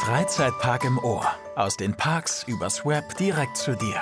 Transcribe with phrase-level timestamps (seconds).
[0.00, 1.26] Freizeitpark im Ohr.
[1.56, 4.00] Aus den Parks übers Web direkt zu dir.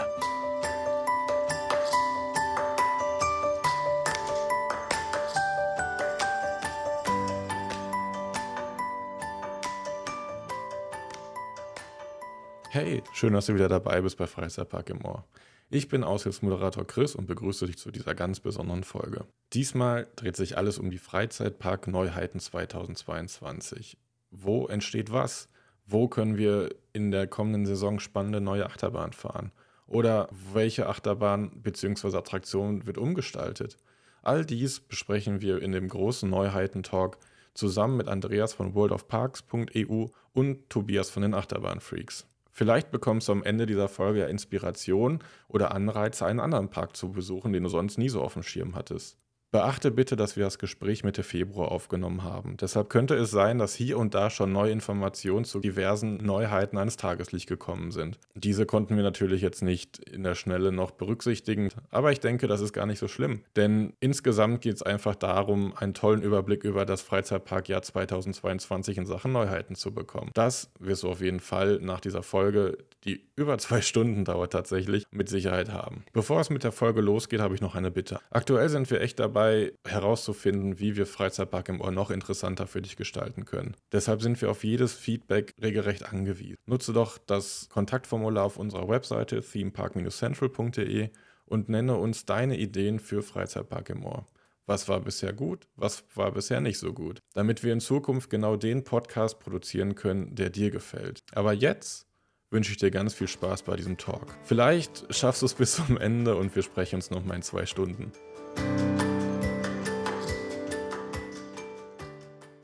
[12.71, 15.25] Hey, schön, dass du wieder dabei bist bei Freizeitpark im Ohr.
[15.69, 19.27] Ich bin Aushilfsmoderator Chris und begrüße dich zu dieser ganz besonderen Folge.
[19.53, 23.99] Diesmal dreht sich alles um die Freizeitpark Neuheiten 2022.
[24.31, 25.49] Wo entsteht was?
[25.91, 29.53] Wo können wir in der kommenden Saison spannende neue Achterbahn fahren?
[29.87, 32.15] Oder welche Achterbahn bzw.
[32.15, 33.79] Attraktion wird umgestaltet?
[34.23, 37.17] All dies besprechen wir in dem großen Neuheiten-Talk
[37.55, 42.27] zusammen mit Andreas von worldofparks.eu und Tobias von den Achterbahnfreaks.
[42.53, 47.13] Vielleicht bekommst du am Ende dieser Folge ja Inspiration oder Anreize, einen anderen Park zu
[47.13, 49.17] besuchen, den du sonst nie so auf dem Schirm hattest.
[49.51, 52.59] Beachte bitte, dass wir das Gespräch Mitte Februar aufgenommen haben.
[52.59, 56.99] Deshalb könnte es sein, dass hier und da schon neue Informationen zu diversen Neuheiten ans
[56.99, 58.19] Tageslicht gekommen sind.
[58.35, 62.61] Diese konnten wir natürlich jetzt nicht in der Schnelle noch berücksichtigen, aber ich denke, das
[62.61, 63.43] ist gar nicht so schlimm.
[63.57, 69.33] Denn insgesamt geht es einfach darum, einen tollen Überblick über das Freizeitparkjahr 2022 in Sachen
[69.33, 70.31] Neuheiten zu bekommen.
[70.35, 75.07] Das wirst du auf jeden Fall nach dieser Folge, die über zwei Stunden dauert tatsächlich,
[75.11, 76.05] mit Sicherheit haben.
[76.13, 78.21] Bevor es mit der Folge losgeht, habe ich noch eine Bitte.
[78.31, 82.83] Aktuell sind wir echt dabei, dabei herauszufinden, wie wir Freizeitpark im Ohr noch interessanter für
[82.83, 83.77] dich gestalten können.
[83.93, 86.57] Deshalb sind wir auf jedes Feedback regelrecht angewiesen.
[86.67, 91.11] Nutze doch das Kontaktformular auf unserer Webseite themepark-central.de
[91.45, 94.27] und nenne uns deine Ideen für Freizeitpark im Ohr.
[94.67, 98.57] Was war bisher gut, was war bisher nicht so gut, damit wir in Zukunft genau
[98.57, 101.21] den Podcast produzieren können, der dir gefällt.
[101.33, 102.07] Aber jetzt
[102.51, 104.35] wünsche ich dir ganz viel Spaß bei diesem Talk.
[104.43, 108.13] Vielleicht schaffst du es bis zum Ende und wir sprechen uns nochmal in zwei Stunden.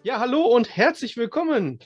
[0.06, 1.78] Ja, hallo und herzlich willkommen.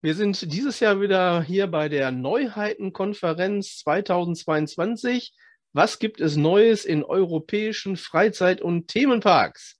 [0.00, 5.34] Wir sind dieses Jahr wieder hier bei der Neuheitenkonferenz 2022.
[5.74, 9.78] Was gibt es Neues in europäischen Freizeit- und Themenparks?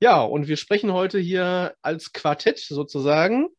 [0.00, 3.50] Ja, und wir sprechen heute hier als Quartett sozusagen.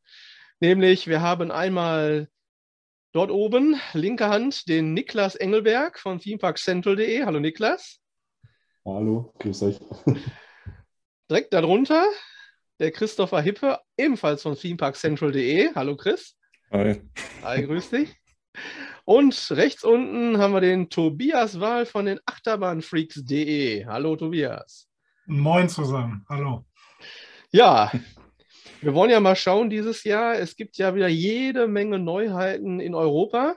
[0.60, 2.28] Nämlich, wir haben einmal
[3.14, 7.24] dort oben, linke Hand, den Niklas Engelberg von themeparkcentral.de.
[7.24, 8.02] Hallo Niklas.
[8.84, 9.80] Hallo, grüß euch.
[11.30, 12.06] Direkt darunter
[12.80, 15.74] der Christopher Hippe, ebenfalls von themeparkcentral.de.
[15.76, 16.36] Hallo Chris.
[16.72, 17.02] Hi.
[17.44, 18.16] Hi, grüß dich.
[19.06, 23.86] Und rechts unten haben wir den Tobias Wahl von den Achterbahnfreaks.de.
[23.86, 24.88] Hallo Tobias.
[25.26, 26.26] Moin zusammen.
[26.30, 26.66] Hallo.
[27.52, 27.92] Ja,
[28.82, 30.36] wir wollen ja mal schauen dieses Jahr.
[30.36, 33.56] Es gibt ja wieder jede Menge Neuheiten in Europa.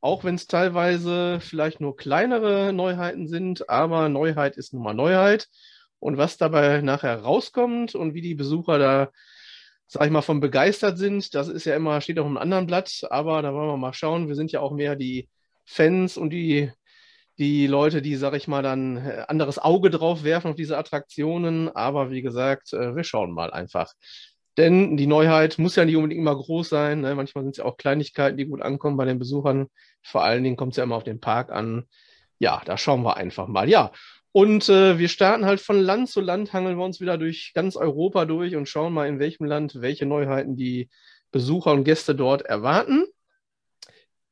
[0.00, 5.48] Auch wenn es teilweise vielleicht nur kleinere Neuheiten sind, aber Neuheit ist nun mal Neuheit.
[6.06, 9.10] Und was dabei nachher rauskommt und wie die Besucher da,
[9.88, 13.04] sag ich mal, von begeistert sind, das ist ja immer, steht auf einem anderen Blatt,
[13.10, 14.28] aber da wollen wir mal schauen.
[14.28, 15.28] Wir sind ja auch mehr die
[15.64, 16.70] Fans und die,
[17.38, 21.74] die Leute, die, sag ich mal, dann äh, anderes Auge drauf werfen auf diese Attraktionen.
[21.74, 23.92] Aber wie gesagt, äh, wir schauen mal einfach.
[24.56, 27.00] Denn die Neuheit muss ja nicht unbedingt immer groß sein.
[27.00, 27.16] Ne?
[27.16, 29.66] Manchmal sind es ja auch Kleinigkeiten, die gut ankommen bei den Besuchern.
[30.04, 31.88] Vor allen Dingen kommt es ja immer auf den Park an.
[32.38, 33.68] Ja, da schauen wir einfach mal.
[33.68, 33.90] Ja,
[34.36, 37.74] und äh, wir starten halt von Land zu Land, hangeln wir uns wieder durch ganz
[37.74, 40.90] Europa durch und schauen mal, in welchem Land welche Neuheiten die
[41.32, 43.06] Besucher und Gäste dort erwarten.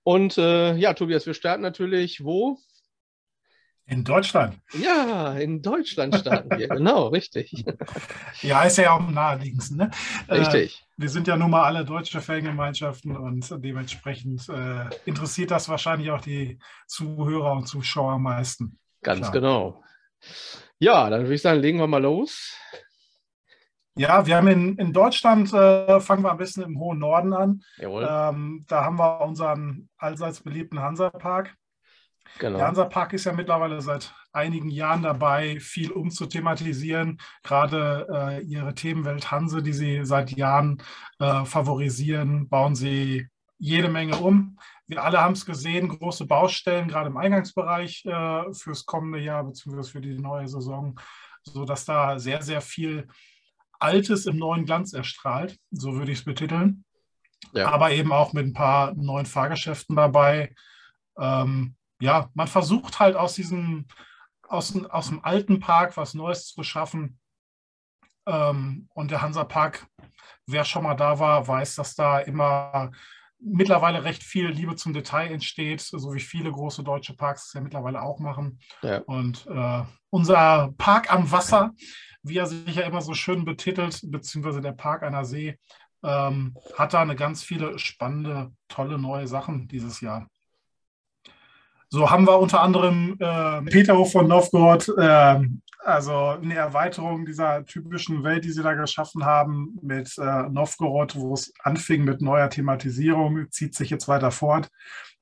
[0.02, 2.58] Und äh, ja, Tobias, wir starten natürlich wo?
[3.86, 4.58] In Deutschland.
[4.74, 7.64] Ja, in Deutschland starten wir, genau, richtig.
[8.42, 9.78] Ja, ist ja auch am naheliegendsten.
[9.78, 9.90] Ne?
[10.28, 10.82] Äh, richtig.
[10.82, 16.10] Äh, wir sind ja nun mal alle deutsche Fangemeinschaften und dementsprechend äh, interessiert das wahrscheinlich
[16.10, 18.78] auch die Zuhörer und Zuschauer am meisten.
[19.00, 19.32] Ganz Klar.
[19.32, 19.84] genau.
[20.78, 22.56] Ja, dann würde ich sagen, legen wir mal los.
[23.96, 27.62] Ja, wir haben in, in Deutschland, äh, fangen wir ein bisschen im hohen Norden an.
[27.78, 31.54] Ähm, da haben wir unseren allseits beliebten Hansapark.
[32.40, 32.58] Genau.
[32.58, 37.20] Der Hansapark ist ja mittlerweile seit einigen Jahren dabei, viel umzuthematisieren.
[37.44, 40.82] Gerade äh, ihre Themenwelt Hanse, die sie seit Jahren
[41.20, 43.28] äh, favorisieren, bauen sie
[43.58, 44.58] jede Menge um.
[44.86, 49.82] Wir alle haben es gesehen, große Baustellen, gerade im Eingangsbereich äh, fürs kommende Jahr bzw.
[49.84, 50.98] für die neue Saison,
[51.42, 53.08] sodass da sehr, sehr viel
[53.78, 56.84] Altes im neuen Glanz erstrahlt, so würde ich es betiteln.
[57.52, 57.70] Ja.
[57.70, 60.54] Aber eben auch mit ein paar neuen Fahrgeschäften dabei.
[61.18, 63.86] Ähm, ja, man versucht halt aus diesem,
[64.48, 67.18] aus, aus dem alten Park was Neues zu schaffen.
[68.26, 69.86] Ähm, und der Hansa-Park,
[70.46, 72.90] wer schon mal da war, weiß, dass da immer
[73.44, 77.60] mittlerweile recht viel Liebe zum Detail entsteht, so wie viele große deutsche Parks es ja
[77.60, 78.58] mittlerweile auch machen.
[78.82, 78.98] Ja.
[79.06, 81.72] Und äh, unser Park am Wasser,
[82.22, 85.58] wie er sich ja immer so schön betitelt, beziehungsweise der Park einer See,
[86.02, 90.28] ähm, hat da eine ganz viele spannende, tolle neue Sachen dieses Jahr.
[91.88, 95.40] So haben wir unter anderem äh, Peterhof von Novgorod, äh,
[95.84, 101.34] also eine Erweiterung dieser typischen Welt, die sie da geschaffen haben mit äh, Novgorod, wo
[101.34, 104.70] es anfing mit neuer Thematisierung, zieht sich jetzt weiter fort,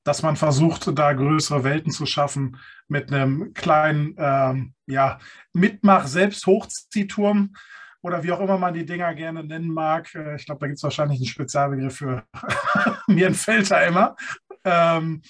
[0.03, 2.57] dass man versucht, da größere Welten zu schaffen
[2.87, 5.19] mit einem kleinen, ähm, ja,
[5.53, 7.55] Mitmach-Selbst-Hochziehturm
[8.01, 10.13] oder wie auch immer man die Dinger gerne nennen mag.
[10.15, 12.23] Äh, ich glaube, da gibt es wahrscheinlich einen Spezialbegriff für.
[13.07, 14.15] Mir entfällt da immer.
[14.63, 15.21] Ähm,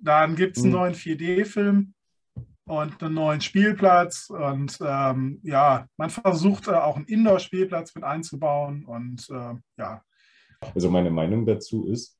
[0.00, 0.78] dann gibt es einen mhm.
[0.78, 1.94] neuen 4D-Film
[2.72, 4.30] und einen neuen Spielplatz.
[4.30, 8.86] Und ähm, ja, man versucht äh, auch einen Indoor-Spielplatz mit einzubauen.
[8.86, 10.02] Und äh, ja.
[10.74, 12.18] Also meine Meinung dazu ist,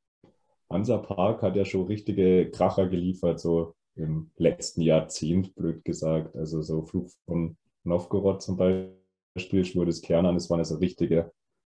[0.69, 6.35] Hansa Park hat ja schon richtige Kracher geliefert, so im letzten Jahrzehnt, blöd gesagt.
[6.35, 11.31] Also so Flug von Novgorod zum Beispiel, Schnur des Kernern, das waren also richtige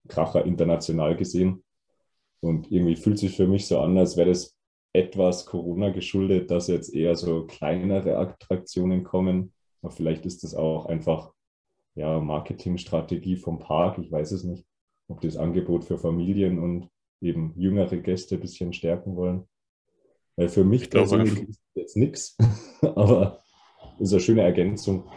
[0.09, 1.62] Kracher international gesehen.
[2.41, 4.56] Und irgendwie fühlt sich für mich so an, als wäre das
[4.93, 9.53] etwas Corona geschuldet, dass jetzt eher so kleinere Attraktionen kommen.
[9.83, 11.33] Aber vielleicht ist das auch einfach
[11.95, 13.99] ja, Marketingstrategie vom Park.
[13.99, 14.65] Ich weiß es nicht,
[15.09, 16.89] ob das Angebot für Familien und
[17.21, 19.49] eben jüngere Gäste ein bisschen stärken wollen.
[20.37, 22.37] Weil für mich ich persönlich ist jetzt nichts,
[22.83, 23.43] aber
[23.99, 25.09] ist eine schöne Ergänzung.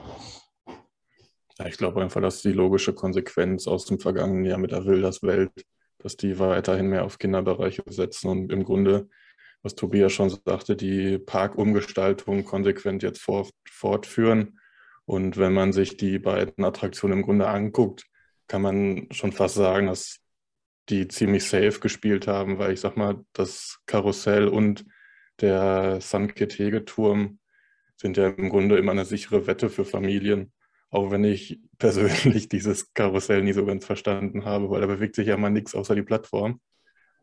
[1.58, 5.22] Ja, ich glaube einfach, dass die logische Konsequenz aus dem vergangenen Jahr mit der Wilders
[5.24, 5.52] Welt,
[6.00, 9.08] dass die weiterhin mehr auf Kinderbereiche setzen und im Grunde
[9.64, 14.60] was Tobias schon sagte, die Parkumgestaltung konsequent jetzt fort, fortführen.
[15.06, 18.06] Und wenn man sich die beiden Attraktionen im Grunde anguckt,
[18.48, 20.20] kann man schon fast sagen, dass
[20.90, 24.86] die ziemlich safe gespielt haben, weil ich sag mal, das Karussell und
[25.40, 27.40] der San-Ketege-Turm
[27.96, 30.52] sind ja im Grunde immer eine sichere Wette für Familien.
[30.90, 35.28] Auch wenn ich persönlich dieses Karussell nie so ganz verstanden habe, weil da bewegt sich
[35.28, 36.60] ja mal nichts außer die Plattform.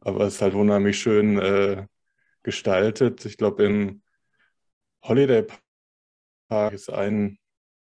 [0.00, 1.86] Aber es ist halt unheimlich schön, äh,
[2.42, 3.24] gestaltet.
[3.24, 4.02] Ich glaube, im
[5.02, 5.46] Holiday
[6.48, 7.38] Park ist ein,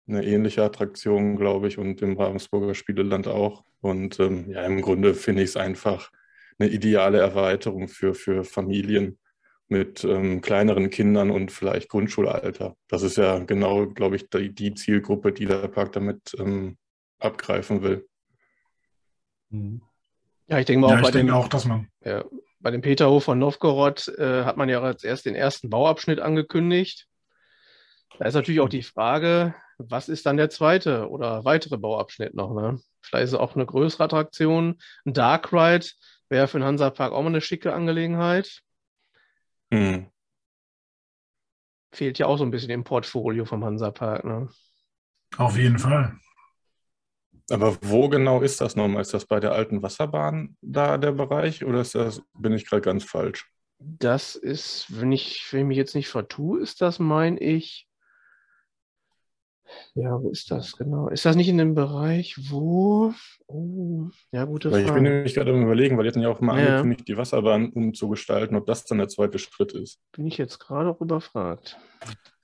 [0.06, 3.64] eine ähnliche Attraktion, glaube ich, und im Ravensburger Spieleland auch.
[3.80, 6.10] Und ähm, ja, im Grunde finde ich es einfach
[6.58, 9.18] eine ideale Erweiterung für, für Familien
[9.68, 12.74] mit ähm, kleineren Kindern und vielleicht Grundschulalter.
[12.88, 16.78] Das ist ja genau, glaube ich, die, die, Zielgruppe, die der Park damit ähm,
[17.18, 18.08] abgreifen will.
[19.50, 21.88] Ja, ich denke mal ja, auch, bei den, auch, dass man.
[22.02, 22.24] Ja,
[22.60, 27.06] bei dem Peterhof von Novgorod äh, hat man ja jetzt erst den ersten Bauabschnitt angekündigt.
[28.18, 32.52] Da ist natürlich auch die Frage, was ist dann der zweite oder weitere Bauabschnitt noch?
[32.54, 32.80] Ne?
[33.00, 34.80] Vielleicht ist es auch eine größere Attraktion.
[35.04, 35.86] Ein Dark Ride
[36.28, 38.60] wäre für den Hansapark auch mal eine schicke Angelegenheit.
[39.70, 40.10] Mhm.
[41.92, 44.24] Fehlt ja auch so ein bisschen im Portfolio vom Hansapark.
[44.24, 44.48] Ne?
[45.36, 46.18] Auf jeden Fall.
[47.50, 49.02] Aber wo genau ist das nochmal?
[49.02, 52.82] Ist das bei der alten Wasserbahn da der Bereich oder ist das, bin ich gerade
[52.82, 53.50] ganz falsch?
[53.78, 57.88] Das ist, wenn ich, wenn ich mich jetzt nicht vertue, ist das, meine ich,
[59.94, 61.08] ja, wo ist das genau?
[61.08, 63.12] Ist das nicht in dem Bereich, wo?
[63.46, 64.84] Oh, ja, gute Frage.
[64.84, 66.68] Ich bin nämlich gerade am Überlegen, weil die hatten ja auch mal ja.
[66.68, 70.00] angekündigt, die Wasserbahn umzugestalten, ob das dann der zweite Schritt ist.
[70.12, 71.78] Bin ich jetzt gerade auch überfragt.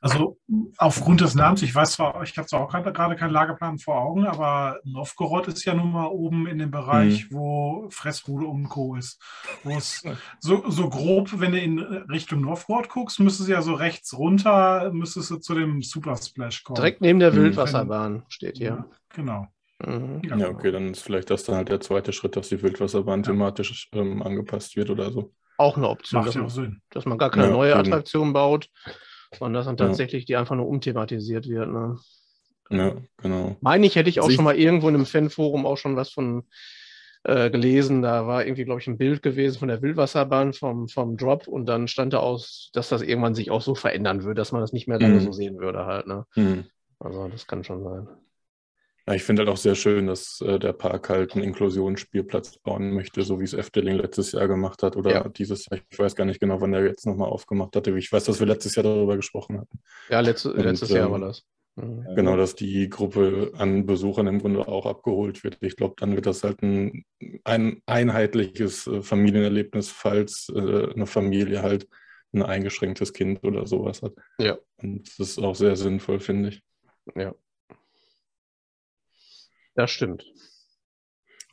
[0.04, 0.36] Also
[0.76, 4.26] aufgrund des Namens, ich weiß zwar, ich habe zwar auch gerade keinen Lageplan vor Augen,
[4.26, 7.34] aber Novgorod ist ja nun mal oben in dem Bereich, mhm.
[7.34, 8.96] wo Fressbude und Co.
[8.96, 9.18] ist.
[9.62, 10.04] Wo es
[10.40, 14.90] so, so grob, wenn du in Richtung Novgorod guckst, müsstest du ja so rechts runter,
[14.92, 16.74] müsstest du zu dem Super Splash kommen.
[16.74, 17.36] Direkt neben der mhm.
[17.36, 18.84] Wildwasserbahn steht hier.
[19.14, 19.46] Genau.
[19.82, 20.20] Mhm.
[20.38, 23.30] Ja, okay, dann ist vielleicht das dann halt der zweite Schritt, dass die Wildwasserbahn ja.
[23.30, 25.32] thematisch ähm, angepasst wird oder so.
[25.56, 26.18] Auch eine Option.
[26.18, 26.82] Macht dass, ja auch Sinn.
[26.90, 28.68] dass man gar keine ja, neue Attraktion baut
[29.38, 31.68] sondern dass dann tatsächlich die einfach nur umthematisiert wird.
[31.68, 31.98] Ne?
[32.70, 33.56] Ja, genau.
[33.60, 36.10] Meine ich, hätte ich auch Sie schon mal irgendwo in einem Fanforum auch schon was
[36.10, 36.44] von
[37.24, 38.02] äh, gelesen.
[38.02, 41.66] Da war irgendwie, glaube ich, ein Bild gewesen von der Wildwasserbahn vom, vom Drop und
[41.66, 44.72] dann stand da aus, dass das irgendwann sich auch so verändern würde, dass man das
[44.72, 45.20] nicht mehr lange mhm.
[45.20, 46.06] so sehen würde halt.
[46.06, 46.26] Ne?
[46.36, 46.64] Mhm.
[46.98, 48.08] Also das kann schon sein.
[49.06, 52.92] Ja, ich finde halt auch sehr schön, dass äh, der Park halt einen Inklusionsspielplatz bauen
[52.94, 55.28] möchte, so wie es Efteling letztes Jahr gemacht hat oder ja.
[55.28, 55.80] dieses Jahr.
[55.90, 57.96] Ich weiß gar nicht genau, wann er jetzt nochmal aufgemacht hatte.
[57.98, 59.78] Ich weiß, dass wir letztes Jahr darüber gesprochen hatten.
[60.08, 61.44] Ja, letzte, Und, letztes Jahr ähm, war das.
[61.76, 62.14] Mhm.
[62.14, 65.58] Genau, dass die Gruppe an Besuchern im Grunde auch abgeholt wird.
[65.60, 67.04] Ich glaube, dann wird das halt ein,
[67.44, 71.88] ein einheitliches äh, Familienerlebnis, falls äh, eine Familie halt
[72.32, 74.14] ein eingeschränktes Kind oder sowas hat.
[74.38, 74.58] Ja.
[74.78, 76.62] Und das ist auch sehr sinnvoll, finde ich.
[77.14, 77.34] Ja.
[79.74, 80.24] Das stimmt.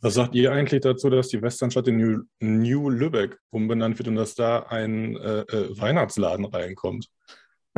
[0.01, 4.15] Was sagt ihr eigentlich dazu, dass die Westernstadt in New, New Lübeck umbenannt wird und
[4.15, 7.07] dass da ein äh, äh, Weihnachtsladen reinkommt?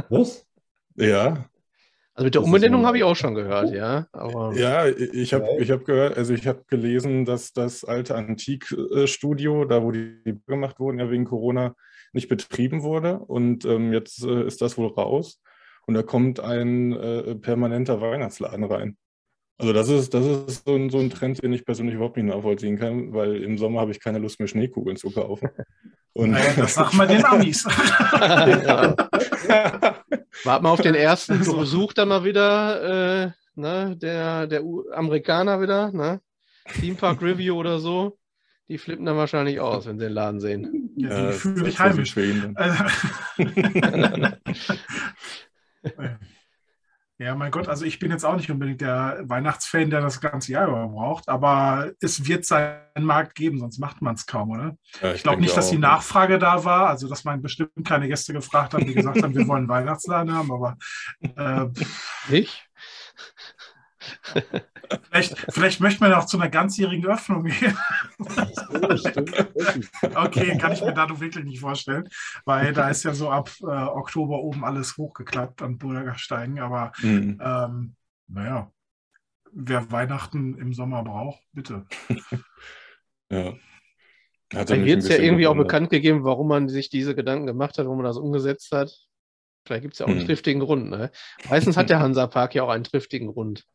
[0.10, 0.46] Was?
[0.96, 1.50] Ja.
[2.16, 4.08] Also mit der Umbenennung habe ich auch schon gehört, ja.
[4.12, 9.66] Aber ja, ich habe ich hab gehört, also ich habe gelesen, dass das alte Antikstudio,
[9.66, 11.76] da wo die gemacht wurden, ja wegen Corona
[12.14, 13.18] nicht betrieben wurde.
[13.18, 15.42] Und ähm, jetzt äh, ist das wohl raus.
[15.88, 18.98] Und da kommt ein äh, permanenter Weihnachtsladen rein.
[19.58, 22.26] Also das ist, das ist so ein, so ein Trend, den ich persönlich überhaupt nicht
[22.26, 25.50] nachvollziehen kann, weil im Sommer habe ich keine Lust mehr, Schneekugeln zu kaufen.
[26.14, 27.64] Und naja, das sagen wir den Amis.
[28.14, 28.96] ja.
[30.44, 35.92] Warten wir auf den ersten Besuch dann mal wieder, äh, ne, der, der Amerikaner wieder,
[35.92, 36.20] ne?
[36.80, 38.18] Theme Park Review oder so.
[38.70, 40.94] Die flippen dann wahrscheinlich aus, wenn sie den Laden sehen.
[40.96, 42.16] Ja, die ja, fühlen sich heimisch.
[47.20, 50.52] Ja, mein Gott, also ich bin jetzt auch nicht unbedingt der Weihnachtsfan, der das ganze
[50.52, 54.76] Jahr über braucht, aber es wird seinen Markt geben, sonst macht man es kaum, oder?
[55.00, 58.08] Ja, ich, ich glaube nicht, dass die Nachfrage da war, also dass man bestimmt keine
[58.08, 60.78] Gäste gefragt hat, die gesagt haben, wir wollen Weihnachtsladen haben, aber
[61.22, 61.68] äh,
[62.30, 62.66] ich?
[65.10, 67.78] Vielleicht, vielleicht möchte man auch zu einer ganzjährigen Öffnung gehen.
[70.16, 72.10] okay, kann ich mir da wirklich nicht vorstellen,
[72.46, 76.60] weil da ist ja so ab äh, Oktober oben alles hochgeklappt an Bürgersteigen.
[76.60, 77.40] Aber mhm.
[77.42, 77.96] ähm,
[78.28, 78.72] naja,
[79.52, 81.86] wer Weihnachten im Sommer braucht, bitte.
[83.30, 83.54] ja.
[84.54, 87.78] Hat Dann wird es ja irgendwie auch bekannt gegeben, warum man sich diese Gedanken gemacht
[87.78, 88.96] hat, warum man das umgesetzt hat.
[89.66, 90.28] Vielleicht gibt es ja auch einen hm.
[90.28, 90.90] triftigen Grund.
[90.90, 91.10] Ne?
[91.50, 93.66] Meistens hat der Hansa-Park ja auch einen triftigen Grund.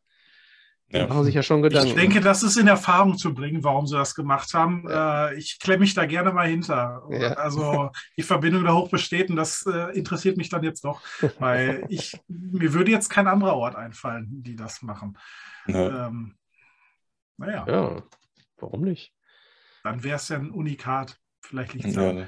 [0.91, 1.05] Ja.
[1.05, 1.89] machen sich ja schon Gedanken.
[1.89, 4.85] Ich denke, das ist in Erfahrung zu bringen, warum sie das gemacht haben.
[4.89, 5.29] Ja.
[5.29, 7.03] Äh, ich klemme mich da gerne mal hinter.
[7.11, 7.33] Ja.
[7.33, 11.01] Also die Verbindung da hoch besteht und das äh, interessiert mich dann jetzt doch,
[11.37, 15.17] weil ich, mir würde jetzt kein anderer Ort einfallen, die das machen.
[15.67, 16.35] Ähm,
[17.37, 17.65] naja.
[17.67, 18.03] Ja,
[18.57, 19.13] warum nicht?
[19.83, 21.19] Dann wäre es ja ein Unikat.
[21.41, 22.11] Vielleicht liegt es ja.
[22.11, 22.25] ja.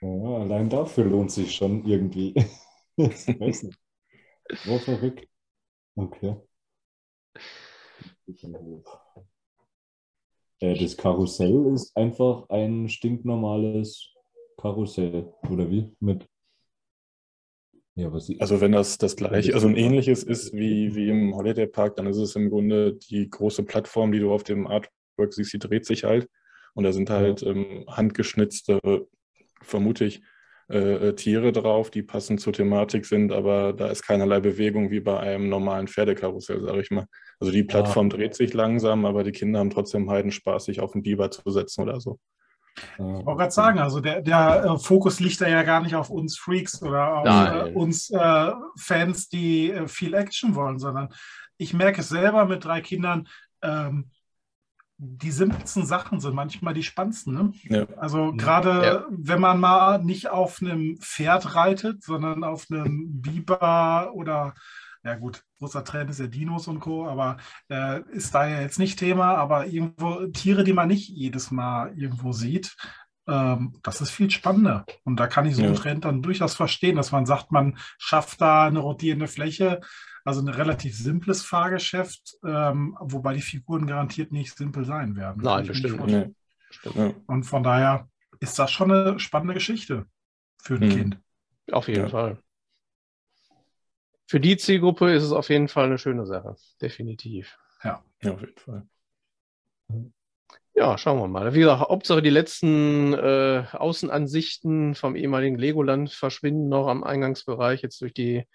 [0.00, 2.34] allein dafür lohnt sich schon irgendwie.
[2.96, 3.78] ich weiß nicht.
[4.64, 5.26] War verrückt.
[5.94, 6.36] Okay.
[10.60, 14.10] Äh, das Karussell ist einfach ein stinknormales
[14.56, 15.90] Karussell, oder wie?
[16.00, 16.28] Mit
[17.94, 21.96] ja, also wenn das das gleiche, also ein ähnliches ist wie, wie im Holiday Park,
[21.96, 25.58] dann ist es im Grunde die große Plattform, die du auf dem Artwork siehst, die
[25.58, 26.26] dreht sich halt.
[26.72, 28.80] Und da sind halt ähm, handgeschnitzte,
[29.60, 30.22] vermute ich,
[30.72, 35.00] äh, äh, Tiere drauf, die passend zur Thematik sind, aber da ist keinerlei Bewegung wie
[35.00, 37.06] bei einem normalen Pferdekarussell, sage ich mal.
[37.38, 38.16] Also die Plattform ja.
[38.16, 41.82] dreht sich langsam, aber die Kinder haben trotzdem Heidenspaß, sich auf den Biber zu setzen
[41.82, 42.18] oder so.
[42.74, 46.08] Ich wollte gerade sagen, also der, der äh, Fokus liegt da ja gar nicht auf
[46.08, 51.10] uns Freaks oder auf äh, uns äh, Fans, die äh, viel Action wollen, sondern
[51.58, 53.28] ich merke es selber mit drei Kindern,
[53.62, 54.10] ähm,
[55.04, 57.34] die simpelsten Sachen sind manchmal die spannendsten.
[57.34, 57.52] Ne?
[57.64, 57.86] Ja.
[57.96, 59.04] Also gerade ja.
[59.10, 64.54] wenn man mal nicht auf einem Pferd reitet, sondern auf einem Biber oder
[65.04, 68.78] ja gut, großer Trend ist ja Dinos und Co., aber äh, ist da ja jetzt
[68.78, 72.76] nicht Thema, aber irgendwo Tiere, die man nicht jedes Mal irgendwo sieht,
[73.26, 74.84] ähm, das ist viel spannender.
[75.02, 75.66] Und da kann ich so ja.
[75.66, 79.80] einen Trend dann durchaus verstehen, dass man sagt, man schafft da eine rotierende Fläche,
[80.24, 85.42] also ein relativ simples Fahrgeschäft, ähm, wobei die Figuren garantiert nicht simpel sein werden.
[85.42, 86.30] Nein, bestimmt nicht.
[87.26, 88.08] Und von daher
[88.40, 90.06] ist das schon eine spannende Geschichte
[90.62, 90.90] für ein mhm.
[90.90, 91.18] Kind.
[91.70, 92.08] Auf jeden ja.
[92.08, 92.38] Fall.
[94.26, 96.56] Für die Zielgruppe ist es auf jeden Fall eine schöne Sache.
[96.80, 97.58] Definitiv.
[97.84, 98.86] Ja, ja auf jeden Fall.
[100.74, 101.52] Ja, schauen wir mal.
[101.52, 108.00] Wie gesagt, Hauptsache die letzten äh, Außenansichten vom ehemaligen Legoland verschwinden noch am Eingangsbereich jetzt
[108.00, 108.46] durch die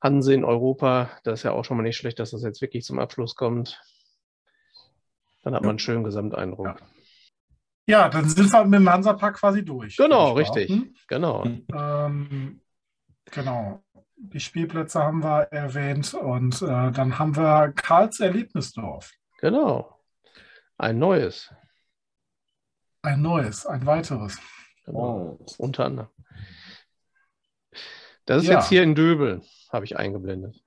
[0.00, 1.10] Hanse in Europa.
[1.24, 3.82] Das ist ja auch schon mal nicht schlecht, dass das jetzt wirklich zum Abschluss kommt.
[5.42, 5.66] Dann hat ja.
[5.66, 6.66] man einen schönen Gesamteindruck.
[7.86, 8.02] Ja.
[8.04, 8.08] ja.
[8.08, 9.96] dann sind wir mit dem Hansapark quasi durch.
[9.96, 10.72] Genau, richtig.
[11.08, 11.44] Genau.
[11.44, 12.60] Ähm,
[13.30, 13.82] genau.
[14.20, 19.12] Die Spielplätze haben wir erwähnt und äh, dann haben wir Karls Erlebnisdorf.
[19.38, 20.00] Genau.
[20.76, 21.52] Ein neues.
[23.02, 24.38] Ein neues, ein weiteres.
[24.84, 25.38] Genau.
[25.38, 25.46] Oh.
[25.58, 26.08] Unter anderem.
[28.28, 28.56] Das ist ja.
[28.56, 29.40] jetzt hier in Döbel
[29.72, 30.62] habe ich eingeblendet.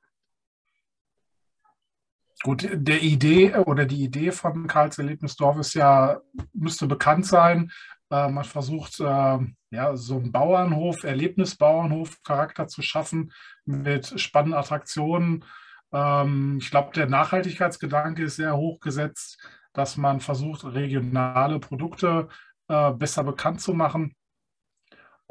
[2.41, 6.21] Gut, der Idee oder die Idee von Karls Erlebnisdorf ist ja,
[6.53, 7.71] müsste bekannt sein.
[8.09, 9.37] Äh, man versucht, äh,
[9.69, 13.31] ja, so einen Bauernhof, Erlebnisbauernhof-Charakter zu schaffen
[13.65, 15.45] mit spannenden Attraktionen.
[15.91, 19.37] Ähm, ich glaube, der Nachhaltigkeitsgedanke ist sehr hoch gesetzt,
[19.71, 22.27] dass man versucht, regionale Produkte
[22.69, 24.15] äh, besser bekannt zu machen.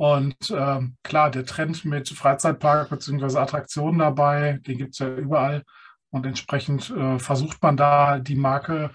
[0.01, 3.37] Und ähm, klar, der Trend mit Freizeitpark bzw.
[3.37, 5.63] Attraktionen dabei, den gibt es ja überall.
[6.09, 8.93] Und entsprechend äh, versucht man da die Marke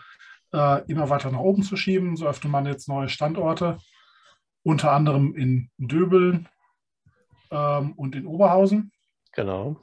[0.52, 2.18] äh, immer weiter nach oben zu schieben.
[2.18, 3.78] So öffnet man jetzt neue Standorte,
[4.64, 6.50] unter anderem in Döbeln
[7.52, 8.92] ähm, und in Oberhausen.
[9.34, 9.80] Genau.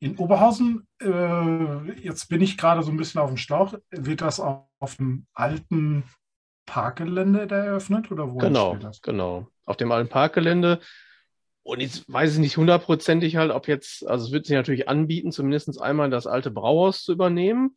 [0.00, 4.38] in Oberhausen, äh, jetzt bin ich gerade so ein bisschen auf dem Schlauch, wird das
[4.38, 6.04] auf dem alten
[6.66, 9.00] Parkgelände da eröffnet oder wo genau, das?
[9.00, 10.80] Genau, auf dem alten Parkgelände.
[11.62, 15.30] Und jetzt weiß ich nicht hundertprozentig halt, ob jetzt, also es wird sich natürlich anbieten,
[15.30, 17.76] zumindest einmal das alte Brauhaus zu übernehmen.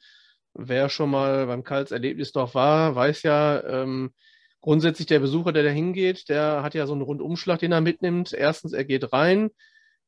[0.54, 4.14] Wer schon mal beim Karls Erlebnisdorf war, weiß ja, ähm,
[4.62, 8.34] grundsätzlich der Besucher, der da hingeht, der hat ja so einen Rundumschlag, den er mitnimmt.
[8.34, 9.52] Erstens, er geht rein,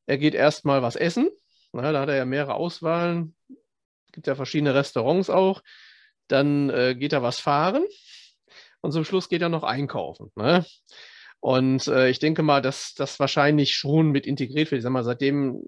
[0.06, 1.28] er geht erstmal was essen.
[1.72, 3.36] Na, da hat er ja mehrere Auswahlen.
[4.12, 5.62] Gibt ja verschiedene Restaurants auch.
[6.26, 7.84] Dann äh, geht er was fahren
[8.80, 10.30] und zum Schluss geht er noch einkaufen.
[10.36, 10.64] Ne?
[11.46, 14.80] Und äh, ich denke mal, dass das wahrscheinlich schon mit integriert wird.
[14.80, 15.62] Ich sag mal, seitdem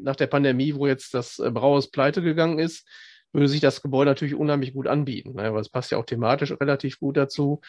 [0.00, 2.86] nach der Pandemie, wo jetzt das äh, Brauhaus pleite gegangen ist,
[3.32, 5.52] würde sich das Gebäude natürlich unheimlich gut anbieten, ne?
[5.52, 7.60] weil es passt ja auch thematisch relativ gut dazu.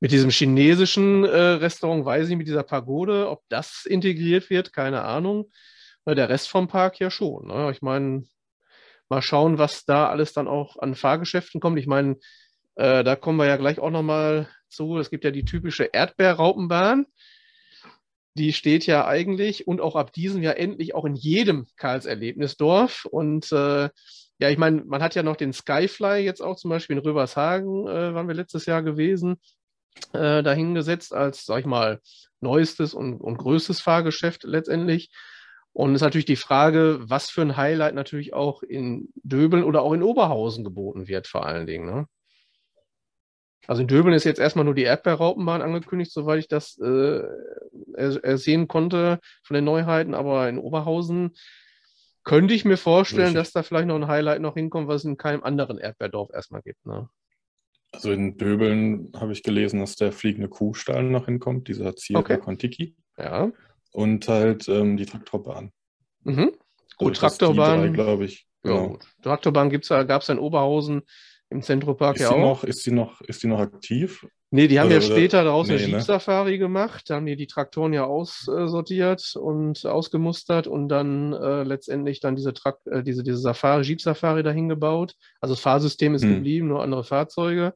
[0.00, 5.02] Mit diesem chinesischen äh, Restaurant weiß ich, mit dieser Pagode, ob das integriert wird, keine
[5.02, 5.48] Ahnung.
[6.08, 7.46] Der Rest vom Park ja schon.
[7.46, 7.70] Ne?
[7.70, 8.24] Ich meine,
[9.08, 11.78] mal schauen, was da alles dann auch an Fahrgeschäften kommt.
[11.78, 12.16] Ich meine,
[12.74, 14.98] äh, da kommen wir ja gleich auch nochmal zu.
[14.98, 17.06] Es gibt ja die typische Erdbeerraupenbahn.
[18.34, 23.04] Die steht ja eigentlich und auch ab diesem Jahr endlich auch in jedem Karls-Erlebnisdorf.
[23.04, 23.88] Und äh,
[24.38, 27.86] ja, ich meine, man hat ja noch den Skyfly jetzt auch zum Beispiel in Rövershagen,
[27.86, 29.36] äh, waren wir letztes Jahr gewesen,
[30.12, 32.00] äh, dahingesetzt als, sag ich mal,
[32.40, 35.10] neuestes und, und größtes Fahrgeschäft letztendlich.
[35.72, 39.82] Und es ist natürlich die Frage, was für ein Highlight natürlich auch in Döbeln oder
[39.82, 41.86] auch in Oberhausen geboten wird, vor allen Dingen.
[41.86, 42.06] Ne?
[43.70, 47.22] Also in Döbeln ist jetzt erstmal nur die Erdbeerraupenbahn angekündigt, soweit ich das äh,
[47.94, 51.36] ersehen konnte von den Neuheiten, aber in Oberhausen
[52.24, 53.42] könnte ich mir vorstellen, Richtig.
[53.42, 56.62] dass da vielleicht noch ein Highlight noch hinkommt, was es in keinem anderen Erdbeerdorf erstmal
[56.62, 56.84] gibt.
[56.84, 57.08] Ne?
[57.92, 62.38] Also in Döbeln habe ich gelesen, dass der fliegende Kuhstall noch hinkommt, dieser Zirka okay.
[62.38, 62.96] Kontiki.
[63.18, 63.52] Ja.
[63.92, 65.70] Und halt ähm, die Traktorbahn.
[66.24, 66.50] Mhm.
[66.98, 67.92] Gut, also Traktorbahn.
[67.92, 68.48] glaube ich.
[68.64, 68.94] Genau.
[68.94, 71.02] Ja, Traktorbahn gab es in Oberhausen
[71.50, 72.38] im Zentropark ist ja auch.
[72.38, 74.24] Noch, ist, die noch, ist die noch aktiv?
[74.52, 76.58] Nee, die haben oder, ja später draußen nee, eine Jeep-Safari ne?
[76.58, 77.10] gemacht.
[77.10, 82.54] Da haben die die Traktoren ja aussortiert und ausgemustert und dann äh, letztendlich dann diese,
[82.54, 85.14] Trakt, äh, diese, diese Safari, Jeep-Safari dahin gebaut.
[85.40, 86.36] Also das Fahrsystem ist hm.
[86.36, 87.74] geblieben, nur andere Fahrzeuge.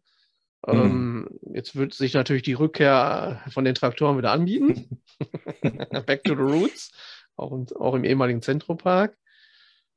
[0.67, 0.81] Hm.
[0.81, 5.01] Ähm, jetzt wird sich natürlich die Rückkehr von den Traktoren wieder anbieten.
[6.07, 6.93] Back to the Roots,
[7.37, 9.17] auch, auch im ehemaligen Zentropark.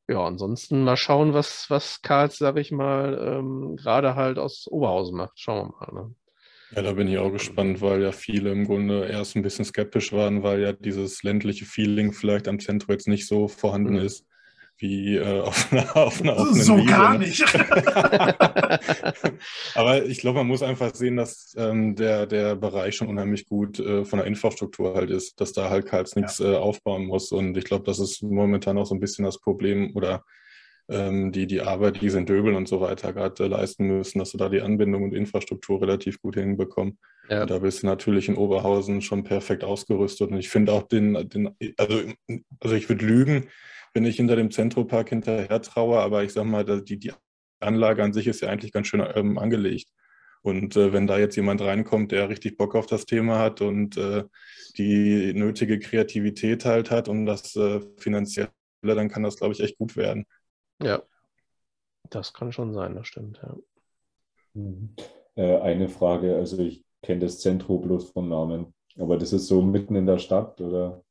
[0.09, 5.17] Ja, ansonsten mal schauen, was, was Karls, sag ich mal, ähm, gerade halt aus Oberhausen
[5.17, 5.39] macht.
[5.39, 6.01] Schauen wir mal.
[6.01, 6.15] Ne?
[6.75, 10.13] Ja, da bin ich auch gespannt, weil ja viele im Grunde erst ein bisschen skeptisch
[10.13, 13.99] waren, weil ja dieses ländliche Feeling vielleicht am Zentrum jetzt nicht so vorhanden mhm.
[13.99, 14.26] ist
[14.79, 16.87] wie äh, auf einer, auf einer offenen So Wiese.
[16.87, 17.43] gar nicht.
[19.75, 23.79] Aber ich glaube, man muss einfach sehen, dass ähm, der, der Bereich schon unheimlich gut
[23.79, 26.53] äh, von der Infrastruktur halt ist, dass da halt Karls nichts ja.
[26.53, 27.31] äh, aufbauen muss.
[27.31, 30.23] Und ich glaube, das ist momentan auch so ein bisschen das Problem oder
[30.89, 34.19] ähm, die, die Arbeit, die sie in Döbeln und so weiter gerade äh, leisten müssen,
[34.19, 36.97] dass sie da die Anbindung und Infrastruktur relativ gut hinbekommen.
[37.29, 37.45] Ja.
[37.45, 40.31] da bist du natürlich in Oberhausen schon perfekt ausgerüstet.
[40.31, 41.99] Und ich finde auch den, den also,
[42.61, 43.49] also ich würde lügen,
[43.93, 47.11] wenn ich hinter dem Zentropark hinterher traue, aber ich sage mal, die, die
[47.59, 49.89] Anlage an sich ist ja eigentlich ganz schön ähm, angelegt.
[50.41, 53.97] Und äh, wenn da jetzt jemand reinkommt, der richtig Bock auf das Thema hat und
[53.97, 54.23] äh,
[54.77, 58.51] die nötige Kreativität halt hat und das äh, finanzielle,
[58.83, 60.25] dann kann das, glaube ich, echt gut werden.
[60.81, 61.01] Ja,
[62.09, 63.55] das kann schon sein, das stimmt, ja.
[64.53, 64.95] Mhm.
[65.35, 69.61] Äh, eine Frage, also ich kenne das Zentrum bloß von Namen, aber das ist so
[69.61, 71.03] mitten in der Stadt, oder?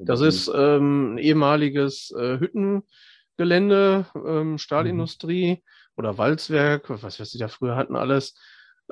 [0.00, 5.60] Das ist ähm, ein ehemaliges äh, Hüttengelände, ähm, Stahlindustrie mhm.
[5.96, 8.34] oder Walzwerk, was, was sie da früher hatten, alles.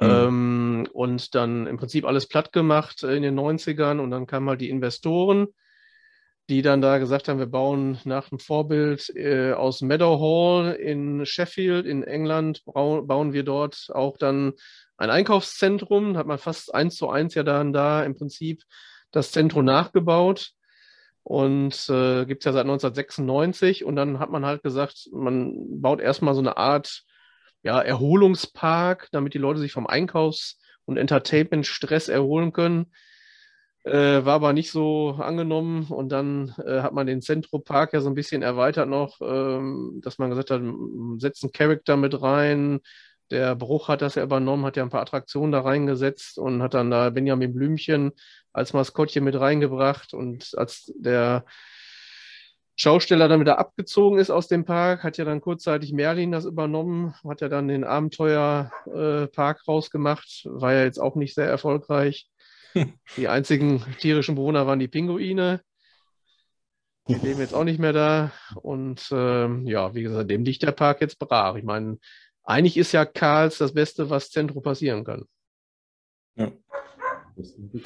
[0.01, 0.09] Mhm.
[0.09, 4.61] Ähm, und dann im Prinzip alles platt gemacht in den 90ern und dann kamen halt
[4.61, 5.49] die Investoren,
[6.49, 11.87] die dann da gesagt haben, wir bauen nach dem Vorbild äh, aus Meadowhall in Sheffield
[11.87, 14.53] in England, bauen wir dort auch dann
[14.97, 18.63] ein Einkaufszentrum, hat man fast eins zu eins ja dann da im Prinzip
[19.11, 20.53] das Zentrum nachgebaut
[21.25, 26.01] und äh, gibt es ja seit 1996 und dann hat man halt gesagt, man baut
[26.01, 27.03] erstmal so eine Art
[27.63, 32.93] ja, Erholungspark, damit die Leute sich vom Einkaufs- und Entertainment-Stress erholen können.
[33.85, 38.09] Äh, war aber nicht so angenommen und dann äh, hat man den Zentropark ja so
[38.09, 40.63] ein bisschen erweitert noch, ähm, dass man gesagt hat,
[41.19, 42.81] setzt einen Charakter mit rein.
[43.31, 46.75] Der Bruch hat das ja übernommen, hat ja ein paar Attraktionen da reingesetzt und hat
[46.75, 48.13] dann da Benjamin Blümchen
[48.55, 50.15] als Maskottchen mit reingebracht.
[50.15, 51.45] Und als der
[52.77, 57.15] Schausteller dann wieder abgezogen ist aus dem Park, hat ja dann kurzzeitig Merlin das übernommen,
[57.29, 62.29] hat ja dann den Abenteuerpark äh, rausgemacht, war ja jetzt auch nicht sehr erfolgreich.
[63.17, 65.61] Die einzigen tierischen Bewohner waren die Pinguine.
[67.07, 68.33] Die leben jetzt auch nicht mehr da.
[68.57, 71.55] Und ähm, ja, wie gesagt, dem liegt der Park jetzt brach.
[71.55, 71.99] Ich meine,
[72.43, 75.27] eigentlich ist ja Karls das Beste, was Zentrum passieren kann.
[76.37, 76.51] Ja.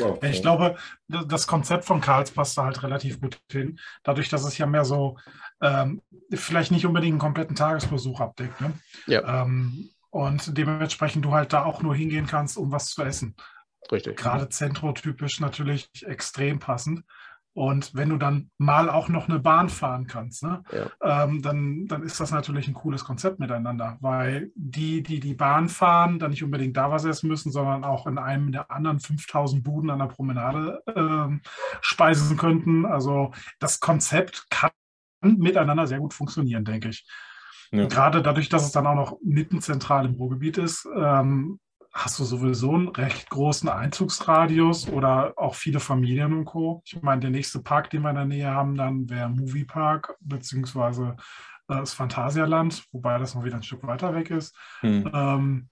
[0.03, 0.43] Auch, ich ja.
[0.43, 0.77] glaube,
[1.09, 3.79] das Konzept von Karls passt da halt relativ gut hin.
[4.03, 5.17] Dadurch, dass es ja mehr so
[5.61, 8.61] ähm, vielleicht nicht unbedingt einen kompletten Tagesbesuch abdeckt.
[8.61, 8.73] Ne?
[9.07, 9.43] Ja.
[9.43, 13.35] Ähm, und dementsprechend du halt da auch nur hingehen kannst, um was zu essen.
[13.91, 14.17] Richtig.
[14.17, 17.05] Gerade zentrotypisch natürlich extrem passend.
[17.59, 21.25] Und wenn du dann mal auch noch eine Bahn fahren kannst, ne, ja.
[21.25, 25.69] ähm, dann, dann ist das natürlich ein cooles Konzept miteinander, weil die, die die Bahn
[25.69, 29.65] fahren, dann nicht unbedingt da was essen müssen, sondern auch in einem der anderen 5000
[29.65, 31.41] Buden an der Promenade ähm,
[31.81, 32.87] speisen könnten.
[32.87, 34.71] Also das Konzept kann
[35.21, 37.09] miteinander sehr gut funktionieren, denke ich.
[37.73, 37.87] Ja.
[37.87, 41.59] Gerade dadurch, dass es dann auch noch mitten zentral im Ruhrgebiet ist, ähm,
[41.99, 46.81] hast du sowieso einen recht großen Einzugsradius oder auch viele Familien und Co.
[46.85, 50.17] Ich meine, der nächste Park, den wir in der Nähe haben, dann wäre Movie Park
[50.21, 51.17] beziehungsweise
[51.69, 54.57] äh, das Phantasialand, wobei das noch wieder ein Stück weiter weg ist.
[54.81, 55.11] Hm.
[55.13, 55.69] Ähm,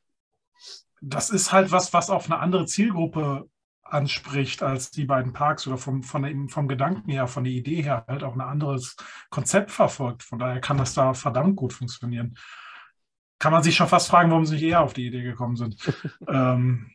[1.01, 3.49] das ist halt was, was auf eine andere Zielgruppe
[3.83, 7.83] anspricht als die beiden Parks oder vom, von der, vom Gedanken her, von der Idee
[7.83, 8.97] her halt auch ein anderes
[9.31, 10.25] Konzept verfolgt.
[10.25, 12.37] Von daher kann das da verdammt gut funktionieren
[13.39, 15.77] kann man sich schon fast fragen, warum sie nicht eher auf die Idee gekommen sind.
[16.29, 16.91] ähm,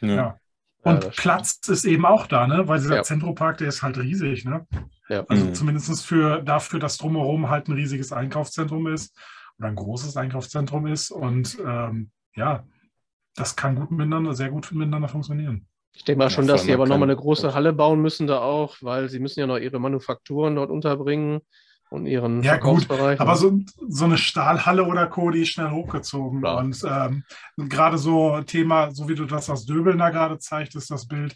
[0.00, 0.08] ja.
[0.08, 0.40] ja.
[0.82, 2.68] Und ja, Platz ist eben auch da, ne?
[2.68, 3.02] weil dieser ja.
[3.02, 4.44] Zentropark, der ist halt riesig.
[4.44, 4.66] Ne?
[5.08, 5.24] Ja.
[5.28, 5.54] Also mhm.
[5.54, 9.16] zumindest für, dafür, dass drumherum halt ein riesiges Einkaufszentrum ist
[9.58, 11.10] oder ein großes Einkaufszentrum ist.
[11.10, 12.64] Und ähm, ja,
[13.34, 15.66] das kann gut miteinander, sehr gut miteinander funktionieren.
[15.92, 18.76] Ich denke mal schon, dass sie aber nochmal eine große Halle bauen müssen da auch,
[18.80, 21.40] weil sie müssen ja noch ihre Manufakturen dort unterbringen
[21.90, 26.40] und ihren ja, gut, aber so, so eine Stahlhalle oder Co., die ist schnell hochgezogen.
[26.40, 26.58] Klar.
[26.58, 27.24] Und ähm,
[27.56, 31.34] gerade so Thema, so wie du das aus Döbeln da gerade zeigtest, das Bild,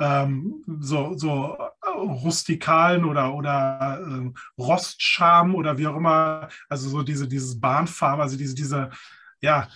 [0.00, 7.02] ähm, so, so äh, rustikalen oder, oder äh, Rostscham oder wie auch immer, also so
[7.02, 8.90] diese, dieses Bahnfarm, also diese, diese,
[9.40, 9.68] ja,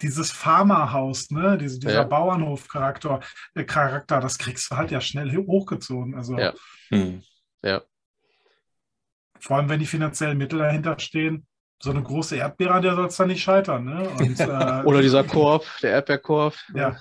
[0.00, 2.04] dieses Farmerhaus, ne, diese, dieser ja.
[2.04, 3.20] Bauernhof-Charakter,
[3.54, 6.14] äh, Charakter, das kriegst du halt ja schnell hochgezogen.
[6.14, 6.52] Also, ja.
[6.90, 7.22] Hm.
[7.62, 7.82] ja.
[9.44, 11.46] Vor allem, wenn die finanziellen Mittel dahinter stehen.
[11.82, 13.84] So eine große Erdbeere, an der soll es dann nicht scheitern.
[13.84, 14.08] Ne?
[14.08, 16.54] Und, äh, Oder dieser Korb, der Erdbeerkorb.
[16.74, 16.96] Ja.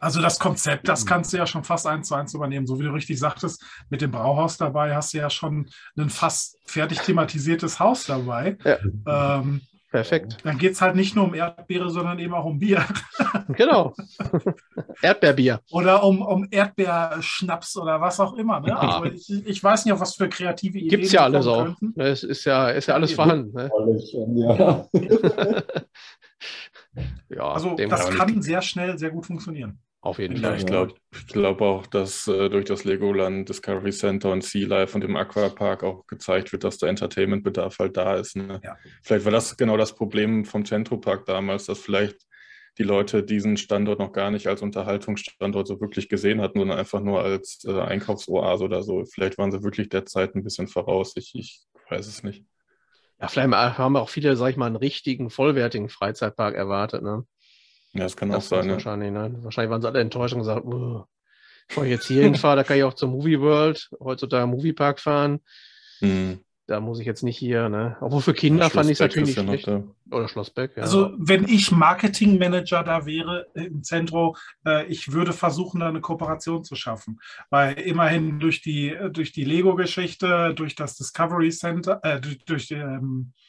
[0.00, 2.66] Also das Konzept, das kannst du ja schon fast eins zu eins übernehmen.
[2.66, 6.58] So wie du richtig sagtest, mit dem Brauhaus dabei hast du ja schon ein fast
[6.66, 8.56] fertig thematisiertes Haus dabei.
[8.64, 9.38] Ja.
[9.38, 10.36] Ähm, Perfekt.
[10.44, 12.84] Dann geht es halt nicht nur um Erdbeere, sondern eben auch um Bier.
[13.56, 13.94] Genau.
[15.02, 15.60] Erdbeerbier.
[15.72, 18.60] Oder um, um Erdbeerschnaps oder was auch immer.
[18.60, 18.68] Ne?
[18.68, 18.76] Ja.
[18.76, 20.90] Also ich, ich, weiß nicht, auf was für kreative Ideen.
[20.90, 21.74] Gibt es ja alles auch.
[21.96, 23.52] Es ist ja, ist ja alles vorhanden.
[23.52, 23.68] Ne?
[24.36, 24.86] Ja.
[27.28, 29.80] ja, also das kann sehr schnell, sehr gut funktionieren.
[30.02, 30.52] Auf jeden Fall.
[30.52, 30.94] Ja, ich glaube
[31.28, 35.84] glaub auch, dass äh, durch das Legoland Discovery Center und Sea Life und dem Aquapark
[35.84, 38.34] auch gezeigt wird, dass der Entertainment-Bedarf halt da ist.
[38.34, 38.60] Ne?
[38.64, 38.78] Ja.
[39.02, 42.16] Vielleicht war das genau das Problem vom Centropark damals, dass vielleicht
[42.78, 47.00] die Leute diesen Standort noch gar nicht als Unterhaltungsstandort so wirklich gesehen hatten, sondern einfach
[47.00, 49.04] nur als äh, Einkaufsoase oder so.
[49.04, 51.12] Vielleicht waren sie wirklich der Zeit ein bisschen voraus.
[51.16, 51.60] Ich, ich
[51.90, 52.46] weiß es nicht.
[53.20, 57.02] Ja, vielleicht haben auch viele, sag ich mal, einen richtigen, vollwertigen Freizeitpark erwartet.
[57.02, 57.26] Ne?
[57.92, 58.66] Ja, das kann das auch sein.
[58.66, 58.72] Ja.
[58.74, 59.34] Wahrscheinlich, ne?
[59.42, 62.84] wahrscheinlich waren sie alle enttäuscht und gesagt, bevor ich jetzt hier hinfahre, da kann ich
[62.84, 65.40] auch zum Movie World, heutzutage Moviepark fahren.
[66.00, 66.40] Mhm.
[66.70, 67.96] Da muss ich jetzt nicht hier, ne?
[68.00, 69.82] Obwohl für Kinder fand ich es natürlich nicht schlecht.
[70.12, 70.84] Oder Schlossbeck, ja.
[70.84, 76.62] Also wenn ich Marketingmanager da wäre im Zentrum, äh, ich würde versuchen, da eine Kooperation
[76.62, 77.18] zu schaffen.
[77.50, 82.74] Weil immerhin durch die, durch die Lego-Geschichte, durch das Discovery Center, äh, durch, durch die,
[82.74, 83.39] ähm, äh,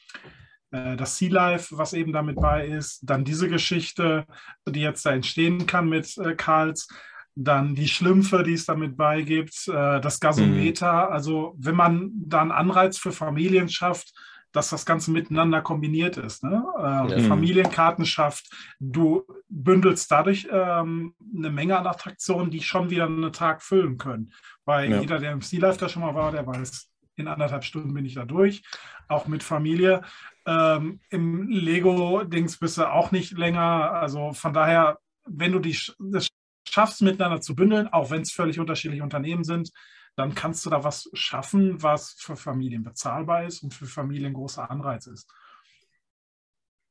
[0.96, 4.26] das Sea Life, was eben damit bei ist, dann diese Geschichte,
[4.66, 6.88] die jetzt da entstehen kann mit äh, Karls,
[7.34, 11.06] dann die Schlümpfe, die es damit beigibt, äh, das Gasometer.
[11.06, 11.12] Mhm.
[11.12, 14.12] Also wenn man da einen Anreiz für Familien schafft,
[14.52, 16.44] dass das Ganze miteinander kombiniert ist.
[16.44, 16.62] Ne?
[16.78, 17.28] Äh, ja.
[17.28, 23.62] Familienkarten schafft, du bündelst dadurch ähm, eine Menge an Attraktionen, die schon wieder einen Tag
[23.62, 24.32] füllen können.
[24.64, 25.00] Weil ja.
[25.00, 26.91] jeder, der im Sea Life da schon mal war, der weiß,
[27.22, 28.62] in anderthalb Stunden bin ich da durch,
[29.08, 30.02] auch mit Familie.
[30.46, 33.92] Ähm, Im Lego-Dings bist du auch nicht länger.
[33.92, 36.28] Also von daher, wenn du die, das
[36.68, 39.70] schaffst, miteinander zu bündeln, auch wenn es völlig unterschiedliche Unternehmen sind,
[40.16, 44.70] dann kannst du da was schaffen, was für Familien bezahlbar ist und für Familien großer
[44.70, 45.28] Anreiz ist.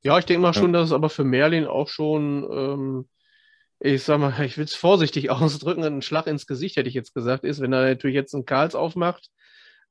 [0.03, 3.09] Ja, ich denke mal schon, dass es aber für Merlin auch schon, ähm,
[3.79, 7.13] ich sag mal, ich will es vorsichtig ausdrücken, ein Schlag ins Gesicht, hätte ich jetzt
[7.13, 9.29] gesagt, ist, wenn er natürlich jetzt einen Karls aufmacht,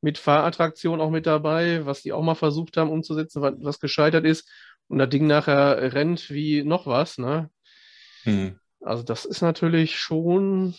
[0.01, 4.49] mit Fahrattraktion auch mit dabei, was die auch mal versucht haben umzusetzen, was, gescheitert ist
[4.89, 7.51] und das Ding nachher rennt wie noch was, ne?
[8.23, 8.59] Hm.
[8.81, 10.75] Also das ist natürlich schon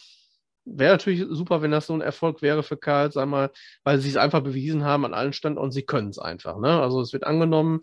[0.65, 3.51] wäre natürlich super, wenn das so ein Erfolg wäre für Karl, sag mal,
[3.83, 6.59] weil sie es einfach bewiesen haben an allen Standorten, sie können es einfach.
[6.59, 6.81] Ne?
[6.81, 7.81] Also es wird angenommen.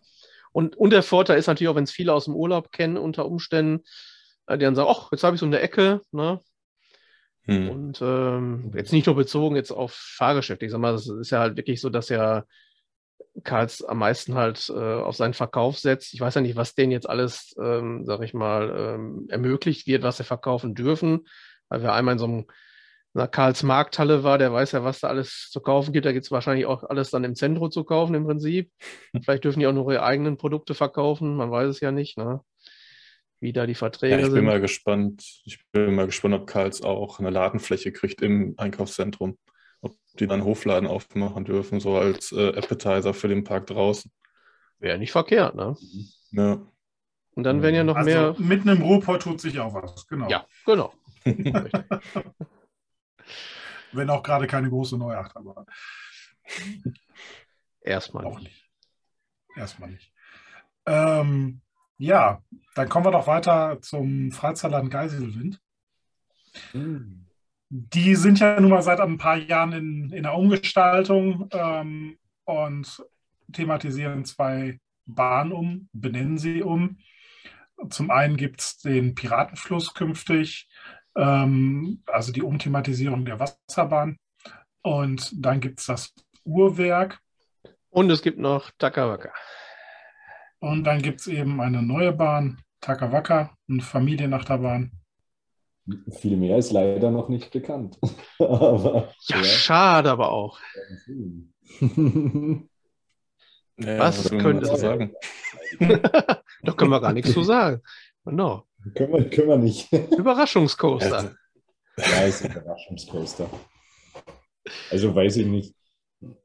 [0.52, 3.26] Und, und der Vorteil ist natürlich auch, wenn es viele aus dem Urlaub kennen, unter
[3.26, 3.84] Umständen,
[4.46, 6.40] äh, die dann sagen, ach, jetzt habe ich so eine Ecke, ne?
[7.48, 7.70] Hm.
[7.70, 10.66] Und ähm, jetzt nicht nur bezogen jetzt auf Fahrgeschäfte.
[10.66, 12.44] Ich sag mal, es ist ja halt wirklich so, dass ja
[13.42, 16.12] Karls am meisten halt äh, auf seinen Verkauf setzt.
[16.12, 20.02] Ich weiß ja nicht, was denen jetzt alles, ähm, sag ich mal, ähm, ermöglicht wird,
[20.02, 21.26] was sie verkaufen dürfen.
[21.68, 22.46] Weil wir einmal in so einem
[23.14, 26.06] einer Karls Markthalle war, der weiß ja, was da alles zu kaufen gibt.
[26.06, 28.70] Da gibt es wahrscheinlich auch alles dann im Zentrum zu kaufen im Prinzip.
[29.24, 32.40] Vielleicht dürfen die auch nur ihre eigenen Produkte verkaufen, man weiß es ja nicht, ne?
[33.40, 34.44] Wie da die Verträge ja, ich bin sind.
[34.44, 35.42] mal gespannt.
[35.44, 39.38] Ich bin mal gespannt, ob Karls auch eine Ladenfläche kriegt im Einkaufszentrum.
[39.80, 44.10] Ob die dann Hofladen aufmachen dürfen, so als äh, Appetizer für den Park draußen.
[44.80, 45.76] Wäre nicht verkehrt, ne?
[46.32, 46.60] Ja.
[47.34, 48.34] Und dann werden ja noch also mehr.
[48.38, 50.28] Mitten im Ruhrpott tut sich auch was, genau.
[50.28, 50.92] Ja, genau.
[53.92, 55.64] Wenn auch gerade keine große Neuachterbahn.
[57.80, 58.68] Erstmal auch nicht.
[59.56, 60.12] Erstmal nicht.
[60.86, 61.60] Ähm,
[61.98, 62.42] ja,
[62.74, 65.60] dann kommen wir doch weiter zum Freizeitland Geiselwind.
[66.72, 67.26] Mhm.
[67.70, 73.04] Die sind ja nun mal seit ein paar Jahren in, in der Umgestaltung ähm, und
[73.52, 76.98] thematisieren zwei Bahnen um, benennen sie um.
[77.90, 80.68] Zum einen gibt es den Piratenfluss künftig,
[81.16, 84.18] ähm, also die Umthematisierung der Wasserbahn.
[84.82, 87.18] Und dann gibt es das Uhrwerk.
[87.90, 89.32] Und es gibt noch Takawaka.
[90.60, 94.92] Und dann gibt es eben eine neue Bahn, Takawaka, eine Familienachterbahn.
[96.10, 97.98] Viel mehr ist leider noch nicht bekannt.
[98.38, 100.58] aber, ja, ja, schade aber auch.
[103.80, 105.14] Ja, was, was könnte es sagen?
[105.78, 107.80] da können wir gar nichts zu sagen.
[108.24, 108.64] Genau.
[108.94, 109.92] Können wir, können wir nicht.
[109.92, 111.36] Überraschungscoaster.
[111.96, 113.48] Ja, ist ein Überraschungscoaster.
[114.90, 115.74] Also weiß ich nicht.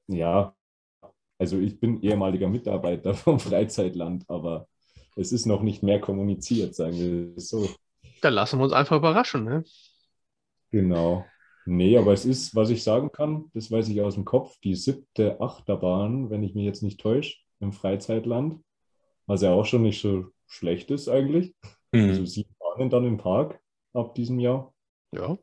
[0.07, 0.55] Ja,
[1.43, 4.69] also ich bin ehemaliger Mitarbeiter vom Freizeitland, aber
[5.17, 7.67] es ist noch nicht mehr kommuniziert, sagen wir es so.
[8.21, 9.65] Dann lassen wir uns einfach überraschen, ne?
[10.71, 11.25] Genau.
[11.65, 14.75] Nee, aber es ist, was ich sagen kann, das weiß ich aus dem Kopf, die
[14.75, 18.63] siebte Achterbahn, wenn ich mich jetzt nicht täusche, im Freizeitland.
[19.25, 21.53] Was ja auch schon nicht so schlecht ist eigentlich.
[21.91, 22.09] Mhm.
[22.09, 23.59] Also sieben Bahnen dann im Park
[23.93, 24.73] ab diesem Jahr.
[25.11, 25.37] Ja.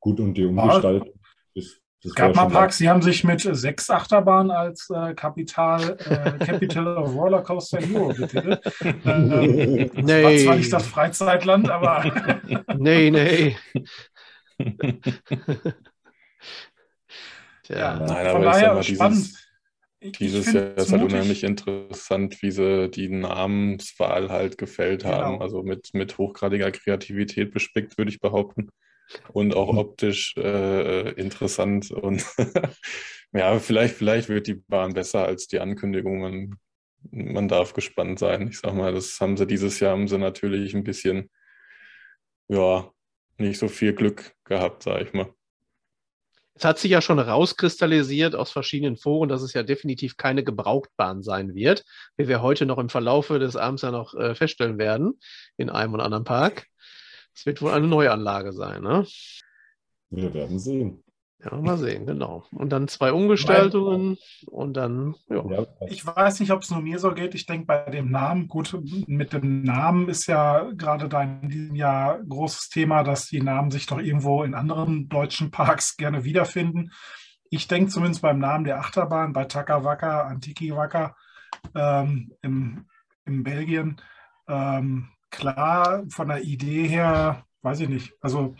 [0.00, 1.14] Gut, und die Umgestaltung
[1.54, 6.44] ist es gab mal Parks, die haben sich mit sechs Achterbahnen als äh, Kapital, äh,
[6.44, 8.60] Capital of Rollercoaster Europe betitelt.
[9.04, 10.22] Äh, nee.
[10.22, 12.04] War zwar nicht das Freizeitland, aber.
[12.76, 13.56] nee, nee.
[17.68, 19.48] ja, Nein, aber ist ja mal dieses,
[20.00, 25.14] dieses Jahr ist halt unheimlich interessant, wie sie die Namenswahl halt gefällt genau.
[25.14, 25.42] haben.
[25.42, 28.68] Also mit, mit hochgradiger Kreativität bespickt, würde ich behaupten
[29.32, 31.90] und auch optisch äh, interessant.
[31.90, 32.24] Und
[33.32, 36.58] ja, vielleicht, vielleicht wird die Bahn besser als die Ankündigungen.
[37.10, 38.48] Man darf gespannt sein.
[38.48, 41.30] Ich sag mal, das haben sie dieses Jahr haben sie natürlich ein bisschen,
[42.48, 42.90] ja,
[43.36, 45.32] nicht so viel Glück gehabt, sag ich mal.
[46.56, 51.22] Es hat sich ja schon rauskristallisiert aus verschiedenen Foren, dass es ja definitiv keine Gebrauchtbahn
[51.22, 51.84] sein wird,
[52.16, 55.18] wie wir heute noch im Verlaufe des Abends ja noch äh, feststellen werden,
[55.56, 56.68] in einem und anderen Park.
[57.34, 59.06] Es wird wohl eine Neuanlage sein, ne?
[60.10, 61.04] Wir werden sehen.
[61.44, 62.44] Ja, mal sehen, genau.
[62.52, 64.16] Und dann zwei Umgestaltungen
[64.46, 65.66] und dann, ja.
[65.88, 67.34] Ich weiß nicht, ob es nur mir so geht.
[67.34, 71.74] Ich denke bei dem Namen, gut, mit dem Namen ist ja gerade da in diesem
[71.74, 76.92] Jahr großes Thema, dass die Namen sich doch irgendwo in anderen deutschen Parks gerne wiederfinden.
[77.50, 81.14] Ich denke zumindest beim Namen der Achterbahn bei Takawaka, Antikiwaka
[81.74, 82.86] ähm, im,
[83.26, 84.00] in Belgien,
[84.48, 88.14] ähm, klar, von der Idee her, weiß ich nicht.
[88.20, 88.54] Also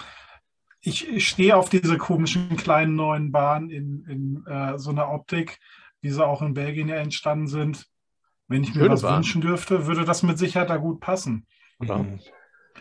[0.81, 5.59] ich, ich stehe auf diese komischen kleinen neuen Bahnen in, in äh, so einer Optik,
[6.03, 7.87] wie sie auch in Belgien ja entstanden sind.
[8.49, 9.17] Wenn ich mir was Bahn.
[9.17, 11.47] wünschen dürfte, würde das mit Sicherheit da gut passen.
[11.79, 12.21] Mhm.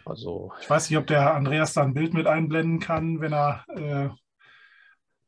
[0.05, 0.51] Also.
[0.59, 4.09] Ich weiß nicht, ob der Andreas da ein Bild mit einblenden kann, wenn er äh,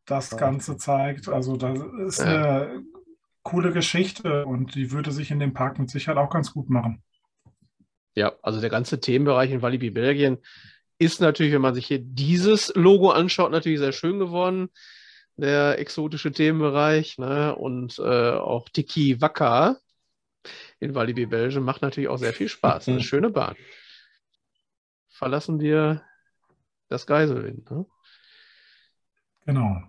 [0.05, 0.37] das ja.
[0.37, 1.29] Ganze zeigt.
[1.29, 2.25] Also das ist ja.
[2.25, 2.83] eine
[3.43, 7.01] coole Geschichte und die würde sich in dem Park mit Sicherheit auch ganz gut machen.
[8.15, 10.37] Ja, also der ganze Themenbereich in Walibi Belgien
[10.97, 14.69] ist natürlich, wenn man sich hier dieses Logo anschaut, natürlich sehr schön geworden.
[15.35, 17.53] Der exotische Themenbereich ne?
[17.53, 19.77] und äh, auch Tiki Waka
[20.79, 22.87] in Walibi Belgien macht natürlich auch sehr viel Spaß.
[22.87, 23.55] Eine schöne Bahn.
[25.09, 26.03] Verlassen wir
[26.87, 27.69] das Geiselwind.
[27.69, 27.85] Ne?
[29.45, 29.81] Genau.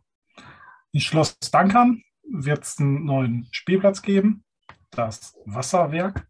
[0.90, 4.44] In Schloss Dankern wird es einen neuen Spielplatz geben.
[4.90, 6.26] Das Wasserwerk.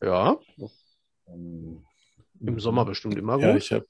[0.00, 0.38] Ja,
[1.34, 3.42] im Sommer bestimmt immer gut.
[3.42, 3.86] Ja, ich habe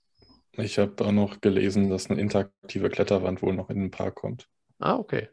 [0.56, 4.48] Ich habe auch noch gelesen, dass eine interaktive Kletterwand wohl noch in den Park kommt.
[4.78, 5.28] Ah, okay.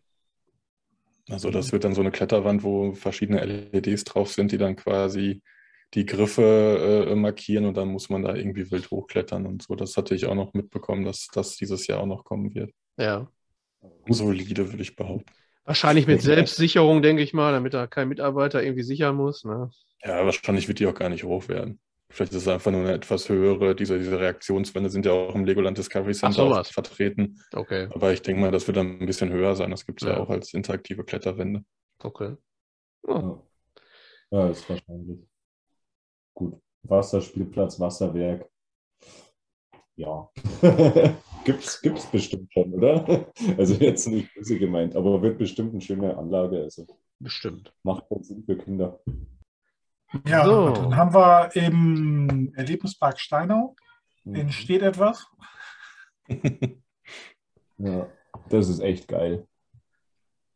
[1.30, 5.42] Also das wird dann so eine Kletterwand, wo verschiedene LEDs drauf sind, die dann quasi
[5.94, 9.76] die Griffe äh, markieren und dann muss man da irgendwie wild hochklettern und so.
[9.76, 12.72] Das hatte ich auch noch mitbekommen, dass das dieses Jahr auch noch kommen wird.
[12.98, 13.30] Ja.
[14.08, 15.32] Solide, würde ich behaupten.
[15.66, 19.44] Wahrscheinlich mit Selbstsicherung, denke ich mal, damit da kein Mitarbeiter irgendwie sichern muss.
[19.44, 19.70] Ne?
[20.04, 21.80] Ja, wahrscheinlich wird die auch gar nicht hoch werden.
[22.12, 25.46] Vielleicht ist es einfach nur eine etwas höhere, diese, diese Reaktionswände sind ja auch im
[25.46, 27.40] Legoland Discovery Center so, vertreten.
[27.54, 27.88] Okay.
[27.92, 29.72] Aber ich denke mal, das wird dann ein bisschen höher sein.
[29.72, 30.16] Das gibt es ja.
[30.16, 30.20] ja.
[30.20, 31.64] auch als interaktive Kletterwände.
[32.00, 32.36] Okay.
[33.04, 33.12] Oh.
[33.12, 33.44] Ja.
[34.32, 35.20] ja, ist wahrscheinlich.
[36.34, 36.60] Gut.
[36.84, 38.50] Wasserspielplatz, Wasserwerk.
[39.96, 40.30] Ja.
[41.46, 43.28] gibt's, gibt's bestimmt schon, oder?
[43.58, 46.62] Also jetzt nicht böse gemeint, aber wird bestimmt eine schöne Anlage.
[46.62, 46.88] Also
[47.20, 47.74] bestimmt.
[47.84, 49.00] Macht Sinn für Kinder.
[50.28, 50.74] Ja, so.
[50.74, 53.76] dann haben wir im Erlebnispark Steinau.
[54.24, 54.36] Mhm.
[54.36, 55.28] Entsteht etwas.
[57.78, 58.08] ja,
[58.50, 59.48] das ist echt geil.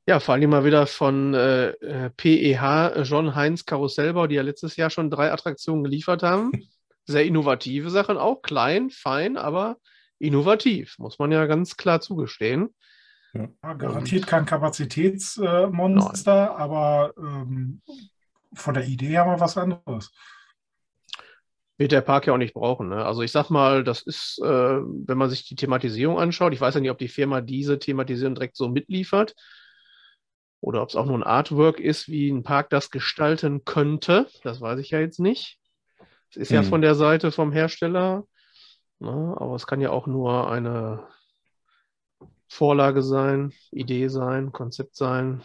[0.08, 4.92] Ja, vor allem mal wieder von äh, PEH John Heinz Karussellbau, die ja letztes Jahr
[4.92, 6.52] schon drei Attraktionen geliefert haben.
[7.08, 9.78] Sehr innovative Sachen, auch klein, fein, aber
[10.20, 12.74] innovativ, muss man ja ganz klar zugestehen.
[13.34, 17.82] Ja, garantiert kein Kapazitätsmonster, äh, aber ähm,
[18.56, 20.12] von der Idee haben wir was anderes.
[21.78, 22.90] Wird der Park ja auch nicht brauchen.
[22.90, 23.06] Ne?
[23.06, 26.76] Also ich sag mal, das ist, äh, wenn man sich die Thematisierung anschaut, ich weiß
[26.76, 29.36] ja nicht, ob die Firma diese Thematisierung direkt so mitliefert
[30.62, 34.28] oder ob es auch nur ein Artwork ist, wie ein Park das gestalten könnte.
[34.44, 35.60] Das weiß ich ja jetzt nicht.
[36.30, 36.56] Es ist hm.
[36.56, 38.26] ja von der Seite vom Hersteller,
[39.00, 39.36] ne?
[39.38, 41.06] aber es kann ja auch nur eine
[42.48, 45.44] Vorlage sein, Idee sein, Konzept sein.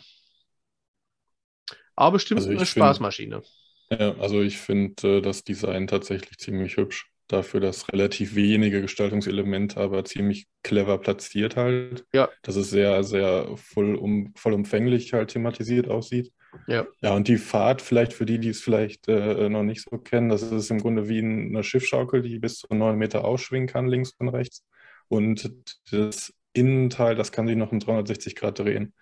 [2.00, 3.42] Aber bestimmt also eine Spaßmaschine.
[3.42, 7.10] Find, ja, also ich finde äh, das Design tatsächlich ziemlich hübsch.
[7.28, 12.06] Dafür, dass relativ wenige Gestaltungselemente, aber ziemlich clever platziert halt.
[12.12, 12.30] Ja.
[12.42, 16.32] Dass es sehr, sehr voll um, vollumfänglich halt thematisiert aussieht.
[16.66, 16.86] Ja.
[17.02, 20.30] Ja, und die Fahrt, vielleicht für die, die es vielleicht äh, noch nicht so kennen,
[20.30, 24.14] das ist im Grunde wie eine Schiffschaukel, die bis zu neun Meter ausschwingen kann, links
[24.18, 24.64] und rechts.
[25.08, 25.52] Und
[25.92, 28.94] das Innenteil, das kann sich noch um 360 Grad drehen.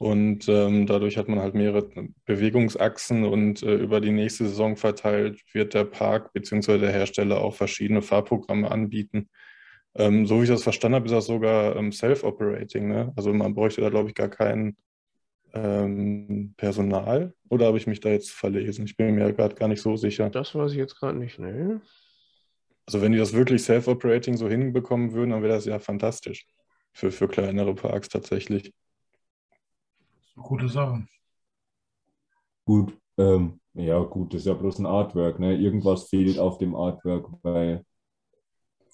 [0.00, 1.86] Und ähm, dadurch hat man halt mehrere
[2.24, 6.78] Bewegungsachsen und äh, über die nächste Saison verteilt wird der Park bzw.
[6.78, 9.28] der Hersteller auch verschiedene Fahrprogramme anbieten.
[9.94, 12.88] Ähm, so wie ich das verstanden habe, ist das sogar ähm, Self-Operating.
[12.88, 13.12] Ne?
[13.14, 14.78] Also man bräuchte da, glaube ich, gar kein
[15.52, 17.34] ähm, Personal.
[17.50, 18.86] Oder habe ich mich da jetzt verlesen?
[18.86, 20.30] Ich bin mir gerade gar nicht so sicher.
[20.30, 21.82] Das weiß ich jetzt gerade nicht, ne?
[22.86, 26.46] Also wenn die das wirklich Self-Operating so hinbekommen würden, dann wäre das ja fantastisch.
[26.94, 28.72] Für, für kleinere Parks tatsächlich.
[30.42, 31.06] Gute Sache.
[32.64, 35.56] Gut, ähm, ja gut, das ist ja bloß ein Artwork, ne?
[35.56, 37.84] Irgendwas fehlt auf dem Artwork, weil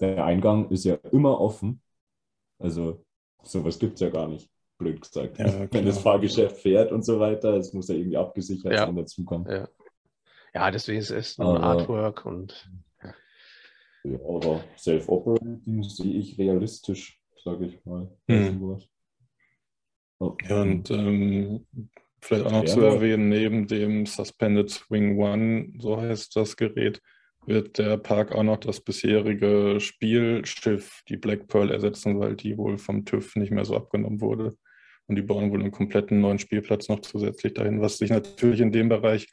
[0.00, 1.80] der Eingang ist ja immer offen.
[2.58, 3.04] Also
[3.42, 5.38] sowas gibt es ja gar nicht, blöd gesagt.
[5.38, 8.86] Ja, Wenn das Fahrgeschäft fährt und so weiter, es muss ja irgendwie abgesichert ja.
[8.86, 9.50] sein, dazukommen.
[9.50, 9.68] Ja.
[10.54, 12.70] ja, deswegen ist es nur ein Artwork und.
[14.04, 18.08] Ja, aber Self-Operating sehe ich realistisch, sage ich mal.
[18.28, 18.78] Hm.
[20.18, 20.36] Oh.
[20.48, 21.66] Und ähm,
[22.20, 27.00] vielleicht auch noch ja, zu erwähnen, neben dem Suspended Swing One, so heißt das Gerät,
[27.46, 32.78] wird der Park auch noch das bisherige Spielschiff, die Black Pearl, ersetzen, weil die wohl
[32.78, 34.56] vom TÜV nicht mehr so abgenommen wurde.
[35.06, 38.72] Und die bauen wohl einen kompletten neuen Spielplatz noch zusätzlich dahin, was sich natürlich in
[38.72, 39.28] dem Bereich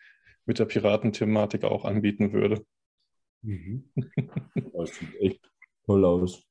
[0.46, 2.64] mit der Piratenthematik auch anbieten würde.
[3.42, 3.90] Mhm.
[4.74, 5.52] Das sieht echt
[5.86, 6.44] toll aus.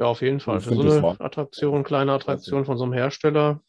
[0.00, 0.60] Ja, auf jeden Fall.
[0.60, 3.60] Für so eine Attraktion, kleine Attraktion von so einem Hersteller,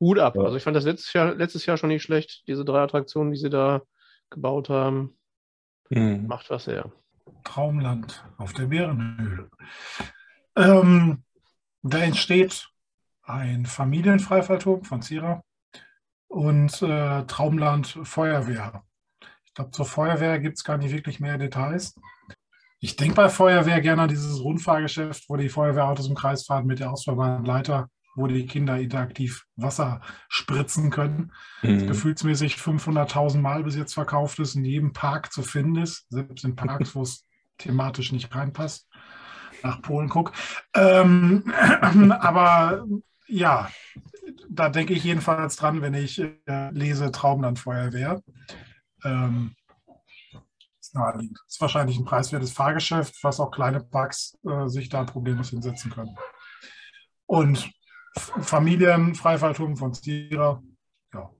[0.00, 0.34] Hut ab.
[0.34, 0.42] Ja.
[0.42, 3.38] Also ich fand das letztes Jahr, letztes Jahr schon nicht schlecht, diese drei Attraktionen, die
[3.38, 3.82] sie da
[4.30, 5.16] gebaut haben.
[5.88, 6.26] Mhm.
[6.26, 6.90] Macht was her.
[7.44, 9.48] Traumland auf der Bärenhöhle.
[10.56, 11.22] Ähm,
[11.82, 12.68] da entsteht
[13.22, 15.44] ein Familienfreifallturm von Zira
[16.26, 18.82] und äh, Traumland Feuerwehr.
[19.44, 21.94] Ich glaube, zur Feuerwehr gibt es gar nicht wirklich mehr Details.
[22.80, 26.80] Ich denke bei Feuerwehr gerne an dieses Rundfahrgeschäft, wo die Feuerwehrautos im Kreis fahren mit
[26.80, 31.32] der ausfahrbaren Leiter, wo die Kinder interaktiv Wasser spritzen können.
[31.62, 31.86] Mhm.
[31.86, 36.56] Gefühlsmäßig 500.000 Mal bis jetzt verkauft ist, in jedem Park zu finden ist, selbst in
[36.56, 37.26] Parks, wo es
[37.58, 38.88] thematisch nicht reinpasst.
[39.62, 40.32] Nach Polen guck.
[40.74, 41.52] Ähm,
[42.18, 42.86] aber
[43.26, 43.70] ja,
[44.48, 48.22] da denke ich jedenfalls dran, wenn ich äh, lese Traumlandfeuerwehr.
[49.04, 49.54] Ähm,
[50.94, 51.38] naheliegend.
[51.46, 56.16] Ist wahrscheinlich ein preiswertes Fahrgeschäft, was auch kleine Parks äh, sich da problemlos hinsetzen können.
[57.26, 57.70] Und
[58.16, 60.62] Familienfreifallturm von Sierra,
[61.14, 61.30] ja,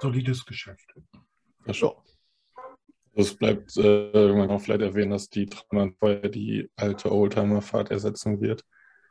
[0.00, 0.92] solides Geschäft.
[1.66, 1.72] Ja,
[3.14, 8.64] Es bleibt äh, man auch vielleicht erwähnen, dass die Traumlandfeuer die alte Oldtimer-Fahrt ersetzen wird.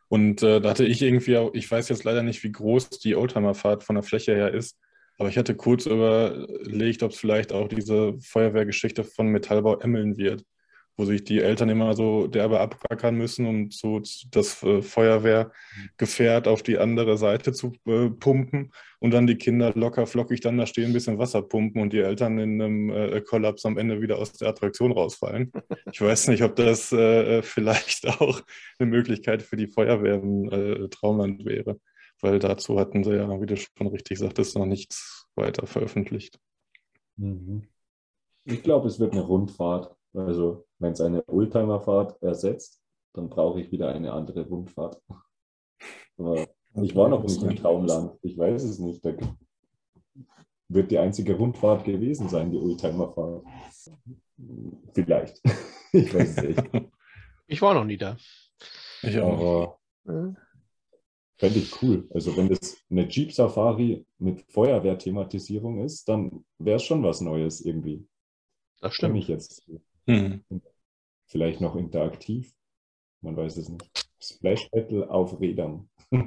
[0.09, 3.15] Und äh, da hatte ich irgendwie auch, ich weiß jetzt leider nicht, wie groß die
[3.15, 4.77] Oldtimer-Fahrt von der Fläche her ist,
[5.17, 10.43] aber ich hatte kurz überlegt, ob es vielleicht auch diese Feuerwehrgeschichte von Metallbau Emmeln wird
[10.95, 14.01] wo sich die Eltern immer so derbe abrackern müssen, um so
[14.31, 20.05] das äh, Feuerwehrgefährt auf die andere Seite zu äh, pumpen und dann die Kinder locker
[20.05, 23.65] flockig dann da stehen, ein bisschen Wasser pumpen und die Eltern in einem äh, Kollaps
[23.65, 25.51] am Ende wieder aus der Attraktion rausfallen.
[25.91, 28.41] Ich weiß nicht, ob das vielleicht auch
[28.77, 31.79] eine Möglichkeit für die Feuerwehr äh, Traumland wäre,
[32.23, 36.39] weil dazu hatten sie ja, wie du schon richtig sagtest, noch nichts weiter veröffentlicht.
[37.17, 37.67] Mhm.
[38.45, 39.95] Ich glaube, es wird eine Rundfahrt.
[40.13, 42.81] Also wenn es eine Oldtimerfahrt ersetzt,
[43.13, 45.01] dann brauche ich wieder eine andere Rundfahrt.
[46.17, 46.47] Aber
[46.81, 48.17] ich war noch nicht im Traumland.
[48.21, 49.03] Ich weiß es nicht.
[49.03, 49.13] Da
[50.69, 53.43] wird die einzige Rundfahrt gewesen sein, die Oldtimerfahrt.
[54.93, 55.41] Vielleicht.
[55.91, 56.63] ich weiß es nicht.
[57.47, 58.17] Ich war noch nie da.
[59.01, 59.79] Ich auch.
[60.05, 60.37] Aber
[61.43, 62.07] fände ich cool.
[62.13, 67.59] Also wenn das eine Jeep Safari mit Feuerwehrthematisierung ist, dann wäre es schon was Neues
[67.59, 68.07] irgendwie.
[68.79, 69.17] Das stimmt.
[69.17, 69.69] Ich jetzt.
[70.07, 70.41] Hm.
[71.25, 72.53] Vielleicht noch interaktiv.
[73.19, 74.07] Man weiß es nicht.
[74.21, 75.89] Splash Battle auf Rädern.
[76.11, 76.21] ich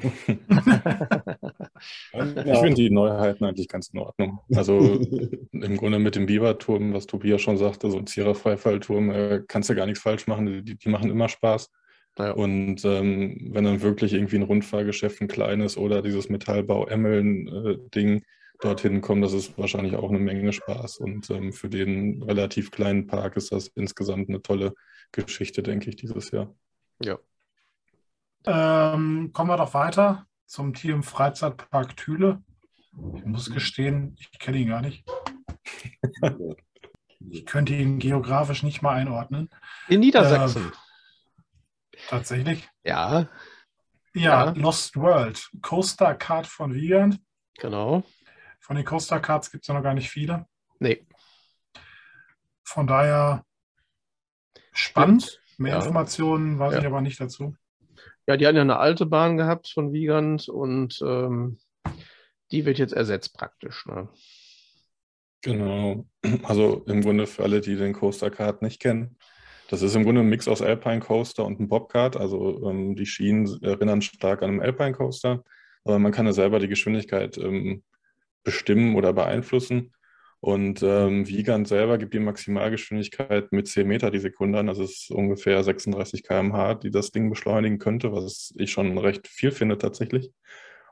[2.58, 4.40] finde die Neuheiten eigentlich ganz in Ordnung.
[4.54, 4.78] Also
[5.52, 9.74] im Grunde mit dem Biberturm, was Tobias schon sagte, so ein Zierer-Freifallturm, äh, kannst du
[9.74, 10.62] gar nichts falsch machen.
[10.62, 11.70] Die, die machen immer Spaß.
[12.18, 12.30] Ja.
[12.32, 18.22] Und ähm, wenn dann wirklich irgendwie ein Rundfahrgeschäft, ein kleines oder dieses Metallbau-Emmeln-Ding äh,
[18.60, 20.98] dorthin kommen, das ist wahrscheinlich auch eine Menge Spaß.
[20.98, 24.74] Und ähm, für den relativ kleinen Park ist das insgesamt eine tolle
[25.12, 26.54] Geschichte, denke ich, dieses Jahr.
[27.02, 27.18] Ja.
[28.46, 32.42] Ähm, kommen wir doch weiter zum Team Freizeitpark Thüle.
[33.14, 35.04] Ich muss gestehen, ich kenne ihn gar nicht.
[37.28, 39.50] Ich könnte ihn geografisch nicht mal einordnen.
[39.88, 40.68] In Niedersachsen.
[40.68, 40.85] Äh,
[42.08, 42.68] tatsächlich?
[42.84, 43.20] Ja.
[43.20, 43.28] ja.
[44.16, 45.50] Ja, Lost World.
[45.60, 47.20] Coaster Card von Wiegand.
[47.58, 48.02] Genau.
[48.60, 50.46] Von den Coaster Cards gibt es ja noch gar nicht viele.
[50.78, 51.06] Nee.
[52.64, 53.44] Von daher
[54.72, 55.40] spannend.
[55.58, 55.78] Mehr ja.
[55.78, 56.80] Informationen weiß ja.
[56.80, 57.54] ich aber nicht dazu.
[58.26, 61.58] Ja, die hatten ja eine alte Bahn gehabt von Wiegand und ähm,
[62.50, 63.86] die wird jetzt ersetzt praktisch.
[63.86, 64.08] Ne?
[65.42, 66.06] Genau.
[66.42, 69.18] Also im Grunde für alle, die den Coaster Card nicht kennen.
[69.68, 72.16] Das ist im Grunde ein Mix aus Alpine Coaster und einem Bobcard.
[72.16, 75.42] Also ähm, die Schienen erinnern stark an einen Alpine Coaster,
[75.84, 77.82] aber man kann ja selber die Geschwindigkeit ähm,
[78.44, 79.92] bestimmen oder beeinflussen.
[80.40, 84.68] Und ähm, Wiegand selber gibt die Maximalgeschwindigkeit mit 10 Meter die Sekunde an.
[84.68, 89.50] Es ist ungefähr 36 km/h, die das Ding beschleunigen könnte, was ich schon recht viel
[89.50, 90.30] finde tatsächlich.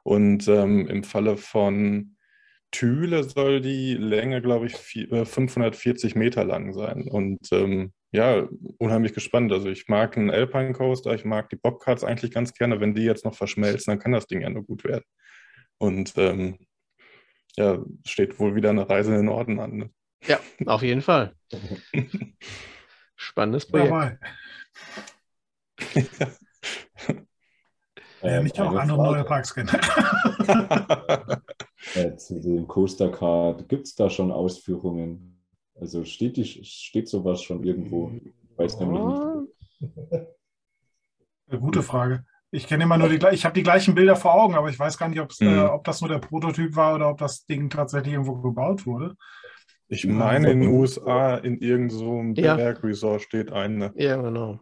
[0.03, 2.17] Und ähm, im Falle von
[2.73, 7.07] Thüle soll die Länge, glaube ich, 540 äh, Meter lang sein.
[7.09, 8.49] Und ähm, ja,
[8.79, 9.51] unheimlich gespannt.
[9.51, 12.79] Also ich mag einen Alpine Coaster, ich mag die Bobcards eigentlich ganz gerne.
[12.79, 15.03] Wenn die jetzt noch verschmelzen, dann kann das Ding ja nur gut werden.
[15.79, 16.65] Und ähm,
[17.57, 19.77] ja, steht wohl wieder eine Reise in den Norden an.
[19.77, 19.91] Ne?
[20.29, 21.35] Ja, auf jeden Fall.
[23.17, 23.91] Spannendes Projekt.
[28.23, 29.69] Ja, ja, mich auch andere neue Parks kennen.
[31.95, 35.34] äh, zu dem Coaster Card, gibt es da schon Ausführungen?
[35.85, 38.11] Also steht, die, steht sowas schon irgendwo?
[38.25, 40.27] Ich weiß nämlich nicht.
[41.47, 42.25] Eine gute Frage.
[42.51, 44.97] Ich kenne immer nur die, ich habe die gleichen Bilder vor Augen, aber ich weiß
[44.97, 45.47] gar nicht, mhm.
[45.47, 49.15] äh, ob das nur der Prototyp war oder ob das Ding tatsächlich irgendwo gebaut wurde.
[49.89, 52.57] Ich meine, in den USA in irgendeinem so ja.
[52.57, 53.93] Bergresort steht eine.
[53.95, 54.61] Ja, genau.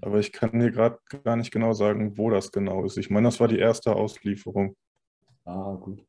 [0.00, 2.96] Aber ich kann dir gerade gar nicht genau sagen, wo das genau ist.
[2.96, 4.76] Ich meine, das war die erste Auslieferung.
[5.44, 6.02] Ah, gut.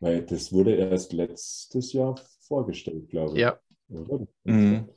[0.00, 3.40] Weil das wurde erst letztes Jahr vorgestellt, glaube ich.
[3.40, 3.58] Ja.
[3.88, 4.88] Mhm.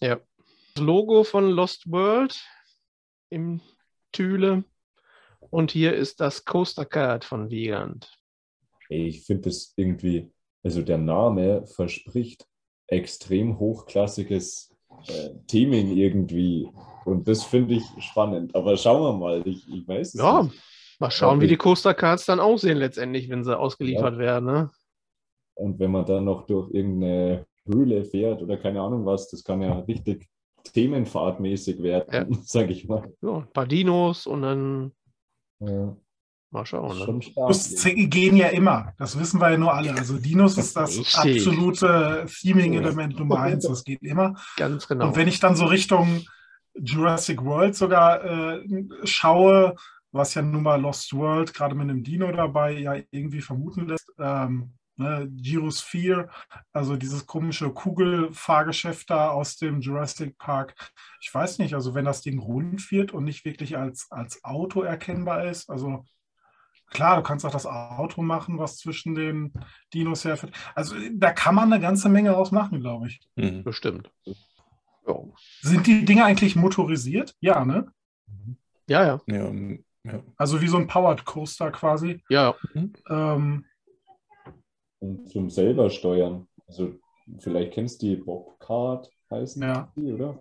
[0.00, 0.20] Ja.
[0.74, 2.42] Das Logo von Lost World
[3.30, 3.60] im
[4.12, 4.64] Thüle
[5.50, 8.12] und hier ist das Coaster Card von Wiegand.
[8.88, 10.30] Ich finde das irgendwie,
[10.62, 12.46] also der Name verspricht
[12.88, 14.74] extrem hochklassiges
[15.06, 16.68] äh, Theming irgendwie.
[17.04, 18.54] Und das finde ich spannend.
[18.54, 19.46] Aber schauen wir mal.
[19.46, 20.60] Ich, ich weiß Ja, nicht.
[20.98, 24.18] mal schauen, wie die Coaster Cards dann aussehen letztendlich, wenn sie ausgeliefert ja.
[24.18, 24.44] werden.
[24.46, 24.70] Ne?
[25.54, 29.62] Und wenn man dann noch durch irgendeine Höhle fährt oder keine Ahnung was, das kann
[29.62, 30.28] ja richtig
[30.72, 32.38] themenfahrtmäßig werden, ja.
[32.42, 33.12] sage ich mal.
[33.22, 34.92] Ja, ein paar Dinos und dann
[35.60, 35.96] ja.
[36.54, 36.96] Mal schauen.
[36.96, 38.06] Ne?
[38.08, 38.92] Gehen ja immer.
[38.96, 39.92] Das wissen wir ja nur alle.
[39.92, 41.16] Also Dinos ist das Richtig.
[41.16, 43.66] absolute Theming-Element Nummer eins.
[43.66, 44.36] Das geht immer.
[44.56, 45.08] Ganz genau.
[45.08, 46.22] Und wenn ich dann so Richtung
[46.74, 48.64] Jurassic World sogar äh,
[49.02, 49.74] schaue,
[50.12, 54.12] was ja nun mal Lost World gerade mit einem Dino dabei ja irgendwie vermuten lässt,
[54.20, 56.28] ähm, ne, Gyrosphere,
[56.72, 60.74] also dieses komische Kugelfahrgeschäft da aus dem Jurassic Park.
[61.20, 64.82] Ich weiß nicht, also wenn das Ding rund wird und nicht wirklich als, als Auto
[64.82, 66.04] erkennbar ist, also
[66.90, 69.52] klar, du kannst auch das Auto machen, was zwischen den
[69.92, 70.52] Dinos herfährt.
[70.74, 73.20] Also da kann man eine ganze Menge draus machen, glaube ich.
[73.36, 73.64] Mhm.
[73.64, 74.10] Bestimmt.
[75.06, 75.16] Ja.
[75.60, 77.34] Sind die Dinge eigentlich motorisiert?
[77.40, 77.92] Ja, ne?
[78.88, 79.20] Ja, ja.
[79.26, 79.52] ja,
[80.04, 80.22] ja.
[80.36, 82.22] Also wie so ein Powered Coaster quasi.
[82.28, 82.54] Ja.
[82.74, 82.92] Mhm.
[83.08, 83.64] Ähm,
[85.04, 86.46] und zum selber steuern.
[86.66, 86.94] Also
[87.38, 89.92] vielleicht kennst du die Bobcard heißen ja.
[89.96, 90.40] die, oder?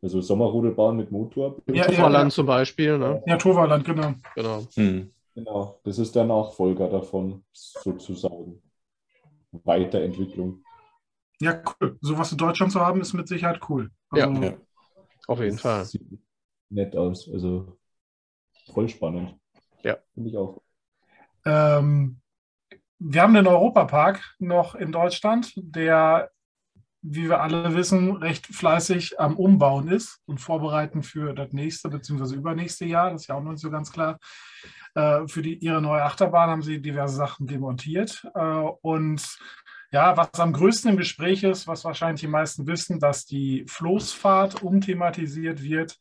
[0.00, 1.56] Also Sommerrodelbahn mit Motor.
[1.66, 2.98] Ja, Toverland ja, zum Beispiel.
[2.98, 3.22] Ne?
[3.26, 4.14] Ja, Toverland, genau.
[4.34, 4.62] Genau.
[4.74, 5.10] Hm.
[5.34, 8.60] Genau, das ist der Nachfolger davon, sozusagen.
[9.52, 10.62] Weiterentwicklung.
[11.40, 11.96] Ja, cool.
[12.00, 13.90] Sowas in Deutschland zu haben, ist mit Sicherheit cool.
[14.10, 14.56] Also, ja, ja,
[15.26, 15.84] auf jeden Fall.
[15.84, 16.02] Sieht
[16.70, 17.30] nett aus.
[17.32, 17.78] Also
[18.72, 19.36] voll spannend.
[19.82, 19.96] Ja.
[20.14, 20.60] Finde ich auch.
[21.44, 22.20] Ähm,
[22.98, 26.30] wir haben den Europapark noch in Deutschland, der,
[27.02, 32.34] wie wir alle wissen, recht fleißig am Umbauen ist und vorbereiten für das nächste bzw.
[32.34, 33.10] übernächste Jahr.
[33.10, 34.18] Das ist ja auch noch nicht so ganz klar.
[34.94, 38.26] Äh, für die, ihre neue Achterbahn haben sie diverse Sachen demontiert.
[38.34, 38.40] Äh,
[38.82, 39.38] und
[39.90, 44.62] ja, was am größten im Gespräch ist, was wahrscheinlich die meisten wissen, dass die Floßfahrt
[44.62, 45.96] umthematisiert wird.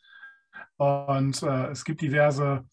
[0.77, 2.65] Und äh, es gibt diverse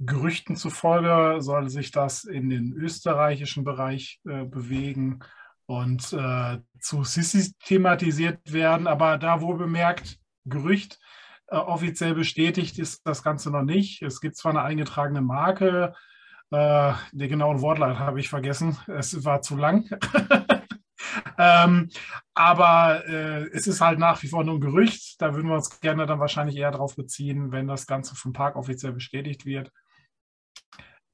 [0.00, 5.20] Gerüchten zufolge soll sich das in den österreichischen Bereich äh, bewegen
[5.66, 8.86] und äh, zu Sissi thematisiert werden.
[8.86, 11.00] Aber da wohl bemerkt, Gerücht,
[11.48, 14.02] äh, offiziell bestätigt ist das Ganze noch nicht.
[14.02, 15.94] Es gibt zwar eine eingetragene Marke,
[16.50, 19.90] äh, den genauen Wortlaut habe ich vergessen, es war zu lang.
[21.38, 21.90] ähm,
[22.34, 25.20] aber äh, es ist halt nach wie vor nur ein Gerücht.
[25.20, 28.54] Da würden wir uns gerne dann wahrscheinlich eher darauf beziehen, wenn das Ganze vom Park
[28.54, 29.72] offiziell bestätigt wird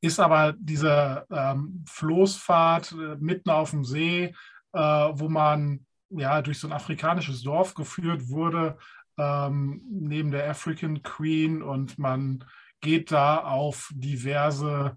[0.04, 4.34] ist aber diese ähm, Floßfahrt äh, mitten auf dem See,
[4.72, 8.76] äh, wo man ja durch so ein afrikanisches Dorf geführt wurde,
[9.18, 12.44] ähm, neben der African Queen und man
[12.80, 14.96] geht da auf diverse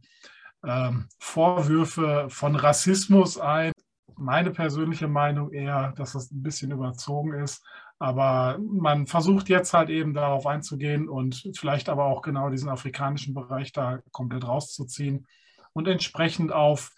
[0.66, 3.72] ähm, Vorwürfe von Rassismus ein.
[4.18, 7.64] Meine persönliche Meinung eher, dass das ein bisschen überzogen ist.
[7.99, 13.33] Aber man versucht jetzt halt eben darauf einzugehen und vielleicht aber auch genau diesen afrikanischen
[13.33, 15.25] Bereich da komplett rauszuziehen
[15.73, 16.91] und entsprechend auf,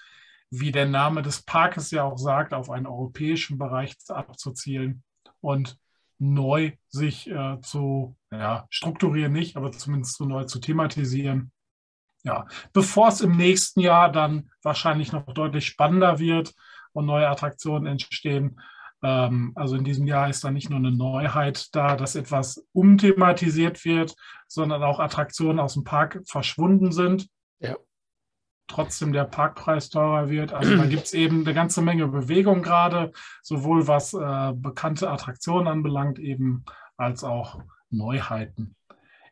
[0.49, 5.03] wie der Name des Parkes ja auch sagt, auf einen europäischen Bereich abzuzielen
[5.41, 5.77] und
[6.17, 11.51] neu sich äh, zu ja, strukturieren nicht, aber zumindest so neu zu thematisieren.
[12.23, 16.53] Ja, bevor es im nächsten Jahr dann wahrscheinlich noch deutlich spannender wird
[16.91, 18.59] und neue Attraktionen entstehen,
[19.01, 24.15] also in diesem Jahr ist da nicht nur eine Neuheit da, dass etwas umthematisiert wird,
[24.47, 27.29] sondern auch Attraktionen aus dem Park verschwunden sind.
[27.59, 27.77] Ja.
[28.67, 30.53] Trotzdem der Parkpreis teurer wird.
[30.53, 35.67] Also da gibt es eben eine ganze Menge Bewegung gerade, sowohl was äh, bekannte Attraktionen
[35.67, 36.65] anbelangt, eben
[36.97, 38.75] als auch Neuheiten.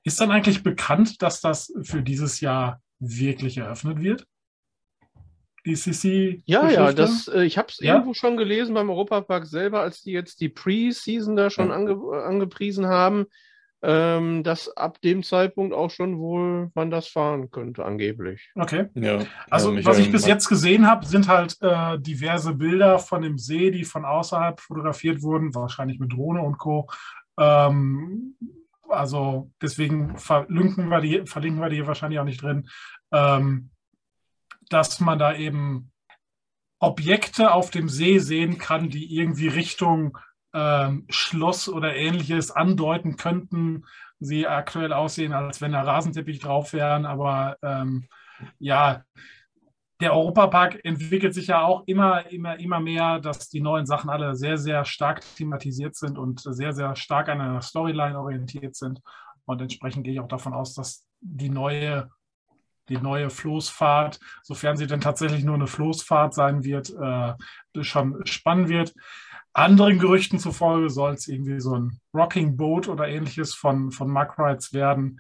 [0.03, 4.25] Ist dann eigentlich bekannt, dass das für dieses Jahr wirklich eröffnet wird?
[5.67, 6.41] Die CC.
[6.45, 7.93] Ja, ja, das, äh, ich habe es ja?
[7.93, 11.75] irgendwo schon gelesen beim Europapark selber, als die jetzt die Pre-Season da schon ja.
[11.75, 13.25] ange, angepriesen haben,
[13.83, 18.49] ähm, dass ab dem Zeitpunkt auch schon wohl man das fahren könnte, angeblich.
[18.55, 18.87] Okay.
[18.95, 23.21] Ja, also, ja, was ich bis jetzt gesehen habe, sind halt äh, diverse Bilder von
[23.21, 26.89] dem See, die von außerhalb fotografiert wurden, wahrscheinlich mit Drohne und Co.
[27.39, 28.35] Ähm,
[28.89, 32.67] also deswegen verlinken wir, die, verlinken wir die hier wahrscheinlich auch nicht drin.
[33.11, 33.69] Ähm,
[34.69, 35.91] dass man da eben
[36.79, 40.17] Objekte auf dem See sehen kann, die irgendwie Richtung
[40.53, 43.85] ähm, Schloss oder ähnliches andeuten könnten.
[44.19, 48.07] Sie aktuell aussehen, als wenn da Rasenteppich drauf wären, aber ähm,
[48.59, 49.03] ja,
[49.99, 54.35] der Europapark entwickelt sich ja auch immer, immer, immer mehr, dass die neuen Sachen alle
[54.35, 59.01] sehr, sehr stark thematisiert sind und sehr, sehr stark an einer Storyline orientiert sind.
[59.45, 62.11] Und entsprechend gehe ich auch davon aus, dass die neue
[62.89, 67.33] die neue Floßfahrt, sofern sie denn tatsächlich nur eine Floßfahrt sein wird, äh,
[67.83, 68.93] schon spannend wird.
[69.53, 74.37] Anderen Gerüchten zufolge soll es irgendwie so ein Rocking Boat oder ähnliches von, von Mark
[74.37, 75.19] Rides werden.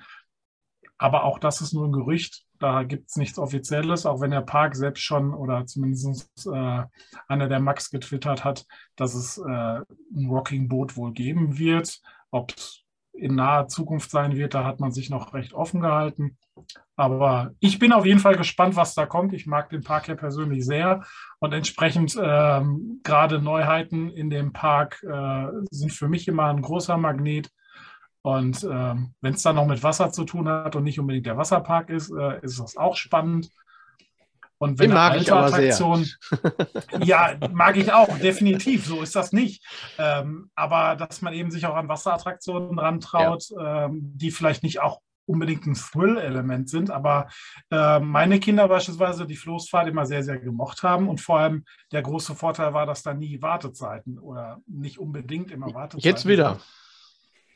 [0.99, 2.43] Aber auch das ist nur ein Gerücht.
[2.59, 6.83] Da gibt es nichts Offizielles, auch wenn der Park selbst schon oder zumindest äh,
[7.27, 8.65] einer der Max getwittert hat,
[8.95, 11.99] dass es äh, ein Rocking Boat wohl geben wird.
[12.31, 12.83] Ob es
[13.17, 16.37] in naher Zukunft sein wird, da hat man sich noch recht offen gehalten.
[16.95, 19.33] Aber ich bin auf jeden Fall gespannt, was da kommt.
[19.33, 21.03] Ich mag den Park ja persönlich sehr
[21.39, 26.97] und entsprechend ähm, gerade Neuheiten in dem Park äh, sind für mich immer ein großer
[26.97, 27.49] Magnet.
[28.21, 31.37] Und ähm, wenn es dann noch mit Wasser zu tun hat und nicht unbedingt der
[31.37, 33.49] Wasserpark ist, äh, ist das auch spannend.
[34.59, 35.77] Und wenn Den mag ich aber sehr.
[37.03, 39.63] ja, mag ich auch, definitiv, so ist das nicht.
[39.97, 43.85] Ähm, aber dass man eben sich auch an Wasserattraktionen rantraut, ja.
[43.85, 47.27] ähm, die vielleicht nicht auch unbedingt ein Thrill-Element sind, aber
[47.69, 52.01] äh, meine Kinder beispielsweise die Floßfahrt immer sehr, sehr gemocht haben und vor allem der
[52.01, 56.51] große Vorteil war, dass da nie Wartezeiten oder nicht unbedingt immer Wartezeiten Jetzt wieder.
[56.51, 56.63] Sind.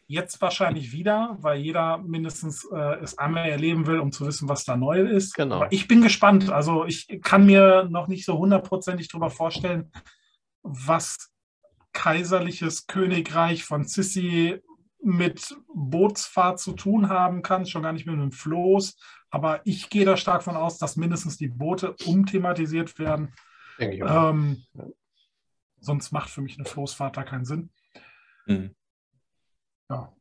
[0.07, 4.65] Jetzt wahrscheinlich wieder, weil jeder mindestens äh, es einmal erleben will, um zu wissen, was
[4.65, 5.35] da neu ist.
[5.35, 5.55] Genau.
[5.55, 6.49] Aber ich bin gespannt.
[6.49, 9.91] Also ich kann mir noch nicht so hundertprozentig darüber vorstellen,
[10.63, 11.31] was
[11.93, 14.61] kaiserliches Königreich von Sissi
[15.03, 18.97] mit Bootsfahrt zu tun haben kann, schon gar nicht mit einem Floß.
[19.29, 23.33] Aber ich gehe da stark von aus, dass mindestens die Boote umthematisiert werden.
[23.79, 24.29] Denke ich auch.
[24.29, 24.63] Ähm,
[25.79, 27.69] sonst macht für mich eine Floßfahrt da keinen Sinn.
[28.45, 28.75] Mhm.
[29.91, 30.13] Ja.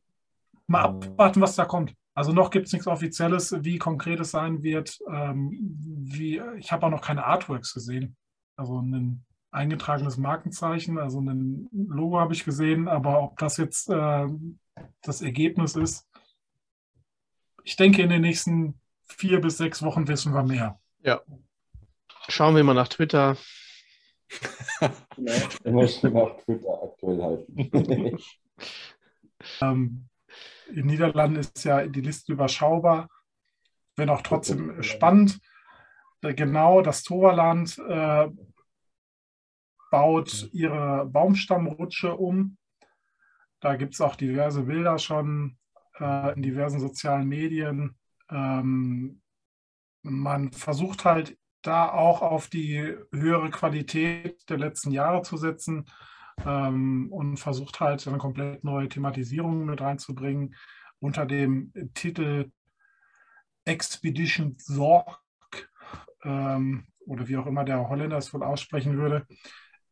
[0.67, 1.93] Mal abwarten, was da kommt.
[2.13, 4.99] Also noch gibt es nichts Offizielles, wie konkret es sein wird.
[5.09, 8.15] Ähm, wie, ich habe auch noch keine Artworks gesehen.
[8.57, 14.27] Also ein eingetragenes Markenzeichen, also ein Logo habe ich gesehen, aber ob das jetzt äh,
[15.01, 16.07] das Ergebnis ist,
[17.63, 20.79] ich denke, in den nächsten vier bis sechs Wochen wissen wir mehr.
[21.03, 21.21] Ja.
[22.27, 23.37] Schauen wir mal nach Twitter.
[25.63, 28.17] immer schon nach Twitter aktuell halten.
[29.61, 30.07] ähm,
[30.67, 33.09] in den Niederlanden ist ja die Liste überschaubar,
[33.95, 35.39] wenn auch trotzdem spannend.
[36.21, 38.29] Genau, das Toverland äh,
[39.89, 42.57] baut ihre Baumstammrutsche um.
[43.59, 45.57] Da gibt es auch diverse Bilder schon
[45.99, 47.97] äh, in diversen sozialen Medien.
[48.29, 49.21] Ähm,
[50.03, 55.85] man versucht halt da auch auf die höhere Qualität der letzten Jahre zu setzen
[56.45, 60.55] ähm, und versucht halt eine komplett neue Thematisierung mit reinzubringen
[60.99, 62.51] unter dem Titel
[63.65, 65.19] Expedition Zorg
[66.23, 69.25] ähm, oder wie auch immer der Holländer es wohl aussprechen würde.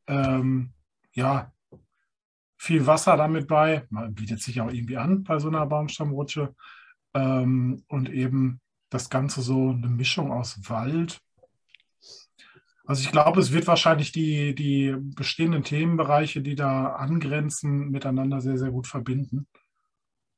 [0.07, 0.73] Ähm,
[1.13, 1.51] ja,
[2.57, 6.55] viel Wasser damit bei, man bietet sich auch irgendwie an bei so einer Baumstammrutsche
[7.13, 11.21] ähm, und eben das Ganze so eine Mischung aus Wald,
[12.89, 18.57] also ich glaube, es wird wahrscheinlich die, die bestehenden Themenbereiche, die da angrenzen, miteinander sehr,
[18.57, 19.47] sehr gut verbinden.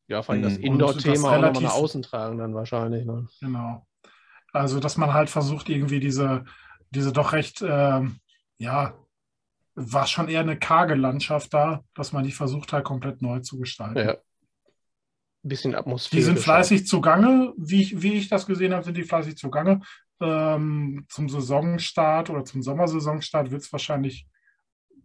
[0.09, 0.65] Ja, vor allem das mhm.
[0.65, 3.05] Indoor-Thema auch nochmal nach außen tragen dann wahrscheinlich.
[3.05, 3.25] Ne?
[3.39, 3.87] Genau.
[4.51, 6.43] Also, dass man halt versucht, irgendwie diese,
[6.89, 8.01] diese doch recht, äh,
[8.57, 8.95] ja,
[9.75, 13.59] war schon eher eine karge Landschaft da, dass man die versucht halt komplett neu zu
[13.59, 14.09] gestalten.
[14.09, 14.11] Ja.
[14.11, 14.19] Ein
[15.47, 16.19] bisschen Atmosphäre.
[16.19, 19.79] Die sind fleißig zugange, wie ich, wie ich das gesehen habe, sind die fleißig zugange.
[20.21, 24.27] Ähm, zum Saisonstart oder zum Sommersaisonstart wird es wahrscheinlich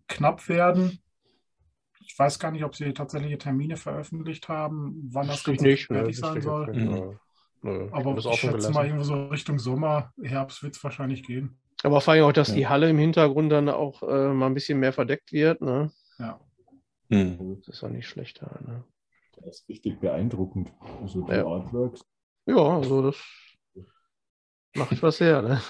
[0.08, 0.98] knapp werden.
[2.00, 6.20] Ich weiß gar nicht, ob sie tatsächliche Termine veröffentlicht haben, wann das nicht, ne, fertig
[6.20, 6.72] ne, sein soll.
[6.72, 7.18] Mhm.
[7.64, 7.88] Ja.
[7.92, 11.58] Aber ich, schätze mal, irgendwie so Richtung Sommer, Herbst wird es wahrscheinlich gehen.
[11.82, 12.54] Aber vor allem auch, dass ja.
[12.54, 15.60] die Halle im Hintergrund dann auch äh, mal ein bisschen mehr verdeckt wird.
[15.60, 15.90] Ne?
[16.18, 16.40] Ja.
[17.08, 17.60] Mhm.
[17.66, 18.60] Das ist auch nicht schlechter.
[18.66, 18.84] Ne?
[19.36, 20.72] Das ist richtig beeindruckend.
[21.02, 21.46] Also die ja.
[21.46, 22.04] Artworks.
[22.46, 23.16] Ja, also das
[24.76, 25.42] macht was her.
[25.42, 25.60] Ne?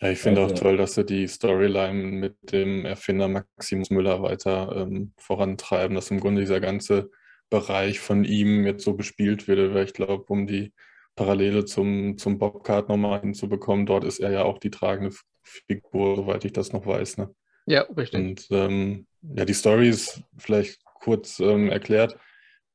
[0.00, 4.76] Ja, ich finde auch toll, dass sie die Storyline mit dem Erfinder Maximus Müller weiter
[4.76, 7.10] ähm, vorantreiben, dass im Grunde dieser ganze
[7.50, 10.72] Bereich von ihm jetzt so bespielt wird, weil ich glaube, um die
[11.16, 16.44] Parallele zum, zum Bobcat nochmal hinzubekommen, dort ist er ja auch die tragende Figur, soweit
[16.44, 17.18] ich das noch weiß.
[17.18, 17.34] Ne?
[17.66, 18.20] Ja, richtig.
[18.20, 22.16] Und ähm, ja, die Story ist vielleicht kurz ähm, erklärt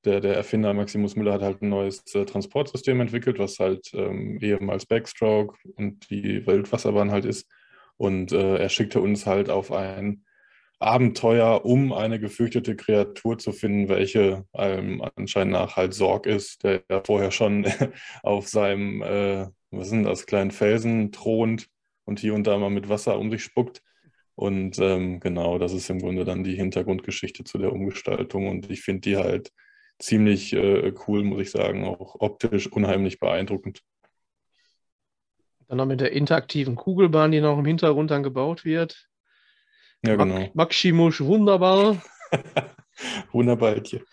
[0.06, 4.38] der, der Erfinder Maximus Müller hat halt ein neues äh, Transportsystem entwickelt, was halt ähm,
[4.42, 7.50] ehemals Backstroke und die Weltwasserbahn halt ist.
[7.98, 10.26] Und äh, er schickte uns halt auf ein
[10.80, 16.84] Abenteuer, um eine gefürchtete Kreatur zu finden, welche ähm, anscheinend nach halt Sorg ist, der
[16.90, 17.66] ja vorher schon
[18.24, 21.70] auf seinem, äh, was sind das, kleinen Felsen thront
[22.06, 23.82] und hier und da mal mit Wasser um sich spuckt.
[24.36, 28.48] Und ähm, genau, das ist im Grunde dann die Hintergrundgeschichte zu der Umgestaltung.
[28.50, 29.52] Und ich finde die halt
[30.00, 31.86] ziemlich äh, cool, muss ich sagen.
[31.86, 33.82] Auch optisch unheimlich beeindruckend.
[35.68, 39.08] Dann noch mit der interaktiven Kugelbahn, die noch im Hintergrund dann gebaut wird.
[40.06, 40.50] Ja, genau.
[40.54, 42.02] Maximus, wunderbar.
[43.32, 44.04] Wunderbartje.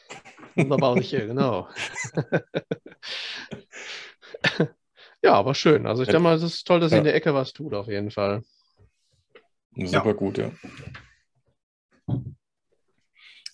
[0.55, 1.69] Wunderbartje, genau.
[5.23, 5.87] ja, aber schön.
[5.87, 6.13] Also ich ja.
[6.13, 6.99] denke mal, es ist toll, dass ja.
[6.99, 8.43] in der Ecke was tut, auf jeden Fall.
[9.75, 10.13] Super ja.
[10.13, 10.51] gut, ja.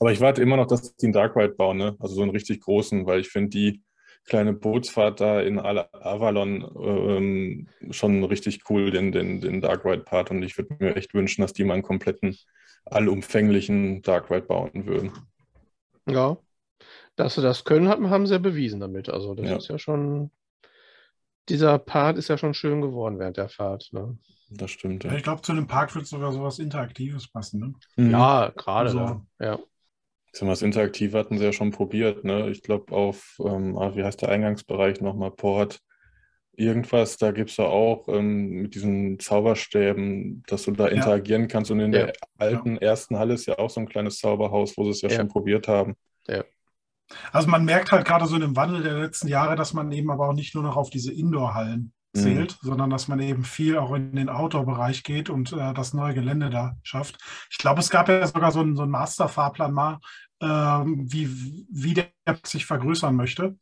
[0.01, 1.97] Aber ich warte immer noch, dass die einen Dark Ride bauen, ne?
[1.99, 3.83] also so einen richtig großen, weil ich finde die
[4.25, 10.31] kleine Bootsfahrt da in Avalon ähm, schon richtig cool, den, den, den Dark Ride Part.
[10.31, 12.37] Und ich würde mir echt wünschen, dass die mal einen kompletten,
[12.85, 15.13] allumfänglichen Dark Ride bauen würden.
[16.09, 16.37] Ja,
[17.15, 19.09] dass sie das können, haben sie ja bewiesen damit.
[19.09, 19.57] Also das ja.
[19.57, 20.31] ist ja schon
[21.49, 23.89] dieser Part ist ja schon schön geworden während der Fahrt.
[23.93, 24.19] Ne?
[24.51, 25.05] Das stimmt.
[25.05, 25.15] Ja.
[25.15, 27.61] ich glaube, zu einem Park wird sogar sowas Interaktives passen.
[27.61, 27.75] Ne?
[28.05, 28.11] Mhm.
[28.11, 28.91] Ja, gerade.
[28.91, 29.59] Also, ja.
[30.41, 32.25] Das Interaktiv hatten sie ja schon probiert.
[32.25, 32.51] Ne?
[32.51, 35.81] Ich glaube, auf, ähm, ah, wie heißt der Eingangsbereich nochmal, Port,
[36.57, 40.93] irgendwas, da gibt es ja auch ähm, mit diesen Zauberstäben, dass du da ja.
[40.93, 41.71] interagieren kannst.
[41.71, 42.07] Und in ja.
[42.07, 42.83] der alten ja.
[42.83, 45.69] ersten Halle ist ja auch so ein kleines Zauberhaus, wo sie es ja, schon probiert
[45.69, 45.97] haben.
[46.27, 46.45] Ja.
[47.33, 50.11] Also man merkt halt gerade so in dem Wandel der letzten Jahre, dass man eben
[50.11, 52.21] aber auch nicht nur noch auf diese Indoor-Hallen mhm.
[52.21, 52.69] zählt, mhm.
[52.69, 56.51] sondern dass man eben viel auch in den Outdoor-Bereich geht und äh, das neue Gelände
[56.51, 57.19] da schafft.
[57.51, 59.99] Ich glaube, es gab ja sogar so einen, so einen Master-Fahrplan mal,
[60.41, 62.11] wie, wie der
[62.45, 63.57] sich vergrößern möchte.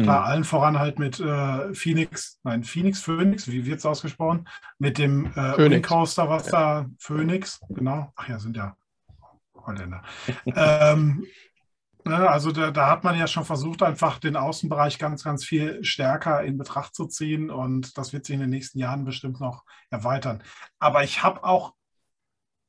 [0.00, 0.26] Klar, mhm.
[0.26, 4.48] allen voran halt mit äh, Phoenix, nein, Phoenix, Phoenix, wie wird es ausgesprochen?
[4.78, 6.52] Mit dem äh, Coaster, was ja.
[6.52, 8.12] da, Phoenix, genau.
[8.14, 8.76] Ach ja, sind ja
[9.56, 10.02] Holländer.
[10.46, 11.26] ähm,
[12.04, 15.82] ne, also da, da, hat man ja schon versucht, einfach den Außenbereich ganz, ganz viel
[15.82, 19.64] stärker in Betracht zu ziehen und das wird sich in den nächsten Jahren bestimmt noch
[19.90, 20.44] erweitern.
[20.78, 21.74] Aber ich habe auch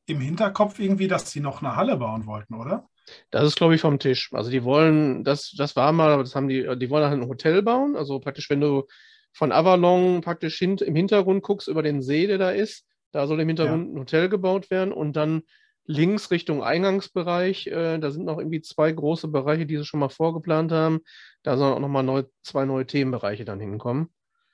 [0.07, 2.89] im Hinterkopf irgendwie, dass sie noch eine Halle bauen wollten, oder?
[3.31, 4.29] Das ist, glaube ich, vom Tisch.
[4.33, 7.61] Also die wollen, das, das war mal, das haben die, die wollen halt ein Hotel
[7.61, 7.95] bauen.
[7.95, 8.85] Also praktisch, wenn du
[9.31, 13.39] von Avalon praktisch hint, im Hintergrund guckst über den See, der da ist, da soll
[13.39, 13.93] im Hintergrund ja.
[13.93, 15.43] ein Hotel gebaut werden und dann
[15.85, 20.09] links Richtung Eingangsbereich, äh, da sind noch irgendwie zwei große Bereiche, die sie schon mal
[20.09, 20.99] vorgeplant haben.
[21.41, 24.09] Da sollen auch nochmal neu, zwei neue Themenbereiche dann hinkommen.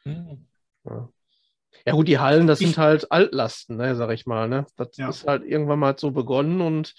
[0.06, 0.48] Mhm.
[0.86, 1.10] Ja.
[1.86, 1.94] ja.
[1.94, 4.48] gut, die Hallen, das ich, sind halt Altlasten, ne, sag ich mal.
[4.48, 4.66] Ne?
[4.78, 5.10] Das ja.
[5.10, 6.96] ist halt irgendwann mal so begonnen und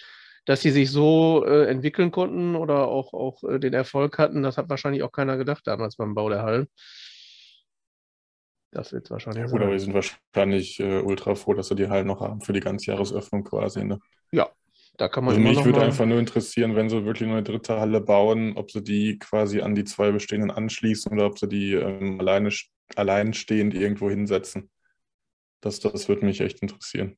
[0.47, 4.57] dass sie sich so äh, entwickeln konnten oder auch, auch äh, den Erfolg hatten, das
[4.57, 6.69] hat wahrscheinlich auch keiner gedacht damals beim Bau der Hallen.
[8.71, 9.45] Das wird wahrscheinlich.
[9.45, 12.41] Ja, gut, aber wir sind wahrscheinlich äh, ultra froh, dass wir die Hallen noch haben
[12.41, 13.85] für die Ganzjahresöffnung quasi.
[13.85, 13.99] Ne?
[14.31, 14.49] Ja,
[14.97, 15.35] da kann man.
[15.35, 18.83] Also mich würde einfach nur interessieren, wenn sie wirklich eine dritte Halle bauen, ob sie
[18.83, 22.51] die quasi an die zwei bestehenden anschließen oder ob sie die ähm, alleine
[22.95, 24.71] alleinstehend irgendwo hinsetzen.
[25.61, 27.17] Das, das würde mich echt interessieren.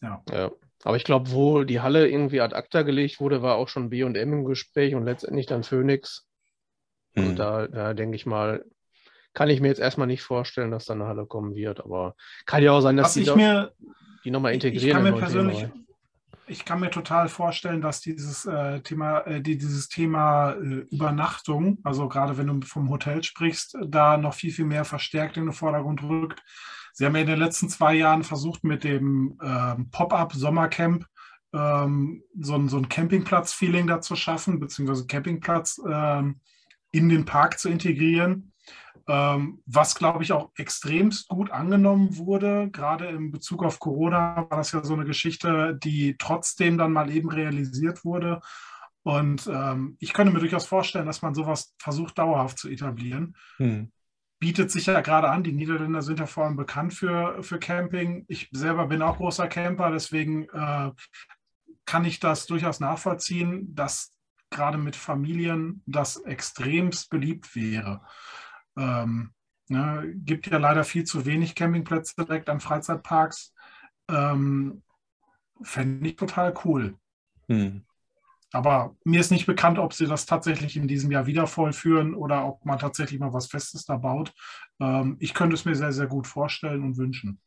[0.00, 0.22] Ja.
[0.30, 0.52] ja.
[0.84, 4.14] Aber ich glaube, wo die Halle irgendwie ad acta gelegt wurde, war auch schon BM
[4.14, 6.26] im Gespräch und letztendlich dann Phoenix.
[7.14, 7.28] Hm.
[7.28, 8.64] Und da, da denke ich mal,
[9.34, 11.80] kann ich mir jetzt erstmal nicht vorstellen, dass da eine Halle kommen wird.
[11.80, 12.14] Aber
[12.46, 13.72] kann ja auch sein, dass Was die, mir,
[14.24, 14.86] die nochmal integrieren.
[14.86, 15.68] Ich kann mir persönlich,
[16.48, 21.78] ich kann mir total vorstellen, dass dieses äh, Thema, äh, die, dieses Thema äh, Übernachtung,
[21.84, 25.52] also gerade wenn du vom Hotel sprichst, da noch viel, viel mehr verstärkt in den
[25.52, 26.42] Vordergrund rückt.
[26.98, 31.06] Sie haben ja in den letzten zwei Jahren versucht, mit dem ähm, Pop-up Sommercamp
[31.52, 36.40] ähm, so, ein, so ein Campingplatz-Feeling da zu schaffen, beziehungsweise Campingplatz ähm,
[36.90, 38.52] in den Park zu integrieren,
[39.06, 42.68] ähm, was, glaube ich, auch extremst gut angenommen wurde.
[42.72, 47.12] Gerade in Bezug auf Corona war das ja so eine Geschichte, die trotzdem dann mal
[47.12, 48.40] eben realisiert wurde.
[49.04, 53.36] Und ähm, ich könnte mir durchaus vorstellen, dass man sowas versucht, dauerhaft zu etablieren.
[53.58, 53.92] Hm
[54.38, 55.42] bietet sich ja gerade an.
[55.42, 58.24] Die Niederländer sind ja vor allem bekannt für, für Camping.
[58.28, 60.90] Ich selber bin auch großer Camper, deswegen äh,
[61.84, 64.14] kann ich das durchaus nachvollziehen, dass
[64.50, 68.02] gerade mit Familien das extremst beliebt wäre.
[68.76, 69.32] Ähm,
[69.68, 73.52] ne, gibt ja leider viel zu wenig Campingplätze direkt an Freizeitparks.
[74.08, 74.82] Ähm,
[75.62, 76.96] Fände ich total cool.
[77.48, 77.84] Hm.
[78.52, 82.46] Aber mir ist nicht bekannt, ob sie das tatsächlich in diesem Jahr wieder vollführen oder
[82.46, 84.32] ob man tatsächlich mal was Festes da baut.
[84.80, 87.40] Ähm, ich könnte es mir sehr, sehr gut vorstellen und wünschen.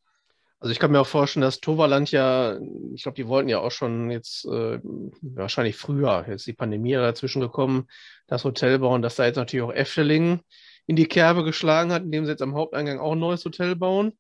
[0.60, 2.60] Also ich kann mir auch vorstellen, dass Toverland ja,
[2.94, 4.80] ich glaube, die wollten ja auch schon jetzt äh,
[5.24, 7.88] wahrscheinlich früher, jetzt die Pandemie dazwischen gekommen,
[8.28, 10.42] das Hotel bauen, dass da jetzt natürlich auch Efteling
[10.86, 14.14] in die Kerbe geschlagen hat, indem sie jetzt am Haupteingang auch ein neues Hotel bauen.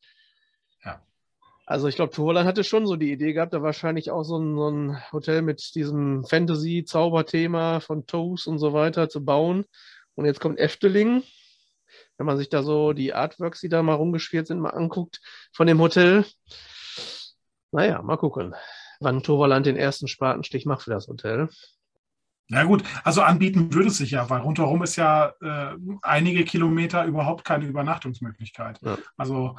[1.65, 4.55] Also ich glaube, Torland hatte schon so die Idee gehabt, da wahrscheinlich auch so ein,
[4.55, 9.65] so ein Hotel mit diesem Fantasy-Zauberthema von Toes und so weiter zu bauen.
[10.15, 11.23] Und jetzt kommt Efteling.
[12.17, 15.21] Wenn man sich da so die Artworks, die da mal rumgeschwirrt sind, mal anguckt
[15.53, 16.25] von dem Hotel.
[17.71, 18.53] Naja, mal gucken,
[18.99, 21.49] wann Toverland den ersten Spatenstich macht für das Hotel.
[22.49, 27.05] Na gut, also anbieten würde es sich ja, weil rundherum ist ja äh, einige Kilometer
[27.05, 28.77] überhaupt keine Übernachtungsmöglichkeit.
[28.81, 28.97] Ja.
[29.15, 29.55] Also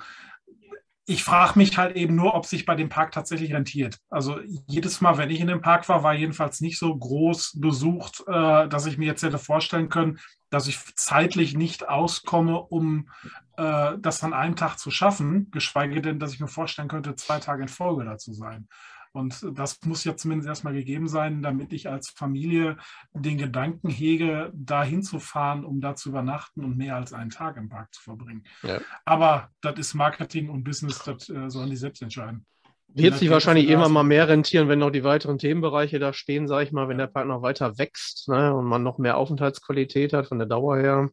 [1.05, 3.99] ich frage mich halt eben nur, ob sich bei dem Park tatsächlich rentiert.
[4.09, 4.39] Also
[4.69, 8.69] jedes Mal, wenn ich in dem Park war, war jedenfalls nicht so groß besucht, äh,
[8.69, 13.09] dass ich mir jetzt hätte vorstellen können, dass ich zeitlich nicht auskomme, um
[13.57, 17.41] äh, das an einem Tag zu schaffen, geschweige denn, dass ich mir vorstellen könnte, zwei
[17.41, 18.69] Tage in Folge da zu sein.
[19.13, 22.79] Und das muss ja zumindest erstmal gegeben sein, damit ich als Familie
[23.13, 27.69] den Gedanken hege, da hinzufahren, um da zu übernachten und mehr als einen Tag im
[27.69, 28.45] Park zu verbringen.
[28.63, 28.81] Ja.
[29.05, 32.47] Aber das ist Marketing und Business, das äh, sollen die selbst entscheiden.
[32.95, 36.65] Wird sich wahrscheinlich immer mal mehr rentieren, wenn noch die weiteren Themenbereiche da stehen, sage
[36.65, 40.27] ich mal, wenn der Park noch weiter wächst ne, und man noch mehr Aufenthaltsqualität hat
[40.27, 41.09] von der Dauer her.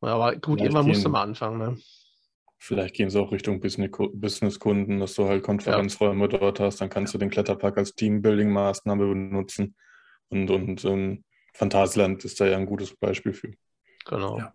[0.00, 1.58] Aber gut, irgendwann musst du mal anfangen.
[1.58, 1.78] Ne?
[2.64, 6.38] Vielleicht gehen sie auch Richtung Business-Kunden, dass du halt Konferenzräume ja.
[6.38, 6.80] dort hast.
[6.80, 9.74] Dann kannst du den Kletterpark als Teambuilding-Maßnahme benutzen.
[10.28, 13.50] Und, und ähm, Phantasialand ist da ja ein gutes Beispiel für.
[14.04, 14.38] Genau.
[14.38, 14.54] Ja.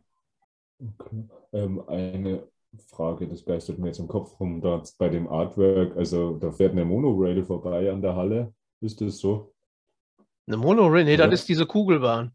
[0.79, 1.27] Okay.
[1.51, 2.47] Ähm, eine
[2.89, 6.71] Frage, das geistert mir jetzt im Kopf rum, da bei dem Artwork, also da fährt
[6.71, 8.53] eine Monorail vorbei an der Halle.
[8.79, 9.53] Ist das so?
[10.47, 11.03] Eine Monorail?
[11.03, 11.27] Nee, ja.
[11.27, 12.31] das ist diese Kugelbahn.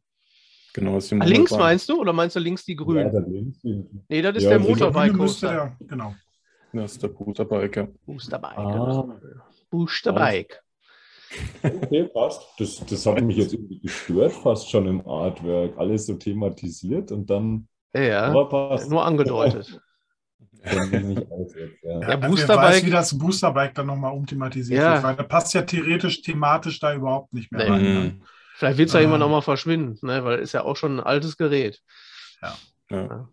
[0.75, 2.97] Genau, ist die ah, links meinst du oder meinst du links die grün?
[2.97, 3.59] Ja, da links.
[3.63, 5.53] Nee, das ist ja, der Motorbike-Coaster.
[5.53, 6.15] Ja, genau.
[6.73, 7.89] Das ist der Boosterbike, ja.
[8.07, 8.59] Boosterbike.
[8.59, 8.73] Ah.
[8.73, 9.15] Genau.
[9.71, 10.63] Boosterbike.
[11.63, 12.43] Okay, passt.
[12.59, 15.77] Das, das hat mich jetzt irgendwie gestört, fast schon im Artwork.
[15.79, 17.69] Alles so thematisiert und dann.
[17.95, 19.81] Ja, nur angedeutet.
[20.65, 22.01] ja.
[22.01, 22.65] ja, Boosterbike.
[22.65, 24.95] Weiß, wie das Boosterbike dann nochmal umthematisiert ja.
[24.95, 27.97] wird, weil da passt ja theoretisch thematisch da überhaupt nicht mehr nee.
[27.99, 28.23] rein.
[28.63, 30.25] Vielleicht wird es ja äh, irgendwann nochmal verschwinden, ne?
[30.25, 31.83] weil ist ja auch schon ein altes Gerät.
[32.41, 32.55] Ja.
[32.91, 33.29] ja.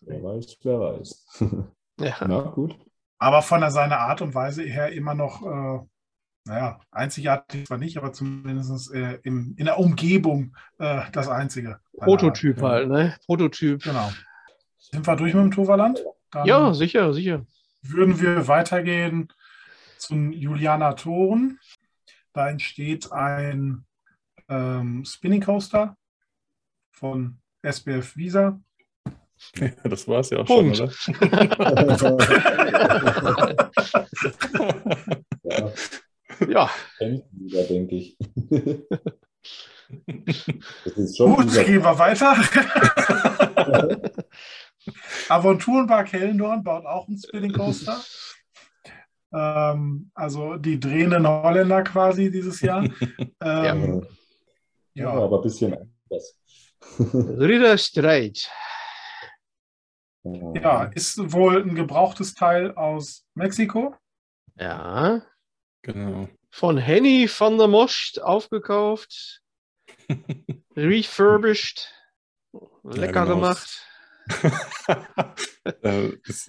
[0.00, 1.26] Wer weiß, wer weiß.
[2.00, 2.16] ja.
[2.26, 2.74] Na gut.
[3.20, 5.86] Aber von seiner Art und Weise her immer noch, äh,
[6.44, 11.78] naja, einzigartig zwar nicht, aber zumindest äh, im, in der Umgebung äh, das Einzige.
[11.98, 13.16] Prototyp halt, ne?
[13.26, 13.84] Prototyp.
[13.84, 14.10] Genau.
[14.76, 16.04] Sind wir durch mit dem Toverland?
[16.32, 17.46] Dann ja, sicher, sicher.
[17.82, 19.32] Würden wir weitergehen
[19.98, 21.60] zum Juliana Toren.
[22.32, 23.84] Da entsteht ein
[24.52, 25.96] ähm, Spinning Coaster
[26.90, 28.60] von SBF Visa.
[29.56, 30.76] Ja, das war es ja auch Punkt.
[30.76, 30.94] schon, oder?
[36.48, 36.70] ja.
[37.00, 37.20] ja.
[37.68, 38.16] denke ich.
[41.18, 42.36] Gut, gehen wir weiter.
[45.28, 48.00] Aventurenpark Hellendorn baut auch einen Spinning Coaster.
[49.32, 52.84] Ähm, also die drehenden Holländer quasi dieses Jahr.
[53.40, 54.00] Ähm, ja.
[54.94, 55.10] Ja.
[55.10, 56.38] aber ein bisschen anders.
[56.98, 58.50] Ritterstreit.
[60.24, 63.96] Ja, ist wohl ein gebrauchtes Teil aus Mexiko.
[64.56, 65.22] Ja.
[65.82, 66.28] Genau.
[66.50, 69.42] Von Henny van der Most aufgekauft.
[70.76, 71.92] refurbished.
[72.84, 73.34] Lecker ja, genau.
[73.36, 73.86] gemacht.
[75.82, 76.48] das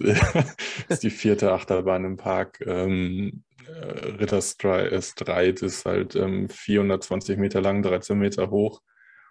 [0.88, 2.60] ist, die vierte Achterbahn im Park.
[2.60, 8.82] Ähm, äh, Ritterstreit ist halt ähm, 420 Meter lang, 13 Meter hoch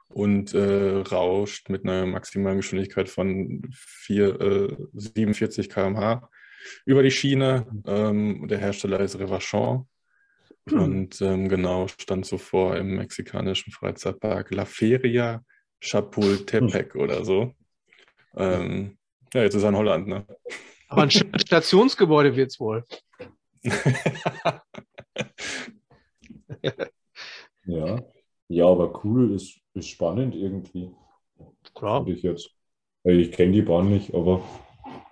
[0.08, 6.30] und äh, rauscht mit einer maximalen Geschwindigkeit von 4, äh, 47 km/h
[6.86, 7.66] über die Schiene.
[7.86, 9.88] Ähm, der Hersteller ist Revachon.
[10.70, 10.80] Hm.
[10.82, 15.44] Und ähm, genau, stand zuvor im mexikanischen Freizeitpark La Feria
[15.82, 17.02] Chapultepec hm.
[17.02, 17.54] oder so.
[18.38, 18.98] Ähm,
[19.34, 20.26] ja, jetzt ist er in Holland, ne?
[20.88, 22.86] Aber ein Stationsgebäude wird es wohl.
[27.66, 28.04] ja.
[28.48, 30.92] ja, aber cool, ist, ist spannend irgendwie.
[31.74, 32.06] Klar.
[32.08, 32.24] Ich,
[33.04, 34.44] ich kenne die Bahn nicht, aber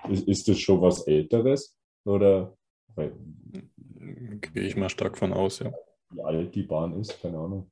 [0.10, 1.78] ist, ist das schon was Älteres?
[2.04, 2.58] Oder?
[2.96, 5.72] Gehe ich mal stark von aus, ja.
[6.10, 7.72] Wie alt die Bahn ist, keine Ahnung.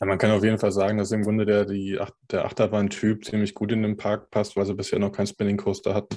[0.00, 1.98] Man kann auf jeden Fall sagen, dass im Grunde der, die,
[2.30, 5.94] der Achterbahn-Typ ziemlich gut in den Park passt, weil sie bisher noch keinen Spinning Coaster
[5.94, 6.16] hatten.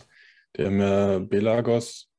[0.56, 2.11] Der haben ja Belagos,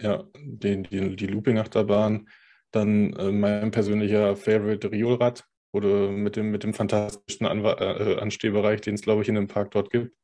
[0.00, 2.28] ja, die, die, die Looping-Achterbahn.
[2.70, 8.80] Dann äh, mein persönlicher Favorite Riolrad, oder mit dem, mit dem fantastischen An äh, Anstehbereich,
[8.80, 10.16] den es, glaube ich, in dem Park dort gibt.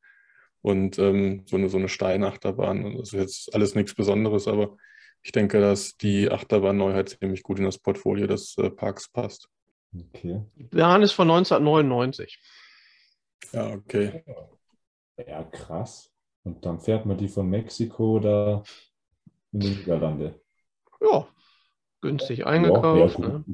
[0.62, 2.96] Und ähm, so eine, so eine Steinachterbahn.
[2.96, 4.76] Das ist jetzt alles nichts Besonderes, aber
[5.22, 9.48] ich denke, dass die Achterbahn-Neuheit ziemlich gut in das Portfolio des äh, Parks passt.
[9.94, 10.42] Okay.
[10.70, 12.40] Bahn ist von 1999.
[13.52, 14.24] Ja, okay.
[15.26, 16.10] Ja, krass.
[16.44, 18.91] Und dann fährt man die von Mexiko da die
[19.52, 20.40] Niederlande.
[21.00, 21.26] Ja,
[22.00, 23.18] günstig eingekauft.
[23.18, 23.44] Ja, ne?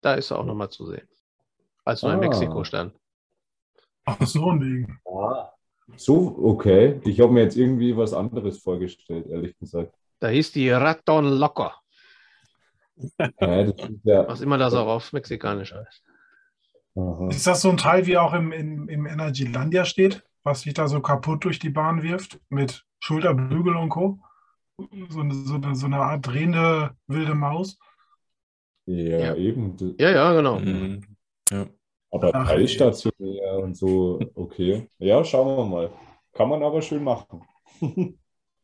[0.00, 1.08] Da ist er auch nochmal zu sehen.
[1.84, 2.14] Als nur ah.
[2.14, 2.94] in Mexiko stand.
[4.04, 4.98] Ach, so ein Ding.
[5.04, 5.52] Ah.
[5.96, 7.00] So, okay.
[7.04, 9.94] Ich habe mir jetzt irgendwie was anderes vorgestellt, ehrlich gesagt.
[10.20, 11.74] Da hieß die Raton Locker.
[13.18, 13.72] Ja,
[14.04, 16.02] ja, Was immer das auch auf Mexikanisch heißt.
[16.96, 17.28] Aha.
[17.30, 20.86] Ist das so ein Teil, wie auch im, im, im Energylandia steht, was sich da
[20.86, 24.18] so kaputt durch die Bahn wirft, mit Schulterbügel und Co.?
[25.10, 27.78] So eine, so eine, so eine Art drehende wilde Maus?
[28.86, 29.34] Ja, ja.
[29.34, 29.76] eben.
[29.98, 30.58] Ja, ja, genau.
[30.58, 31.02] Mhm.
[31.50, 31.66] Ja.
[32.10, 34.88] Aber teilstationär und so, okay.
[34.98, 35.92] Ja, schauen wir mal.
[36.32, 37.44] Kann man aber schön machen.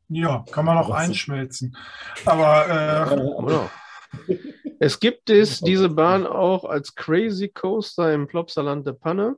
[0.09, 1.77] ja, kann man auch einschmelzen.
[2.25, 3.71] Aber äh, genau.
[4.81, 9.37] Es gibt es, diese Bahn auch als Crazy Coaster im Plopsaland de Panne.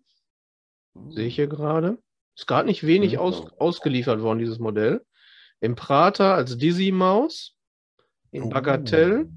[1.11, 1.99] Sehe ich hier gerade.
[2.37, 5.05] Ist gerade nicht wenig aus, ausgeliefert worden, dieses Modell.
[5.61, 7.55] Im Prater als Dizzy Maus.
[8.31, 8.49] In oh.
[8.49, 9.29] Bagatelle.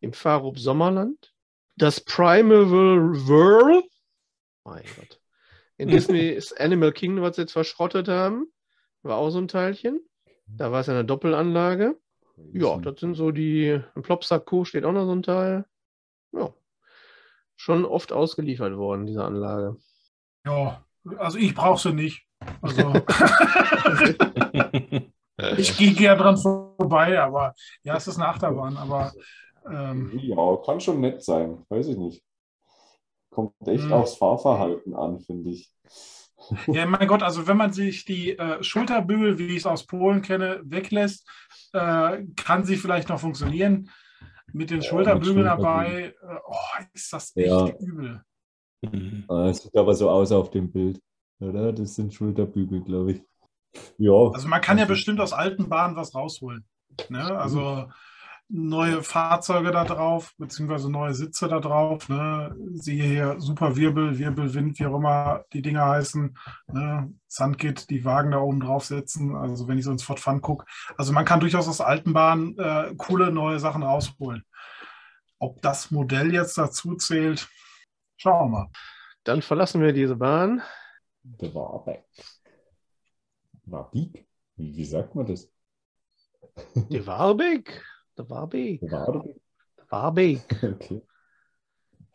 [0.00, 1.32] Im Farup Sommerland.
[1.76, 3.82] Das Primeval Whirl.
[4.64, 5.20] Mein Gott.
[5.76, 8.46] In Disney ist Animal Kingdom, was sie jetzt verschrottet haben,
[9.02, 10.00] war auch so ein Teilchen.
[10.46, 11.98] Da war es eine Doppelanlage.
[12.52, 13.80] Ja, das sind so die.
[13.94, 14.64] Im Plopsack Co.
[14.64, 15.64] steht auch noch so ein Teil.
[16.32, 16.52] Ja.
[17.56, 19.76] Schon oft ausgeliefert worden, diese Anlage.
[20.44, 20.84] Ja,
[21.18, 22.26] also ich brauche sie nicht.
[22.60, 22.92] Also.
[25.56, 29.12] ich gehe gerne dran vorbei, aber ja, es ist eine Achterbahn, aber.
[29.70, 32.24] Ähm, ja, kann schon nett sein, weiß ich nicht.
[33.30, 33.92] Kommt echt hm.
[33.92, 35.72] aufs Fahrverhalten an, finde ich.
[36.66, 40.22] Ja, mein Gott, also wenn man sich die äh, Schulterbügel, wie ich es aus Polen
[40.22, 41.28] kenne, weglässt,
[41.72, 43.90] äh, kann sie vielleicht noch funktionieren.
[44.52, 47.68] Mit den ja, Schulterbügeln dabei, äh, oh, ist das echt ja.
[47.78, 48.22] übel.
[48.82, 49.24] Mhm.
[49.46, 51.00] Es sieht aber so aus auf dem Bild,
[51.40, 51.72] oder?
[51.72, 53.22] Das sind Schulterbügel, glaube ich.
[53.98, 54.30] Ja.
[54.32, 56.64] Also man kann ja bestimmt aus alten Bahnen was rausholen.
[57.08, 57.22] Ne?
[57.38, 57.88] Also
[58.48, 62.08] neue Fahrzeuge da drauf, beziehungsweise neue Sitze da drauf.
[62.08, 62.54] Ne?
[62.74, 66.36] Siehe hier Super Wirbel, Wirbelwind, wie auch immer die Dinger heißen.
[66.72, 67.12] Ne?
[67.28, 69.34] Sandkit, die Wagen da oben drauf setzen.
[69.34, 70.66] Also wenn ich so ins Ford Fun gucke.
[70.98, 74.44] Also man kann durchaus aus alten Bahnen äh, coole neue Sachen rausholen.
[75.38, 77.48] Ob das Modell jetzt dazu zählt,
[78.16, 78.68] schauen wir mal.
[79.24, 80.62] Dann verlassen wir diese Bahn.
[81.24, 82.04] Warbeck.
[83.64, 84.26] Warbeck?
[84.56, 85.50] Wie, wie sagt man das?
[86.74, 87.82] Der Warbeck?
[88.16, 88.82] Der Warbeek.
[88.82, 89.40] Warbeek.
[89.88, 90.40] Warbeek.
[90.62, 91.02] Okay.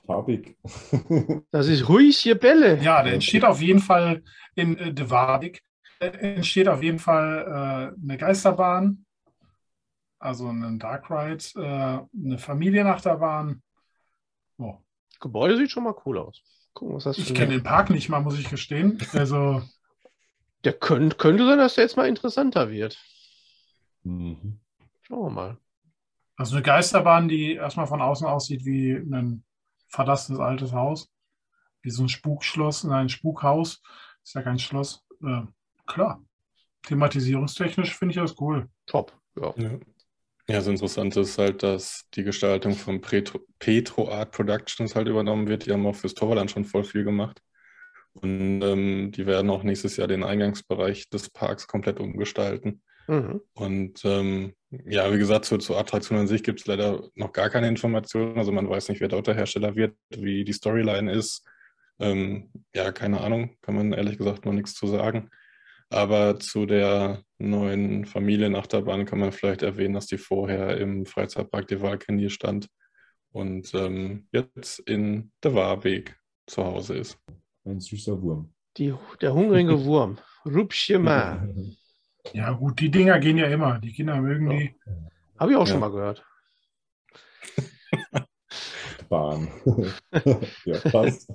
[0.08, 0.58] Farbig.
[1.52, 2.82] das ist ruhig hier Bälle.
[2.82, 4.24] Ja, der entsteht auf jeden Fall
[4.56, 5.62] in äh, De Warbeek.
[6.00, 9.06] entsteht auf jeden Fall äh, eine Geisterbahn,
[10.18, 13.62] also ein Dark Ride, äh, eine Familienachterbahn.
[14.58, 14.78] Oh.
[15.20, 16.42] Gebäude sieht schon mal cool aus.
[16.74, 18.98] Gucken, was das ich kenne den Park nicht mal, muss ich gestehen.
[19.14, 19.62] Also.
[20.64, 22.98] Der könnt, könnte sein, dass der jetzt mal interessanter wird.
[24.04, 24.60] Mhm.
[25.04, 25.58] Schauen wir mal.
[26.36, 29.44] Also eine Geisterbahn, die erstmal von außen aussieht wie ein
[29.90, 31.10] verlassenes altes Haus.
[31.82, 33.82] Wie so ein Spukschloss, ein Spukhaus.
[34.24, 35.06] Ist ja kein Schloss.
[35.24, 35.44] Äh,
[35.86, 36.24] klar.
[36.84, 38.70] Thematisierungstechnisch finde ich das cool.
[38.86, 39.14] Top.
[39.36, 39.54] Ja.
[39.58, 39.80] ja.
[40.50, 45.48] Ja, das Interessante ist halt, dass die Gestaltung von Petro, Petro Art Productions halt übernommen
[45.48, 45.66] wird.
[45.66, 47.42] Die haben auch fürs Torland schon voll viel gemacht.
[48.22, 52.82] Und ähm, die werden auch nächstes Jahr den Eingangsbereich des Parks komplett umgestalten.
[53.08, 53.42] Mhm.
[53.54, 54.54] Und ähm,
[54.86, 58.38] ja, wie gesagt, zur, zur Attraktion an sich gibt es leider noch gar keine Informationen.
[58.38, 61.46] Also man weiß nicht, wer dort der Hersteller wird, wie die Storyline ist.
[62.00, 65.30] Ähm, ja, keine Ahnung, kann man ehrlich gesagt noch nichts zu sagen.
[65.90, 71.82] Aber zu der neuen Familienachterbahn kann man vielleicht erwähnen, dass die vorher im Freizeitpark de
[71.82, 72.68] Walkenir stand
[73.32, 77.18] und ähm, jetzt in der Warweg zu Hause ist.
[77.68, 78.54] Ein süßer Wurm.
[78.78, 80.18] Die, der hungrige Wurm.
[80.46, 81.48] Rupschema.
[82.34, 83.80] Ja, gut, die Dinger gehen ja immer.
[83.80, 84.58] Die Kinder mögen ja.
[84.58, 84.76] die.
[85.40, 85.72] Habe ich auch ja.
[85.72, 86.26] schon mal gehört.
[89.08, 89.48] Bahn.
[90.66, 91.32] ja, passt.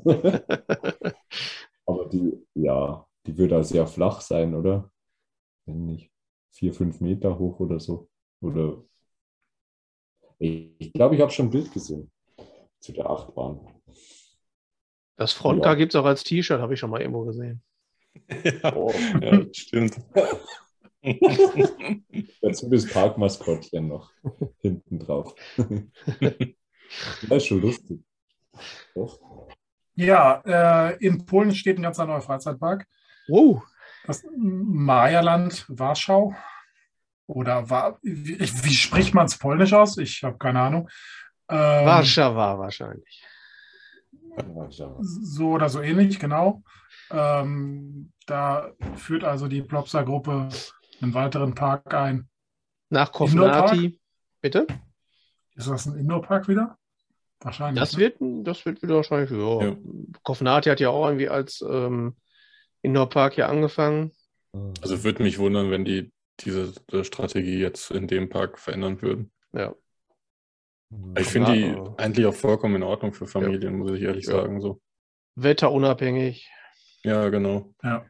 [1.87, 4.91] Aber die, ja, die wird da sehr flach sein, oder?
[5.65, 6.13] Wenn nicht
[6.51, 8.11] vier, fünf Meter hoch oder so.
[8.43, 8.85] Oder
[10.39, 12.11] ich glaube, ich habe schon ein Bild gesehen
[12.81, 13.61] zu der Achtbahn.
[15.23, 15.79] Das Frontcar ja.
[15.79, 17.63] gibt es auch als T-Shirt, habe ich schon mal irgendwo gesehen.
[18.45, 18.93] Ja, oh.
[19.21, 19.97] ja stimmt.
[22.43, 24.11] Dazu das Parkmaskottchen noch
[24.59, 25.37] hinten drauf.
[25.57, 28.01] das ist schon lustig.
[28.97, 29.21] Doch.
[29.95, 32.85] Ja, äh, in Polen steht ein ganz neuer Freizeitpark.
[33.29, 33.63] Oh.
[34.07, 36.35] Das Majerland Warschau.
[37.27, 39.99] Oder war, wie, wie spricht man es polnisch aus?
[39.99, 40.89] Ich habe keine Ahnung.
[41.49, 43.23] Ähm, Warschau wahrscheinlich.
[45.01, 46.63] So oder so ähnlich, genau.
[47.11, 50.49] Ähm, da führt also die Plopsa-Gruppe
[51.01, 52.29] einen weiteren Park ein.
[52.89, 54.01] Nach Kovnati.
[54.41, 54.67] Bitte?
[55.55, 56.79] Ist das ein Indoor-Park wieder?
[57.41, 57.81] Wahrscheinlich.
[57.81, 57.99] Das, ne?
[57.99, 58.17] wird,
[58.47, 59.31] das wird wieder wahrscheinlich.
[59.31, 59.63] Ja.
[59.65, 59.77] ja.
[60.23, 62.17] Kovnati hat ja auch irgendwie als ähm,
[62.83, 64.13] Indoor-Park hier angefangen.
[64.81, 66.73] Also würde mich wundern, wenn die diese
[67.05, 69.31] Strategie jetzt in dem Park verändern würden.
[69.53, 69.75] Ja.
[71.19, 73.79] Ich finde die eigentlich auch vollkommen in Ordnung für Familien, ja.
[73.79, 74.33] muss ich ehrlich ja.
[74.33, 74.61] sagen.
[74.61, 74.81] So.
[75.37, 76.51] Wetterunabhängig.
[77.05, 77.75] Ja, genau.
[77.83, 78.05] Ja.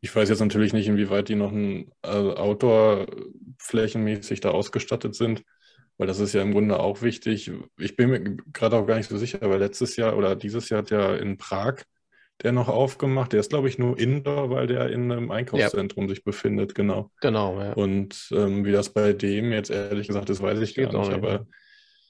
[0.00, 3.06] Ich weiß jetzt natürlich nicht, inwieweit die noch ein also Outdoor
[3.58, 5.44] flächenmäßig da ausgestattet sind,
[5.98, 7.52] weil das ist ja im Grunde auch wichtig.
[7.78, 10.78] Ich bin mir gerade auch gar nicht so sicher, weil letztes Jahr oder dieses Jahr
[10.78, 11.82] hat ja in Prag
[12.42, 13.32] der noch aufgemacht.
[13.32, 16.10] Der ist, glaube ich, nur Indoor, weil der in einem Einkaufszentrum ja.
[16.10, 17.10] sich befindet, genau.
[17.20, 17.72] Genau, ja.
[17.74, 21.12] Und ähm, wie das bei dem jetzt ehrlich gesagt ist, weiß ich gar nicht.
[21.12, 21.46] Aber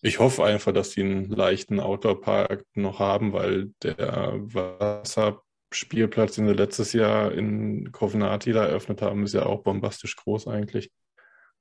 [0.02, 5.42] ich hoffe einfach, dass die einen leichten Outdoor-Park noch haben, weil der Wasser
[5.72, 10.48] Spielplatz, den sie letztes Jahr in Kovnati da eröffnet haben, ist ja auch bombastisch groß
[10.48, 10.90] eigentlich.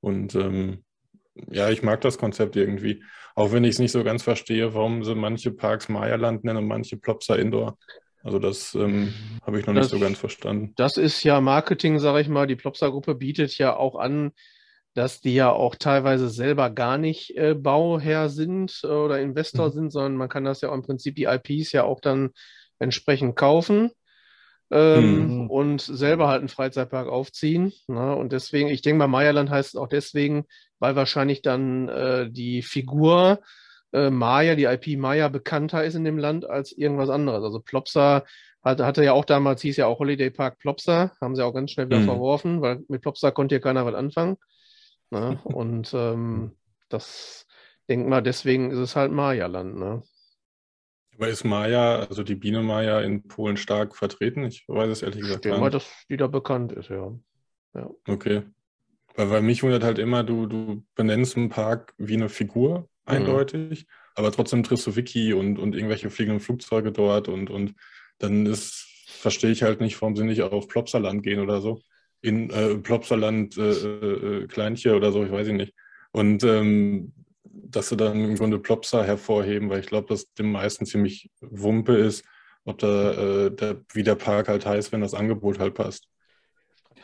[0.00, 0.84] Und ähm,
[1.50, 3.04] ja, ich mag das Konzept irgendwie.
[3.34, 6.66] Auch wenn ich es nicht so ganz verstehe, warum sie manche Parks Meierland nennen und
[6.66, 7.78] manche Plopsa Indoor.
[8.22, 10.72] Also das ähm, Habe ich noch das, nicht so ganz verstanden.
[10.76, 12.46] Das ist ja Marketing, sage ich mal.
[12.46, 14.32] Die Plopsa-Gruppe bietet ja auch an,
[14.94, 19.72] dass die ja auch teilweise selber gar nicht äh, Bauherr sind äh, oder Investor mhm.
[19.72, 22.30] sind, sondern man kann das ja auch im Prinzip die IPs ja auch dann
[22.78, 23.90] entsprechend kaufen
[24.70, 25.50] ähm, mhm.
[25.50, 27.72] und selber halt einen Freizeitpark aufziehen.
[27.88, 28.14] Ne?
[28.16, 30.44] Und deswegen, ich denke mal, Meierland heißt es auch deswegen,
[30.78, 33.40] weil wahrscheinlich dann äh, die Figur
[33.92, 37.42] äh, Maya, die IP Maya bekannter ist in dem Land als irgendwas anderes.
[37.42, 38.24] Also Plopsa
[38.62, 41.70] hatte, hatte ja auch damals, hieß ja auch Holiday Park Plopsa, haben sie auch ganz
[41.72, 42.06] schnell wieder mhm.
[42.06, 44.36] verworfen, weil mit Plopsa konnte ja keiner was anfangen.
[45.10, 45.40] Ne?
[45.44, 46.52] Und ähm,
[46.88, 47.46] das
[47.88, 49.76] denkt mal, deswegen ist es halt Maya-Land.
[49.76, 50.02] Ne?
[51.20, 54.44] Aber ist Maya, also die Biene Maya in Polen stark vertreten?
[54.44, 57.12] Ich weiß es ehrlich gesagt denke mal, dass die da bekannt ist, ja.
[57.74, 57.90] ja.
[58.08, 58.42] Okay.
[59.16, 62.86] Weil, weil mich wundert halt immer, du, du benennst einen Park wie eine Figur, mhm.
[63.04, 63.90] eindeutig, mhm.
[64.14, 67.74] aber trotzdem triffst du Wiki und, und irgendwelche fliegenden Flugzeuge dort und, und
[68.18, 71.82] dann ist, verstehe ich halt nicht, warum sie nicht auf Plopsaland gehen oder so.
[72.22, 75.74] In äh, Plopsaland äh, äh, Kleinche oder so, ich weiß nicht.
[76.12, 77.12] Und ähm,
[77.44, 81.94] dass sie dann im Grunde Plopsa hervorheben, weil ich glaube, dass dem meisten ziemlich Wumpe
[81.96, 82.24] ist,
[82.64, 86.06] ob da äh, der, wie der Park halt heißt, wenn das Angebot halt passt.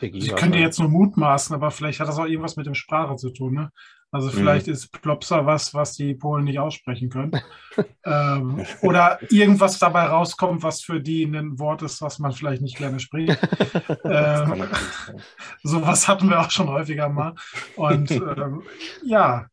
[0.01, 3.31] Ich könnte jetzt nur mutmaßen, aber vielleicht hat das auch irgendwas mit der Sprache zu
[3.31, 3.53] tun.
[3.53, 3.71] Ne?
[4.09, 4.73] Also vielleicht mhm.
[4.73, 7.31] ist Plopsa was, was die Polen nicht aussprechen können.
[8.05, 12.77] ähm, oder irgendwas dabei rauskommt, was für die ein Wort ist, was man vielleicht nicht
[12.77, 13.37] gerne spricht.
[14.05, 14.65] ähm,
[15.63, 17.35] sowas hatten wir auch schon häufiger mal.
[17.75, 18.63] Und ähm,
[19.03, 19.47] ja,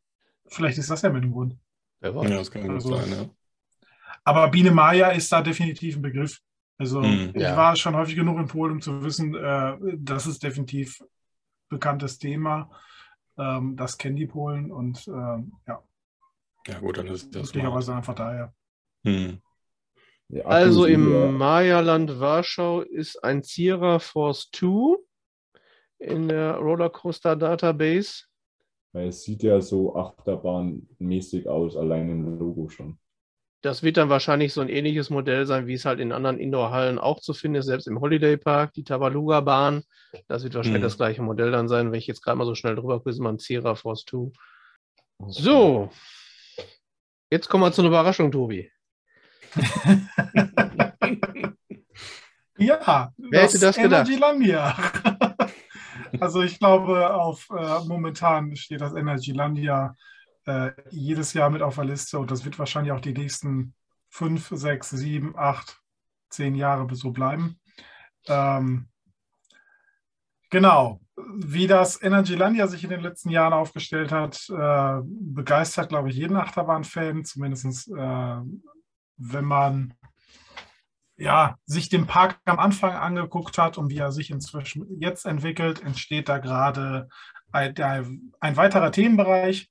[0.47, 1.57] vielleicht ist das ja mit dem Grund.
[2.01, 3.31] Ja, das kann also, sein, ja.
[4.25, 6.39] Aber Biene Maya ist da definitiv ein Begriff.
[6.79, 7.57] Also mhm, ich ja.
[7.57, 11.07] war schon häufig genug in Polen, um zu wissen, äh, das ist definitiv ein
[11.69, 12.71] bekanntes Thema.
[13.39, 15.83] Ähm, das kennen die Polen und ähm, ja.
[16.67, 18.55] Ja gut, dann ist das möglicherweise einfach daher.
[19.05, 19.41] Hm.
[20.29, 24.97] Ja, also im Maya-Land Warschau ist ein Zierer Force 2
[25.99, 28.25] in der Rollercoaster Database.
[28.93, 32.99] Es sieht ja so achterbahnmäßig aus, allein im Logo schon.
[33.65, 36.99] Das wird dann wahrscheinlich so ein ähnliches Modell sein, wie es halt in anderen Indoor-Hallen
[36.99, 39.85] auch zu finden ist, selbst im Holiday Park, die Tabaluga-Bahn.
[40.29, 40.85] Das wird wahrscheinlich mhm.
[40.85, 43.21] das gleiche Modell dann sein, wenn ich jetzt gerade mal so schnell drüber gucke, ist
[43.21, 44.33] man Sierra Force 2.
[45.29, 45.91] So,
[47.31, 48.71] jetzt kommen wir zu einer Überraschung, Tobi.
[52.59, 54.07] ja, wer hätte das gedacht?
[54.11, 54.77] Energylandia.
[56.21, 59.95] also ich glaube, auf äh, momentan steht das Energylandia
[60.47, 63.75] äh, jedes Jahr mit auf der Liste und das wird wahrscheinlich auch die nächsten
[64.09, 65.81] fünf, sechs, sieben, acht,
[66.29, 67.59] zehn Jahre so bleiben.
[68.27, 68.89] Ähm,
[70.51, 76.17] genau, wie das Energylandia sich in den letzten Jahren aufgestellt hat, äh, begeistert, glaube ich,
[76.17, 78.41] jeden Achterbahn-Fan, zumindest äh,
[79.17, 79.95] wenn man
[81.17, 85.83] ja, sich den Park am Anfang angeguckt hat und wie er sich inzwischen jetzt entwickelt,
[85.83, 87.09] entsteht da gerade
[87.53, 89.71] ein, ein weiterer Themenbereich,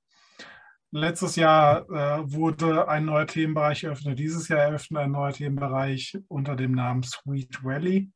[0.96, 4.20] Letztes Jahr äh, wurde ein neuer Themenbereich eröffnet.
[4.20, 8.12] Dieses Jahr eröffnet ein neuer Themenbereich unter dem Namen Sweet Valley.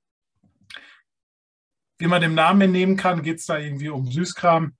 [1.98, 4.74] Wie man dem Namen entnehmen kann, geht es da irgendwie um Süßkram.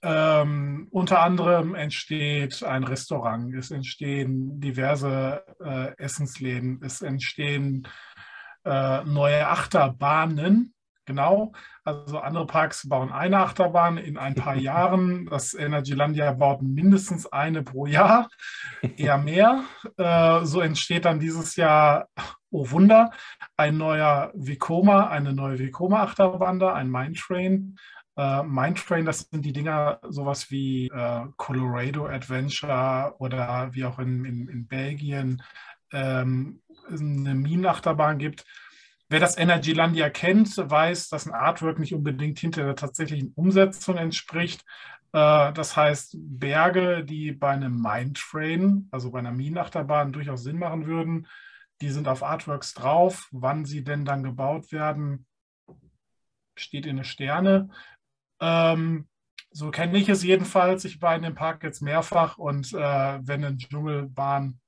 [0.00, 7.86] Ähm, unter anderem entsteht ein Restaurant, es entstehen diverse äh, Essensläden, es entstehen
[8.64, 10.72] äh, neue Achterbahnen,
[11.10, 11.50] Genau.
[11.82, 15.26] Also andere Parks bauen eine Achterbahn in ein paar Jahren.
[15.26, 18.28] Das Energylandia baut mindestens eine pro Jahr,
[18.96, 19.64] eher mehr.
[19.96, 22.06] Äh, so entsteht dann dieses Jahr,
[22.50, 23.10] oh Wunder,
[23.56, 27.76] ein neuer Vekoma, eine neue Vekoma-Achterbahn da, ein Mindtrain.
[28.16, 34.24] Äh, Mindtrain, das sind die Dinger, sowas wie äh, Colorado Adventure oder wie auch in,
[34.24, 35.42] in, in Belgien
[35.92, 38.44] ähm, eine Minenachterbahn gibt
[39.10, 44.64] Wer das Energylandia kennt, weiß, dass ein Artwork nicht unbedingt hinter der tatsächlichen Umsetzung entspricht.
[45.12, 50.86] Äh, das heißt, Berge, die bei einem Mindtrain, also bei einer Minenachterbahn, durchaus Sinn machen
[50.86, 51.26] würden,
[51.80, 53.28] die sind auf Artworks drauf.
[53.32, 55.26] Wann sie denn dann gebaut werden,
[56.54, 57.68] steht in den Sterne.
[58.40, 59.08] Ähm,
[59.50, 60.84] so kenne ich es jedenfalls.
[60.84, 64.60] Ich war in dem Park jetzt mehrfach und äh, wenn eine Dschungelbahn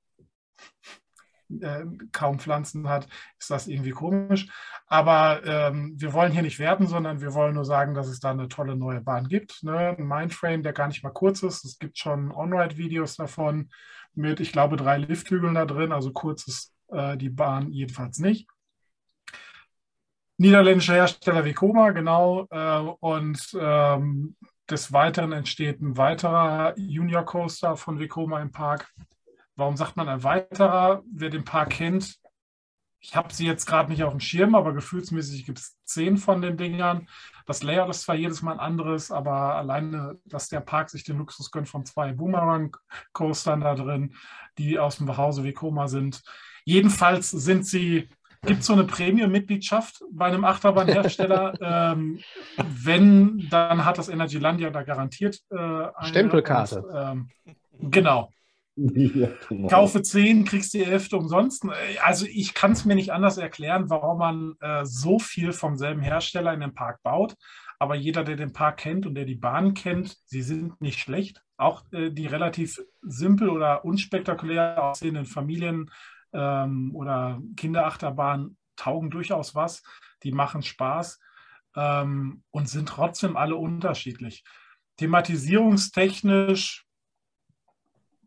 [1.61, 3.07] äh, kaum Pflanzen hat,
[3.39, 4.47] ist das irgendwie komisch.
[4.87, 8.31] Aber ähm, wir wollen hier nicht werten, sondern wir wollen nur sagen, dass es da
[8.31, 9.63] eine tolle neue Bahn gibt.
[9.63, 9.95] Ne?
[9.97, 11.65] Ein Mindframe, der gar nicht mal kurz ist.
[11.65, 13.69] Es gibt schon On-Ride-Videos davon
[14.13, 15.91] mit, ich glaube, drei Lifthügeln da drin.
[15.91, 18.47] Also kurz ist äh, die Bahn jedenfalls nicht.
[20.37, 22.47] Niederländischer Hersteller wie Koma, genau.
[22.49, 24.35] Äh, und ähm,
[24.69, 28.91] des Weiteren entsteht ein weiterer Junior Coaster von Vekoma im Park,
[29.55, 31.03] Warum sagt man ein weiterer?
[31.11, 32.19] Wer den Park kennt,
[33.03, 36.41] ich habe sie jetzt gerade nicht auf dem Schirm, aber gefühlsmäßig gibt es zehn von
[36.41, 37.09] den Dingern.
[37.45, 41.17] Das Layout ist zwar jedes Mal ein anderes, aber alleine, dass der Park sich den
[41.17, 44.15] Luxus gönnt von zwei Boomerang-Coastern da drin,
[44.57, 46.23] die aus dem Hause wie Koma sind.
[46.63, 48.07] Jedenfalls sind sie,
[48.45, 51.55] gibt es so eine Premium-Mitgliedschaft bei einem Achterbahnhersteller.
[51.61, 52.21] ähm,
[52.57, 56.81] wenn, dann hat das Energylandia da garantiert äh, eine Stempelkarte.
[56.83, 58.31] Und, ähm, genau.
[59.69, 61.65] Kaufe 10, kriegst die Hälfte umsonst.
[62.01, 66.01] Also ich kann es mir nicht anders erklären, warum man äh, so viel vom selben
[66.01, 67.35] Hersteller in den Park baut.
[67.79, 71.43] Aber jeder, der den Park kennt und der die Bahn kennt, sie sind nicht schlecht.
[71.57, 75.89] Auch äh, die relativ simpel oder unspektakulär aussehenden Familien-
[76.33, 79.83] ähm, oder Kinderachterbahnen taugen durchaus was.
[80.23, 81.19] Die machen Spaß
[81.75, 84.43] ähm, und sind trotzdem alle unterschiedlich.
[84.97, 86.82] Thematisierungstechnisch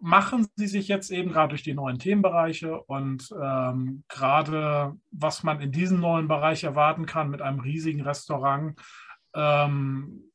[0.06, 5.60] machen sie sich jetzt eben gerade durch die neuen Themenbereiche und ähm, gerade was man
[5.60, 8.80] in diesem neuen Bereich erwarten kann mit einem riesigen Restaurant,
[9.34, 10.30] ähm,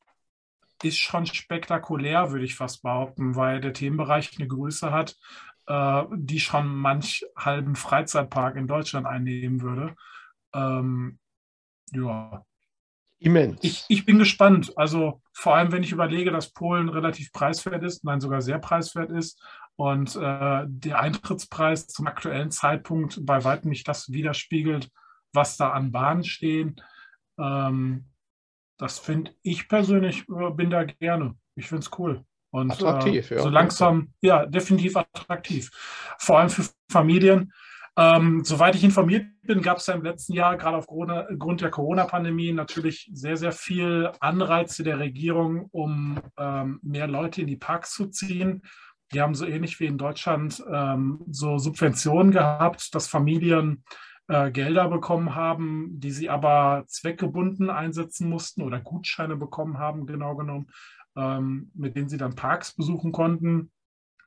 [0.83, 5.15] ist schon spektakulär, würde ich fast behaupten, weil der Themenbereich eine Größe hat,
[5.67, 9.95] äh, die schon manch halben Freizeitpark in Deutschland einnehmen würde.
[10.53, 11.17] Ähm,
[11.93, 12.43] ja,
[13.21, 13.59] Immens.
[13.61, 14.75] Ich, ich bin gespannt.
[14.77, 19.11] Also vor allem, wenn ich überlege, dass Polen relativ preiswert ist, nein, sogar sehr preiswert
[19.11, 19.39] ist
[19.81, 24.91] und äh, der Eintrittspreis zum aktuellen Zeitpunkt bei weitem nicht das widerspiegelt,
[25.33, 26.75] was da an Bahnen stehen.
[27.39, 28.05] Ähm,
[28.77, 31.33] das finde ich persönlich, äh, bin da gerne.
[31.55, 32.23] Ich finde es cool.
[32.51, 35.71] Und attraktiv, äh, so langsam, ja, definitiv attraktiv.
[36.19, 37.51] Vor allem für Familien.
[37.97, 42.53] Ähm, soweit ich informiert bin, gab es ja im letzten Jahr, gerade aufgrund der Corona-Pandemie,
[42.53, 48.07] natürlich sehr, sehr viel Anreize der Regierung, um ähm, mehr Leute in die Parks zu
[48.07, 48.61] ziehen.
[49.13, 53.83] Die haben so ähnlich wie in Deutschland ähm, so Subventionen gehabt, dass Familien
[54.27, 60.35] äh, Gelder bekommen haben, die sie aber zweckgebunden einsetzen mussten oder Gutscheine bekommen haben, genau
[60.35, 60.67] genommen,
[61.17, 63.71] ähm, mit denen sie dann Parks besuchen konnten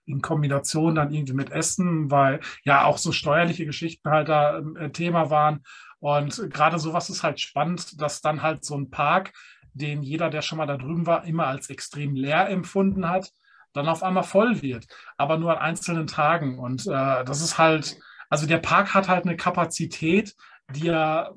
[0.07, 4.91] in Kombination dann irgendwie mit Essen, weil ja auch so steuerliche Geschichten halt da äh,
[4.91, 5.65] Thema waren.
[5.99, 9.33] Und gerade sowas ist halt spannend, dass dann halt so ein Park,
[9.73, 13.31] den jeder, der schon mal da drüben war, immer als extrem leer empfunden hat,
[13.75, 14.87] dann auf einmal voll wird,
[15.17, 16.59] aber nur an einzelnen Tagen.
[16.59, 17.99] Und äh, das ist halt,
[18.31, 20.35] also der Park hat halt eine Kapazität,
[20.71, 21.35] die er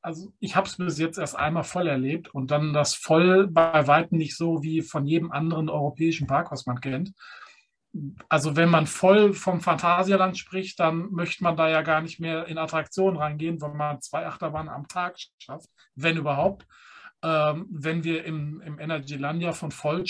[0.00, 3.86] also ich habe es bis jetzt erst einmal voll erlebt und dann das voll bei
[3.86, 7.12] weitem nicht so wie von jedem anderen europäischen Park, was man kennt.
[8.28, 12.46] Also wenn man voll vom Phantasialand spricht, dann möchte man da ja gar nicht mehr
[12.46, 16.66] in Attraktionen reingehen, weil man zwei Achterbahnen am Tag schafft, wenn überhaupt.
[17.22, 20.04] Ähm, wenn wir im, im Energylandia von voll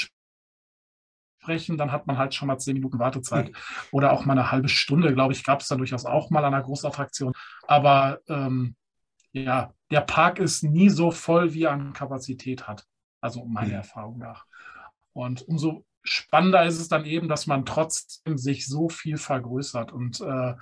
[1.49, 3.53] sprechen, dann hat man halt schon mal zehn Minuten Wartezeit
[3.91, 6.53] oder auch mal eine halbe Stunde, glaube ich, gab es da durchaus auch mal an
[6.53, 7.33] einer Großattraktion.
[7.67, 8.77] Aber ähm,
[9.33, 12.85] ja, der Park ist nie so voll, wie er an Kapazität hat.
[13.21, 13.75] Also meiner mhm.
[13.75, 14.45] Erfahrung nach.
[15.15, 19.91] Und umso spannender ist es dann eben, dass man trotzdem sich so viel vergrößert.
[19.91, 20.55] Und äh,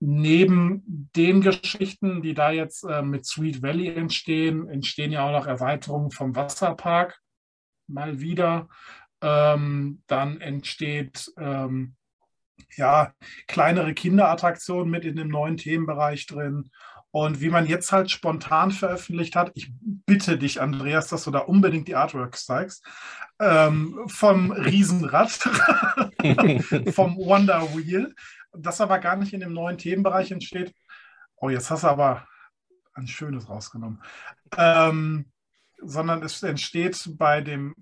[0.00, 5.46] neben den Geschichten, die da jetzt äh, mit Sweet Valley entstehen, entstehen ja auch noch
[5.46, 7.20] Erweiterungen vom Wasserpark
[7.86, 8.68] mal wieder.
[9.24, 11.94] Ähm, dann entsteht ähm,
[12.76, 13.14] ja
[13.46, 16.70] kleinere Kinderattraktionen mit in dem neuen Themenbereich drin.
[17.10, 21.38] Und wie man jetzt halt spontan veröffentlicht hat, ich bitte dich, Andreas, dass du da
[21.38, 22.84] unbedingt die Artworks zeigst,
[23.40, 25.30] ähm, vom Riesenrad,
[26.92, 28.14] vom Wonder Wheel,
[28.52, 30.74] das aber gar nicht in dem neuen Themenbereich entsteht.
[31.36, 32.26] Oh, jetzt hast du aber
[32.94, 34.02] ein schönes rausgenommen.
[34.58, 35.26] Ähm,
[35.80, 37.74] sondern es entsteht bei dem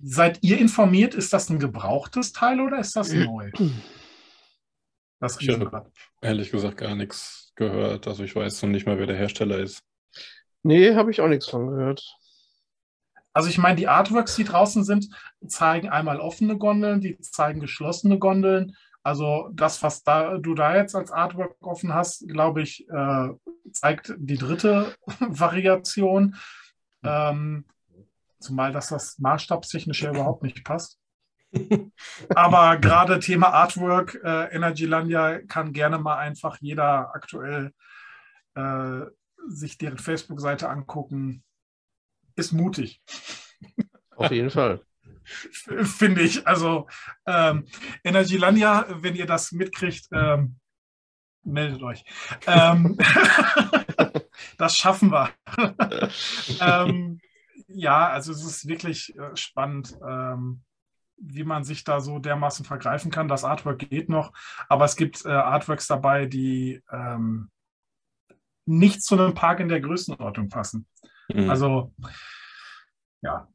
[0.01, 3.51] Seid ihr informiert, ist das ein gebrauchtes Teil oder ist das neu?
[5.21, 5.91] Das ich habe
[6.21, 8.07] ehrlich gesagt gar nichts gehört.
[8.07, 9.83] Also ich weiß noch nicht mal, wer der Hersteller ist.
[10.63, 12.03] Nee, habe ich auch nichts von gehört.
[13.31, 15.07] Also ich meine, die Artworks, die draußen sind,
[15.47, 18.75] zeigen einmal offene Gondeln, die zeigen geschlossene Gondeln.
[19.03, 23.29] Also das, was da, du da jetzt als Artwork offen hast, glaube ich, äh,
[23.71, 26.35] zeigt die dritte Variation.
[27.03, 27.65] Ähm,
[28.39, 31.00] zumal dass das maßstabstechnisch ja überhaupt nicht passt.
[32.29, 37.73] Aber gerade Thema Artwork, äh, Energylandia kann gerne mal einfach jeder aktuell
[38.55, 39.01] äh,
[39.47, 41.43] sich deren Facebook-Seite angucken.
[42.35, 43.01] Ist mutig.
[44.15, 44.81] Auf jeden Fall.
[45.83, 46.47] Finde ich.
[46.47, 46.87] Also
[47.25, 47.65] ähm,
[48.03, 50.57] Energylandia, wenn ihr das mitkriegt, ähm,
[51.43, 52.03] meldet euch.
[52.47, 52.97] Ähm,
[54.57, 55.29] das schaffen wir.
[56.61, 57.19] ähm,
[57.67, 59.97] ja, also es ist wirklich äh, spannend.
[60.07, 60.63] Ähm,
[61.21, 63.27] wie man sich da so dermaßen vergreifen kann.
[63.27, 64.33] Das Artwork geht noch,
[64.67, 67.49] aber es gibt äh, Artworks dabei, die ähm,
[68.65, 70.87] nicht zu einem Park in der Größenordnung passen.
[71.33, 71.49] Mhm.
[71.49, 71.93] Also,
[73.21, 73.47] ja.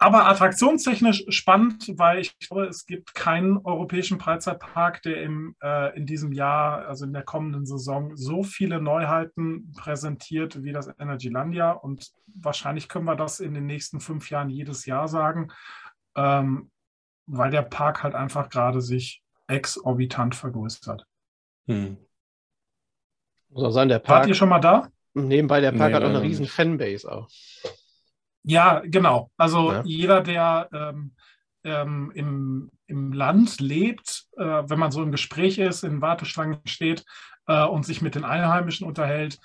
[0.00, 6.06] Aber attraktionstechnisch spannend, weil ich glaube, es gibt keinen europäischen Freizeitpark, der im, äh, in
[6.06, 11.72] diesem Jahr, also in der kommenden Saison, so viele Neuheiten präsentiert wie das Energylandia.
[11.72, 15.50] Und wahrscheinlich können wir das in den nächsten fünf Jahren jedes Jahr sagen.
[16.14, 16.70] Ähm,
[17.28, 21.06] weil der Park halt einfach gerade sich exorbitant vergrößert.
[21.66, 21.96] Hm.
[23.50, 24.20] Muss auch sagen, der Park.
[24.20, 24.88] Wart ihr schon mal da?
[25.14, 27.28] Nebenbei, der Park nee, hat auch eine riesen Fanbase auch.
[28.42, 29.30] Ja, genau.
[29.36, 29.82] Also ja.
[29.84, 31.14] jeder, der ähm,
[31.64, 37.04] ähm, im, im Land lebt, äh, wenn man so im Gespräch ist, in Warteschlangen steht
[37.46, 39.38] äh, und sich mit den Einheimischen unterhält,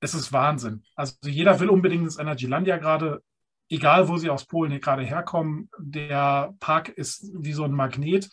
[0.00, 0.84] es ist Wahnsinn.
[0.94, 3.22] Also jeder will unbedingt ins Energylandia gerade
[3.68, 8.30] egal wo sie aus Polen gerade herkommen, der Park ist wie so ein Magnet.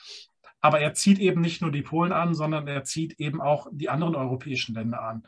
[0.61, 3.89] Aber er zieht eben nicht nur die Polen an, sondern er zieht eben auch die
[3.89, 5.23] anderen europäischen Länder an.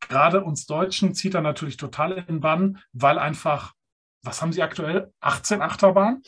[0.00, 3.74] Gerade uns Deutschen zieht er natürlich total in den Bann, weil einfach,
[4.22, 5.12] was haben sie aktuell?
[5.20, 6.22] 18 Achterbahnen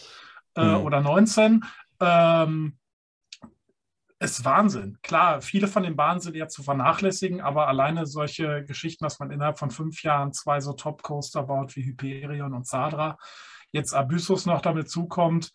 [0.54, 0.84] äh, mhm.
[0.84, 1.64] oder 19?
[2.00, 2.78] Ähm,
[4.22, 4.98] ist Wahnsinn.
[5.02, 9.30] Klar, viele von den Bahnen sind ja zu vernachlässigen, aber alleine solche Geschichten, dass man
[9.30, 13.18] innerhalb von fünf Jahren zwei so Top-Coaster baut wie Hyperion und Sadra,
[13.72, 15.50] jetzt Abyssus noch damit zukommt,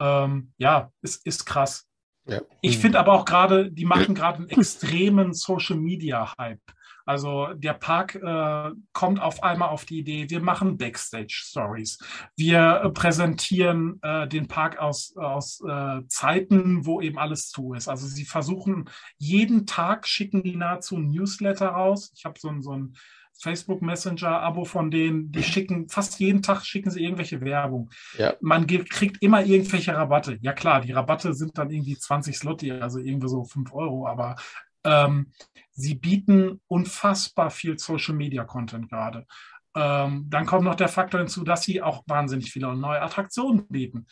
[0.00, 1.86] ähm, ja, ist, ist krass.
[2.26, 2.40] Ja.
[2.60, 6.62] Ich finde aber auch gerade, die machen gerade einen extremen Social-Media-Hype.
[7.04, 11.98] Also der Park äh, kommt auf einmal auf die Idee, wir machen Backstage-Stories.
[12.36, 17.88] Wir äh, präsentieren äh, den Park aus, aus äh, Zeiten, wo eben alles zu ist.
[17.88, 18.88] Also sie versuchen
[19.18, 22.12] jeden Tag, schicken die nahezu ein Newsletter raus.
[22.16, 22.94] Ich habe so ein, so ein
[23.42, 27.90] Facebook Messenger Abo von denen, die schicken fast jeden Tag schicken sie irgendwelche Werbung.
[28.16, 28.34] Ja.
[28.40, 30.38] Man kriegt immer irgendwelche Rabatte.
[30.40, 34.36] Ja klar, die Rabatte sind dann irgendwie 20 Slotti, also irgendwie so 5 Euro, aber
[34.84, 35.32] ähm,
[35.72, 39.26] sie bieten unfassbar viel Social Media Content gerade.
[39.74, 44.06] Ähm, dann kommt noch der Faktor hinzu, dass sie auch wahnsinnig viele neue Attraktionen bieten.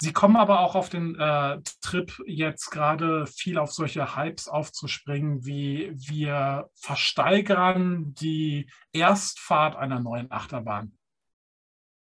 [0.00, 5.44] Sie kommen aber auch auf den äh, Trip, jetzt gerade viel auf solche Hypes aufzuspringen,
[5.44, 10.96] wie wir versteigern die Erstfahrt einer neuen Achterbahn.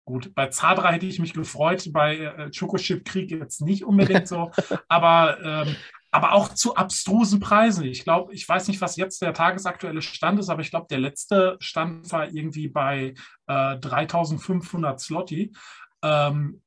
[0.05, 4.51] Gut, bei Zadra hätte ich mich gefreut, bei äh, Chocochip Krieg jetzt nicht unbedingt so,
[4.87, 5.75] aber ähm,
[6.11, 7.85] aber auch zu abstrusen Preisen.
[7.85, 10.99] Ich glaube, ich weiß nicht, was jetzt der tagesaktuelle Stand ist, aber ich glaube, der
[10.99, 13.13] letzte Stand war irgendwie bei
[13.47, 15.53] äh, 3500 Slotti,
[16.01, 16.61] ähm,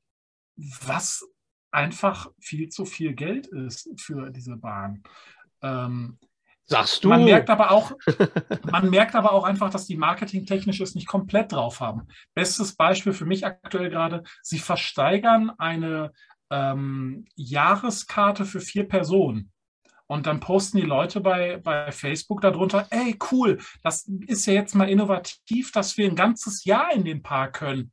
[0.57, 1.25] was
[1.73, 5.03] einfach viel zu viel Geld ist für diese Bahn.
[5.63, 6.19] Ähm,
[6.65, 7.09] Sagst du?
[7.09, 7.93] Man merkt aber auch,
[8.71, 12.07] man merkt aber auch einfach, dass die marketingtechnisch es nicht komplett drauf haben.
[12.35, 16.13] Bestes Beispiel für mich aktuell gerade, sie versteigern eine
[16.53, 19.51] ähm, Jahreskarte für vier Personen.
[20.07, 24.75] Und dann posten die Leute bei, bei Facebook darunter, ey, cool, das ist ja jetzt
[24.75, 27.93] mal innovativ, dass wir ein ganzes Jahr in den Park können.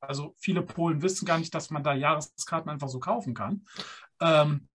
[0.00, 3.64] Also viele Polen wissen gar nicht, dass man da Jahreskarten einfach so kaufen kann.
[4.20, 4.68] Ähm,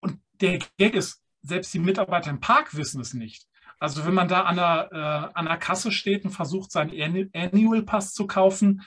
[0.00, 3.46] und der Gag ist, selbst die Mitarbeiter im Park wissen es nicht.
[3.78, 7.82] Also wenn man da an der, äh, an der Kasse steht und versucht, seinen Annual
[7.82, 8.82] Pass zu kaufen,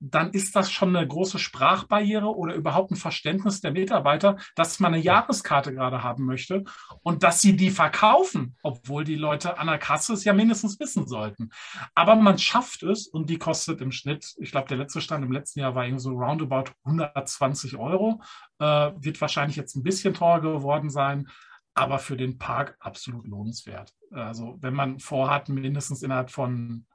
[0.00, 4.94] dann ist das schon eine große Sprachbarriere oder überhaupt ein Verständnis der Mitarbeiter, dass man
[4.94, 6.64] eine Jahreskarte gerade haben möchte
[7.02, 11.06] und dass sie die verkaufen, obwohl die Leute an der Kasse es ja mindestens wissen
[11.06, 11.50] sollten.
[11.94, 15.32] Aber man schafft es und die kostet im Schnitt, ich glaube, der letzte Stand im
[15.32, 18.22] letzten Jahr war irgendwie so roundabout 120 Euro,
[18.58, 21.28] äh, wird wahrscheinlich jetzt ein bisschen teurer geworden sein,
[21.74, 23.94] aber für den Park absolut lohnenswert.
[24.10, 26.86] Also wenn man vorhat, mindestens innerhalb von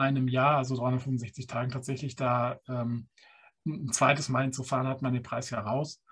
[0.00, 3.08] einem Jahr, also 365 Tagen tatsächlich da ähm,
[3.66, 6.02] ein zweites Mal hinzufahren, hat man den Preis ja raus,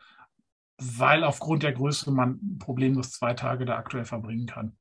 [0.77, 4.77] weil aufgrund der Größe man problemlos zwei Tage da aktuell verbringen kann.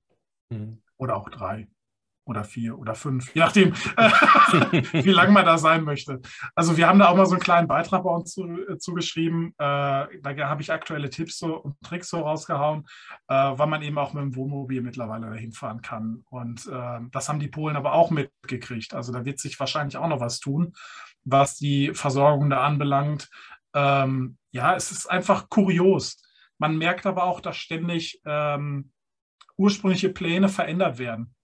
[0.52, 0.82] Mhm.
[0.98, 1.68] Oder auch drei
[2.28, 3.74] oder vier oder fünf, je nachdem,
[4.92, 6.22] wie lange man da sein möchte.
[6.56, 9.54] Also wir haben da auch mal so einen kleinen Beitrag bei uns äh, zugeschrieben.
[9.58, 12.86] Äh, da habe ich aktuelle Tipps so, und Tricks so rausgehauen,
[13.28, 16.24] äh, weil man eben auch mit dem Wohnmobil mittlerweile dahin fahren kann.
[16.30, 18.94] Und äh, das haben die Polen aber auch mitgekriegt.
[18.94, 20.74] Also da wird sich wahrscheinlich auch noch was tun,
[21.24, 23.30] was die Versorgung da anbelangt.
[23.74, 26.22] Ähm, ja, es ist einfach kurios.
[26.58, 28.92] Man merkt aber auch, dass ständig ähm,
[29.58, 31.36] ursprüngliche Pläne verändert werden.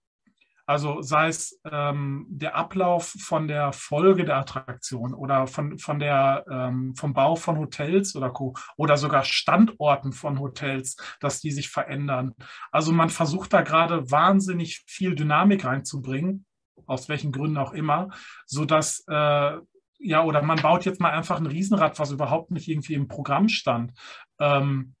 [0.66, 6.44] Also sei es ähm, der Ablauf von der Folge der Attraktion oder von, von der,
[6.50, 8.54] ähm, vom Bau von Hotels oder Co.
[8.76, 12.34] oder sogar Standorten von Hotels, dass die sich verändern.
[12.72, 16.46] Also man versucht da gerade wahnsinnig viel Dynamik reinzubringen,
[16.86, 18.10] aus welchen Gründen auch immer,
[18.46, 19.58] sodass äh,
[19.98, 23.48] ja, oder man baut jetzt mal einfach ein Riesenrad, was überhaupt nicht irgendwie im Programm
[23.48, 23.92] stand.
[24.38, 24.94] Ähm,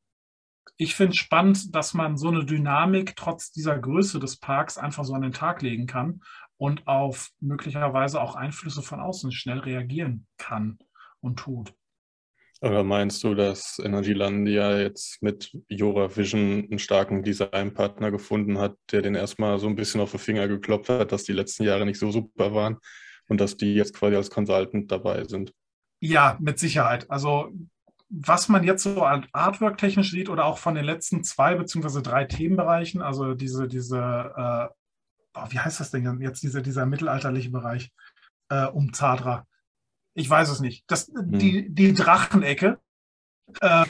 [0.76, 5.04] ich finde es spannend, dass man so eine Dynamik trotz dieser Größe des Parks einfach
[5.04, 6.22] so an den Tag legen kann
[6.56, 10.78] und auf möglicherweise auch Einflüsse von außen schnell reagieren kann
[11.20, 11.74] und tut.
[12.60, 19.02] Oder meinst du, dass Energylandia jetzt mit Jora Vision einen starken Designpartner gefunden hat, der
[19.02, 21.98] den erstmal so ein bisschen auf den Finger geklopft hat, dass die letzten Jahre nicht
[21.98, 22.78] so super waren
[23.28, 25.52] und dass die jetzt quasi als Consultant dabei sind?
[26.00, 27.10] Ja, mit Sicherheit.
[27.10, 27.52] Also
[28.08, 32.24] was man jetzt so Artwork technisch sieht oder auch von den letzten zwei beziehungsweise drei
[32.24, 33.98] Themenbereichen, also diese, diese,
[34.36, 34.68] äh,
[35.34, 37.90] oh, wie heißt das denn jetzt, diese, dieser mittelalterliche Bereich
[38.50, 39.46] äh, um Zadra?
[40.14, 40.84] Ich weiß es nicht.
[40.86, 41.38] Das, hm.
[41.38, 42.78] die, die Drachenecke,
[43.60, 43.84] äh,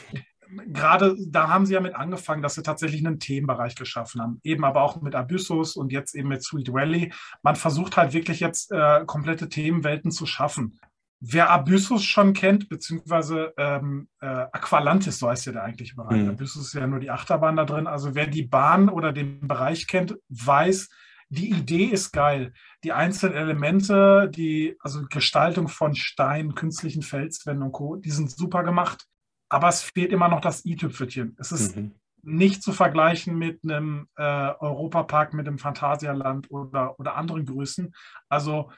[0.68, 4.40] gerade da haben sie ja mit angefangen, dass sie tatsächlich einen Themenbereich geschaffen haben.
[4.42, 7.12] Eben aber auch mit Abyssus und jetzt eben mit Sweet Valley.
[7.42, 10.78] Man versucht halt wirklich jetzt äh, komplette Themenwelten zu schaffen.
[11.26, 16.22] Wer Abyssus schon kennt, beziehungsweise ähm, äh, Aqualantis, so heißt ja der eigentliche Bereich.
[16.22, 16.30] Mhm.
[16.30, 17.86] Abyssus ist ja nur die Achterbahn da drin.
[17.86, 20.90] Also wer die Bahn oder den Bereich kennt, weiß,
[21.30, 22.52] die Idee ist geil.
[22.84, 28.62] Die einzelnen Elemente, die, also Gestaltung von Stein, künstlichen Felswänden und Co., die sind super
[28.62, 29.06] gemacht.
[29.48, 31.36] Aber es fehlt immer noch das i-Tüpfelchen.
[31.38, 31.94] Es ist mhm.
[32.22, 37.94] nicht zu vergleichen mit einem äh, Europapark, mit dem Phantasialand oder, oder anderen Größen.
[38.28, 38.70] Also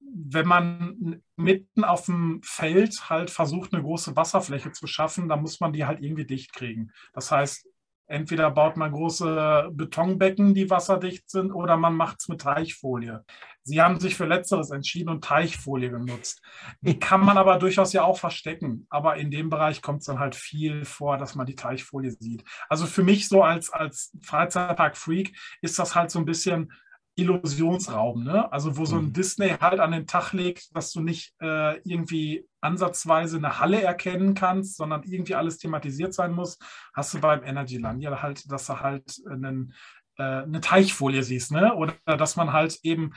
[0.00, 5.60] wenn man mitten auf dem Feld halt versucht, eine große Wasserfläche zu schaffen, dann muss
[5.60, 6.92] man die halt irgendwie dicht kriegen.
[7.12, 7.68] Das heißt,
[8.06, 13.24] entweder baut man große Betonbecken, die wasserdicht sind, oder man macht es mit Teichfolie.
[13.62, 16.40] Sie haben sich für Letzteres entschieden und Teichfolie genutzt.
[16.82, 18.86] Die kann man aber durchaus ja auch verstecken.
[18.90, 22.44] Aber in dem Bereich kommt es dann halt viel vor, dass man die Teichfolie sieht.
[22.68, 26.72] Also für mich so als, als Freizeitpark-Freak ist das halt so ein bisschen
[27.16, 28.50] Illusionsraum, ne?
[28.52, 29.12] Also wo so ein mhm.
[29.14, 34.34] Disney halt an den Tag legt, dass du nicht äh, irgendwie ansatzweise eine Halle erkennen
[34.34, 36.58] kannst, sondern irgendwie alles thematisiert sein muss,
[36.94, 39.72] hast du beim Energyland ja halt, dass du halt einen,
[40.18, 41.74] äh, eine Teichfolie siehst, ne?
[41.74, 43.12] Oder dass man halt eben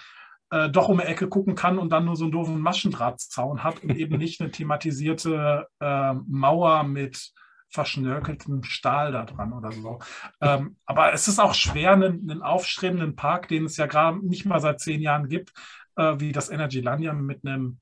[0.52, 3.84] äh, doch um die Ecke gucken kann und dann nur so einen doofen Maschendrahtzaun hat
[3.84, 7.34] und eben nicht eine thematisierte äh, Mauer mit
[7.70, 10.00] verschnörkelten Stahl da dran oder so.
[10.42, 14.46] Ähm, aber es ist auch schwer, einen, einen, aufstrebenden Park, den es ja gerade nicht
[14.46, 15.54] mal seit zehn Jahren gibt,
[15.96, 17.80] äh, wie das Energylandia mit einem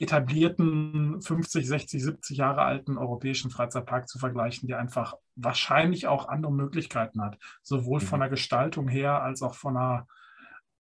[0.00, 6.52] etablierten 50, 60, 70 Jahre alten europäischen Freizeitpark zu vergleichen, der einfach wahrscheinlich auch andere
[6.52, 8.22] Möglichkeiten hat, sowohl von mhm.
[8.22, 10.06] der Gestaltung her als auch von der,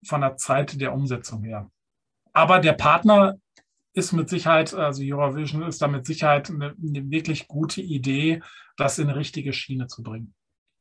[0.06, 1.72] von der Zeit der Umsetzung her.
[2.34, 3.38] Aber der Partner
[3.98, 8.42] ist mit Sicherheit, also Eurovision ist da mit Sicherheit eine, eine, wirklich gute Idee,
[8.78, 10.34] das in richtige Schiene zu bringen.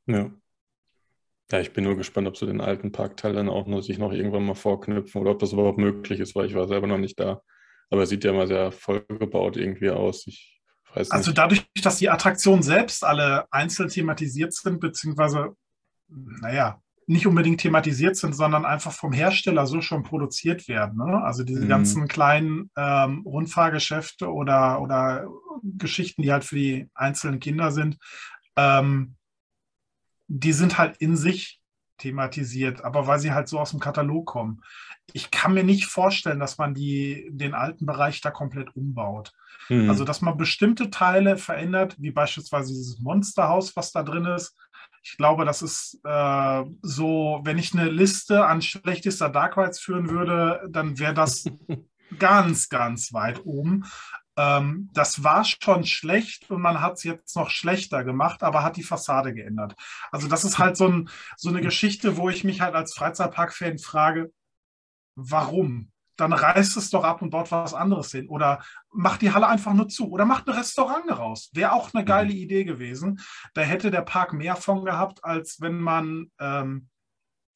[0.07, 0.31] Ja.
[1.51, 4.13] Ja, ich bin nur gespannt, ob sie den alten Parkteil dann auch noch sich noch
[4.13, 7.21] irgendwann mal vorknüpfen oder ob das überhaupt möglich ist, weil ich war selber noch nicht
[7.21, 7.41] da.
[7.89, 10.27] Aber es sieht ja mal sehr vollgebaut irgendwie aus.
[10.27, 10.61] Ich
[10.93, 11.39] weiß also nicht.
[11.39, 15.55] dadurch, dass die Attraktionen selbst alle einzeln thematisiert sind, beziehungsweise,
[16.09, 20.99] naja, nicht unbedingt thematisiert sind, sondern einfach vom Hersteller so schon produziert werden.
[20.99, 21.23] Ne?
[21.23, 21.69] Also diese mhm.
[21.69, 25.27] ganzen kleinen ähm, Rundfahrgeschäfte oder, oder
[25.63, 27.99] Geschichten, die halt für die einzelnen Kinder sind,
[28.57, 29.15] ähm,
[30.29, 31.61] die sind halt in sich
[31.99, 34.63] thematisiert, aber weil sie halt so aus dem Katalog kommen.
[35.13, 39.33] Ich kann mir nicht vorstellen, dass man die, den alten Bereich da komplett umbaut.
[39.69, 39.89] Mhm.
[39.89, 44.57] Also, dass man bestimmte Teile verändert, wie beispielsweise dieses Monsterhaus, was da drin ist.
[45.09, 50.11] Ich glaube, das ist äh, so, wenn ich eine Liste an schlechtester Dark Rides führen
[50.11, 51.45] würde, dann wäre das
[52.19, 53.85] ganz, ganz weit oben.
[54.37, 58.77] Ähm, das war schon schlecht und man hat es jetzt noch schlechter gemacht, aber hat
[58.77, 59.77] die Fassade geändert.
[60.11, 63.79] Also das ist halt so, ein, so eine Geschichte, wo ich mich halt als Freizeitpark-Fan
[63.79, 64.33] frage,
[65.15, 65.93] warum?
[66.17, 68.29] Dann reißt es doch ab und baut was anderes hin.
[68.29, 68.63] Oder
[68.93, 70.11] macht die Halle einfach nur zu.
[70.11, 71.51] Oder macht ein Restaurant daraus.
[71.53, 72.39] Wäre auch eine geile mhm.
[72.39, 73.21] Idee gewesen.
[73.55, 76.89] Da hätte der Park mehr von gehabt, als wenn man ähm,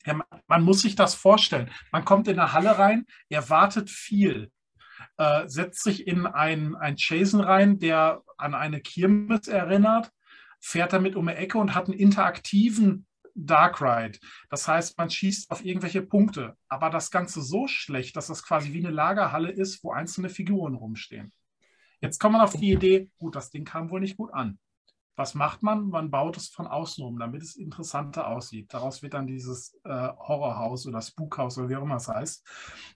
[0.07, 1.71] ja, man muss sich das vorstellen.
[1.93, 4.51] Man kommt in eine Halle rein, erwartet viel
[5.21, 10.11] äh, setzt sich in ein, ein Chasen rein, der an eine Kirmes erinnert,
[10.61, 13.07] fährt damit um die Ecke und hat einen interaktiven
[13.47, 14.19] Dark Ride.
[14.49, 18.73] Das heißt, man schießt auf irgendwelche Punkte, aber das Ganze so schlecht, dass das quasi
[18.73, 21.33] wie eine Lagerhalle ist, wo einzelne Figuren rumstehen.
[22.01, 24.59] Jetzt kommt man auf die Idee, gut, das Ding kam wohl nicht gut an.
[25.21, 25.91] Was macht man?
[25.91, 28.73] Man baut es von außen um, damit es interessanter aussieht.
[28.73, 32.43] Daraus wird dann dieses äh, Horrorhaus oder Spukhaus oder wie auch immer es heißt.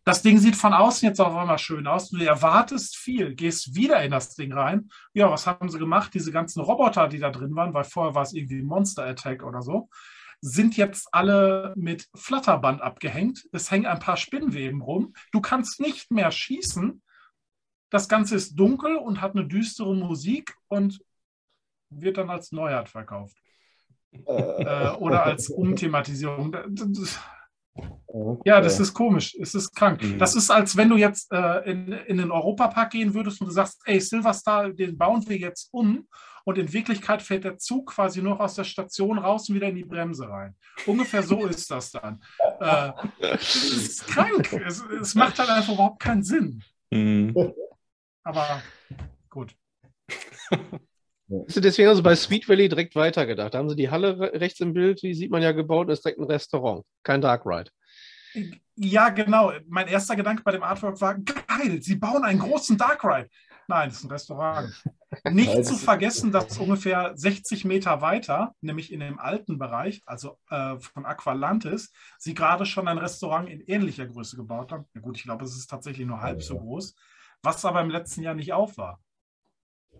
[0.04, 2.08] Das Ding sieht von außen jetzt auf einmal schön aus.
[2.08, 4.88] Du erwartest viel, gehst wieder in das Ding rein.
[5.12, 6.14] Ja, was haben sie gemacht?
[6.14, 9.60] Diese ganzen Roboter, die da drin waren, weil vorher war es irgendwie Monster Attack oder
[9.60, 9.90] so,
[10.46, 13.48] sind jetzt alle mit Flatterband abgehängt.
[13.52, 15.14] Es hängen ein paar Spinnweben rum.
[15.32, 17.02] Du kannst nicht mehr schießen.
[17.88, 21.00] Das Ganze ist dunkel und hat eine düstere Musik und
[21.88, 23.38] wird dann als Neuheit verkauft.
[24.12, 26.54] Äh, oder als Umthematisierung.
[28.44, 29.34] Ja, das ist komisch.
[29.40, 30.02] Es ist krank.
[30.02, 30.18] Mhm.
[30.18, 33.52] Das ist, als wenn du jetzt äh, in, in den Europapark gehen würdest und du
[33.52, 36.06] sagst, ey, Silverstar, den bauen wir jetzt um.
[36.44, 39.76] Und in Wirklichkeit fährt der Zug quasi nur aus der Station raus und wieder in
[39.76, 40.54] die Bremse rein.
[40.86, 42.22] Ungefähr so ist das dann.
[42.60, 44.52] Äh, es ist krank.
[44.52, 46.62] Es, es, macht halt einfach überhaupt keinen Sinn.
[46.90, 47.52] Mhm.
[48.22, 48.62] Aber
[49.30, 49.54] gut.
[51.46, 53.54] Ist deswegen also bei Sweet Valley direkt weitergedacht?
[53.54, 56.20] Da haben sie die Halle rechts im Bild, die sieht man ja gebaut, ist direkt
[56.20, 57.70] ein Restaurant, kein Dark Ride.
[58.76, 59.52] Ja, genau.
[59.68, 63.28] Mein erster Gedanke bei dem Artwork war, geil, sie bauen einen großen Dark Ride.
[63.68, 64.84] Nein, das ist ein Restaurant.
[65.30, 70.78] Nicht zu vergessen, dass ungefähr 60 Meter weiter, nämlich in dem alten Bereich, also äh,
[70.78, 74.86] von Aqualantis, sie gerade schon ein Restaurant in ähnlicher Größe gebaut haben.
[74.94, 76.94] Ja gut, ich glaube, es ist tatsächlich nur halb so groß,
[77.42, 79.00] was aber im letzten Jahr nicht auf war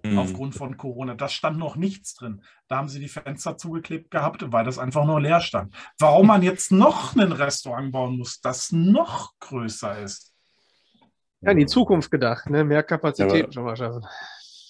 [0.05, 0.19] mhm.
[0.19, 1.15] aufgrund von Corona.
[1.15, 2.43] Da stand noch nichts drin.
[2.69, 5.75] Da haben sie die Fenster zugeklebt gehabt, weil das einfach nur leer stand.
[5.99, 10.34] Warum man jetzt noch ein Restaurant bauen muss, das noch größer ist.
[11.45, 12.65] Ja, in die Zukunft gedacht, ne?
[12.65, 14.07] mehr Kapazitäten schon mal schaffen.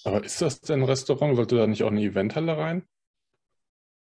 [0.05, 1.37] Aber ist das denn ein Restaurant?
[1.37, 2.87] Sollte da nicht auch eine Eventhalle rein?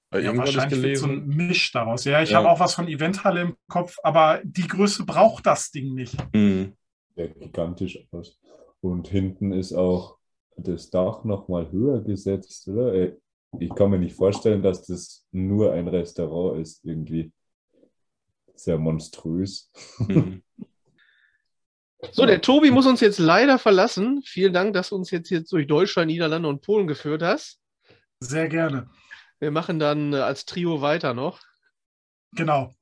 [0.10, 2.03] Weil ja, wahrscheinlich wird so ein Misch daraus.
[2.03, 2.39] Ja, ich ja.
[2.39, 6.18] habe auch was von Eventhalle im Kopf, aber die Größe braucht das Ding nicht.
[6.34, 6.73] Mhm.
[7.15, 8.39] Ja, gigantisch aus.
[8.81, 10.18] Und hinten ist auch
[10.57, 12.93] das Dach nochmal höher gesetzt, oder?
[12.93, 13.18] Äh,
[13.60, 17.31] ich kann mir nicht vorstellen, dass das nur ein Restaurant ist, irgendwie.
[18.56, 19.72] Sehr monströs.
[19.99, 20.43] Mhm.
[22.11, 24.22] So, der Tobi muss uns jetzt leider verlassen.
[24.26, 27.60] Vielen Dank, dass du uns jetzt, jetzt durch Deutschland, Niederlande und Polen geführt hast.
[28.19, 28.90] Sehr gerne.
[29.40, 31.40] Wir machen dann äh, als Trio weiter noch.
[32.34, 32.73] Genau.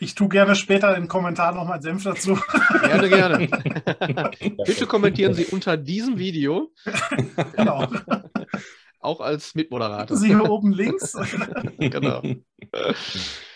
[0.00, 2.34] Ich tue gerne später im Kommentar noch mal Senf dazu.
[2.82, 3.48] Gerne, gerne.
[4.66, 6.72] Bitte kommentieren Sie unter diesem Video.
[7.56, 7.88] Genau.
[9.02, 10.16] Auch als Mitmoderator.
[10.16, 11.12] Sie hier oben links.
[11.78, 12.22] genau.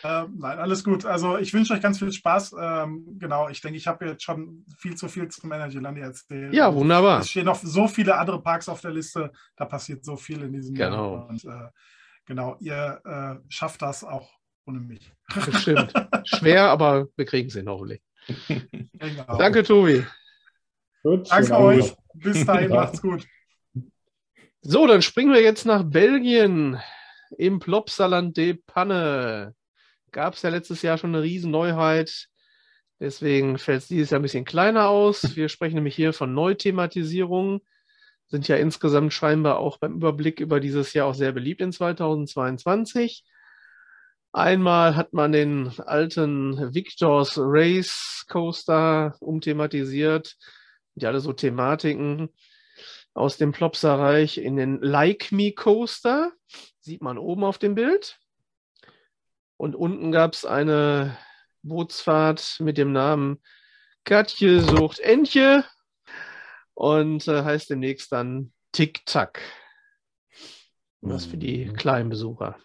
[0.04, 1.04] Ähm, nein, alles gut.
[1.04, 2.54] Also ich wünsche euch ganz viel Spaß.
[2.60, 6.54] Ähm, genau, ich denke, ich habe jetzt schon viel zu viel zum Energyland erzählt.
[6.54, 7.20] Ja, wunderbar.
[7.20, 9.32] Es stehen noch so viele andere Parks auf der Liste.
[9.56, 11.14] Da passiert so viel in diesem genau.
[11.14, 11.28] Jahr.
[11.28, 11.70] Und äh,
[12.24, 14.30] genau, ihr äh, schafft das auch
[14.66, 15.10] ohne mich.
[15.34, 15.92] Bestimmt.
[16.24, 18.02] Schwer, aber wir kriegen es hin, hoffentlich.
[18.48, 19.38] Genau.
[19.38, 20.04] Danke, Tobi.
[21.02, 21.94] Gut, Danke euch.
[22.14, 23.26] Bis dahin, macht's gut.
[24.68, 26.80] So, dann springen wir jetzt nach Belgien.
[27.38, 29.54] Im Plopsaland de Panne
[30.10, 32.26] gab es ja letztes Jahr schon eine Riesenneuheit.
[32.98, 35.36] Deswegen fällt es dieses Jahr ein bisschen kleiner aus.
[35.36, 37.60] Wir sprechen nämlich hier von Neuthematisierungen.
[38.26, 43.22] Sind ja insgesamt scheinbar auch beim Überblick über dieses Jahr auch sehr beliebt in 2022.
[44.32, 50.34] Einmal hat man den alten Victor's Race Coaster umthematisiert,
[50.96, 52.30] die alle so Thematiken
[53.16, 56.32] aus dem Plopsa-Reich in den Like Me Coaster.
[56.80, 58.18] Sieht man oben auf dem Bild.
[59.56, 61.16] Und unten gab es eine
[61.62, 63.42] Bootsfahrt mit dem Namen
[64.04, 65.64] Katje sucht Entje
[66.74, 69.40] und äh, heißt demnächst dann Tick-Tack.
[71.00, 71.74] Was für die mhm.
[71.74, 72.58] kleinen Besucher.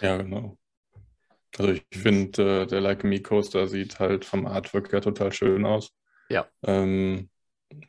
[0.00, 0.58] Ja, genau.
[1.56, 5.64] Also ich finde, äh, der Like Me Coaster sieht halt vom Artwork her total schön
[5.64, 5.90] aus.
[6.28, 6.46] Ja.
[6.62, 7.30] Ähm,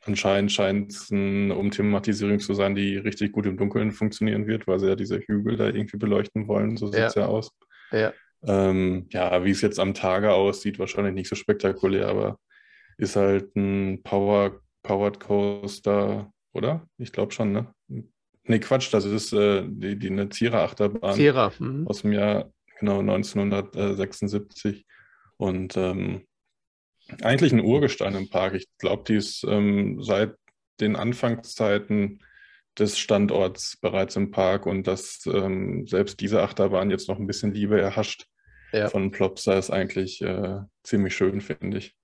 [0.05, 4.79] anscheinend scheint es eine Umthematisierung zu sein, die richtig gut im Dunkeln funktionieren wird, weil
[4.79, 6.77] sie ja diese Hügel da irgendwie beleuchten wollen.
[6.77, 7.23] So sieht es ja.
[7.23, 7.51] ja aus.
[7.91, 8.13] Ja.
[8.43, 12.39] Ähm, ja, wie es jetzt am Tage aussieht, wahrscheinlich nicht so spektakulär, aber
[12.97, 16.87] ist halt ein Power, Powered Coaster, oder?
[16.97, 17.73] Ich glaube schon, ne?
[18.43, 21.87] Ne, Quatsch, das ist äh, die, die eine Zierer-Achterbahn Zierer, mhm.
[21.87, 24.85] aus dem Jahr genau 1976.
[25.37, 26.25] Und ähm,
[27.21, 28.53] eigentlich ein Urgestein im Park.
[28.53, 30.35] Ich glaube, die ist ähm, seit
[30.79, 32.23] den Anfangszeiten
[32.77, 37.53] des Standorts bereits im Park und dass ähm, selbst diese Achterbahn jetzt noch ein bisschen
[37.53, 38.27] Liebe erhascht
[38.71, 38.89] ja.
[38.89, 41.95] von Plopsa ist eigentlich äh, ziemlich schön, finde ich.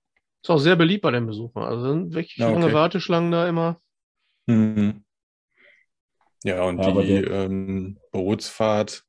[0.42, 1.64] Ist auch sehr beliebt bei den Besuchern.
[1.64, 2.60] Also sind wirklich ja, okay.
[2.60, 3.80] lange Warteschlangen da immer.
[4.46, 5.04] Mhm.
[6.44, 9.04] Ja, und ja, die ähm, Bootsfahrt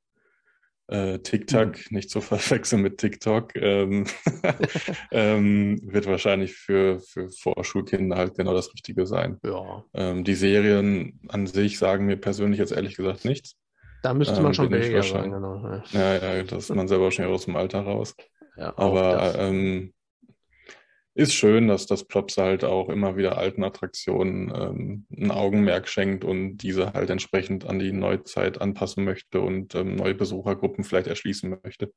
[0.87, 1.97] äh, TikTok, mhm.
[1.97, 4.05] nicht zu verwechseln mit TikTok, ähm,
[5.11, 9.37] ähm, wird wahrscheinlich für, für Vorschulkinder halt genau das Richtige sein.
[9.43, 9.83] Ja.
[9.93, 13.55] Ähm, die Serien an sich sagen mir persönlich jetzt ehrlich gesagt nichts.
[14.03, 15.83] Da müsste man ähm, schon Belgier sein, genau.
[15.91, 16.15] Ja.
[16.17, 18.15] ja, ja, das ist man selber schon aus dem Alter raus.
[18.55, 19.93] Ja, Aber ähm,
[21.17, 26.23] ist schön, dass das Plops halt auch immer wieder alten Attraktionen ähm, ein Augenmerk schenkt
[26.23, 31.57] und diese halt entsprechend an die Neuzeit anpassen möchte und ähm, neue Besuchergruppen vielleicht erschließen
[31.63, 31.91] möchte.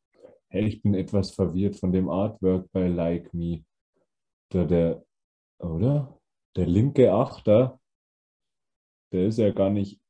[0.49, 3.63] Hey, ich bin etwas verwirrt von dem Artwork bei Like Me.
[4.55, 5.05] Der, der,
[5.59, 6.19] oder?
[6.57, 7.79] Der linke Achter,
[9.13, 10.01] der ist ja gar nicht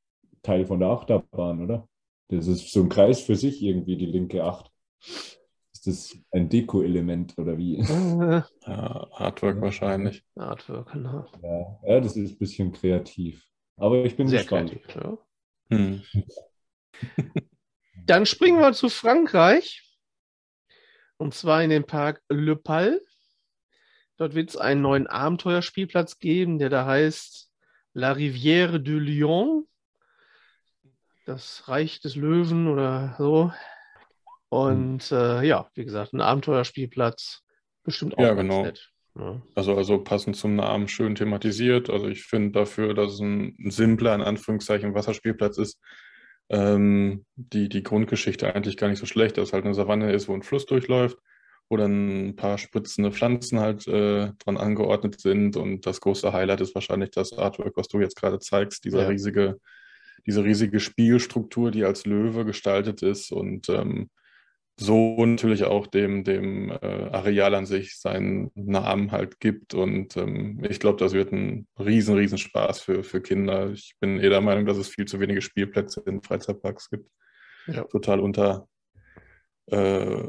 [0.42, 1.88] Teil von der Achterbahn, oder?
[2.28, 4.70] Das ist so ein Kreis für sich irgendwie, die linke Acht.
[5.82, 7.78] Ist das ein Deko-Element oder wie?
[8.66, 9.62] Ja, Artwork ja.
[9.62, 10.22] wahrscheinlich.
[10.36, 11.26] Artwork, genau.
[11.42, 11.80] Ja.
[11.88, 13.46] ja, das ist ein bisschen kreativ.
[13.78, 14.72] Aber ich bin Sehr gespannt.
[14.82, 15.18] Kreativ, ja.
[15.70, 16.02] Hm.
[18.06, 19.82] Dann springen wir zu Frankreich.
[21.16, 23.00] Und zwar in den Park Le Pal.
[24.18, 27.50] Dort wird es einen neuen Abenteuerspielplatz geben, der da heißt
[27.94, 29.66] La Rivière du Lion.
[31.24, 33.50] Das Reich des Löwen oder so.
[34.50, 37.42] Und äh, ja, wie gesagt, ein Abenteuerspielplatz.
[37.84, 38.64] Bestimmt auch ja, genau.
[38.64, 38.90] nett.
[39.18, 39.40] Ja.
[39.54, 41.88] Also, also passend zum Namen schön thematisiert.
[41.88, 45.80] Also ich finde dafür, dass es ein, ein simpler, in Anführungszeichen, Wasserspielplatz ist,
[46.48, 50.28] ähm, die, die Grundgeschichte eigentlich gar nicht so schlecht, dass es halt eine Savanne ist,
[50.28, 51.16] wo ein Fluss durchläuft,
[51.68, 55.56] wo dann ein paar spritzende Pflanzen halt äh, dran angeordnet sind.
[55.56, 59.08] Und das große Highlight ist wahrscheinlich das Artwork, was du jetzt gerade zeigst, dieser ja.
[59.08, 59.60] riesige,
[60.26, 64.10] diese riesige Spielstruktur, die als Löwe gestaltet ist und ähm,
[64.80, 69.74] so natürlich auch dem, dem äh, Areal an sich seinen Namen halt gibt.
[69.74, 73.70] Und ähm, ich glaube, das wird ein riesen, riesen Spaß für, für Kinder.
[73.72, 77.10] Ich bin eher der Meinung, dass es viel zu wenige Spielplätze in Freizeitparks gibt.
[77.66, 77.84] Ja.
[77.84, 78.68] Total unter,
[79.66, 79.76] äh,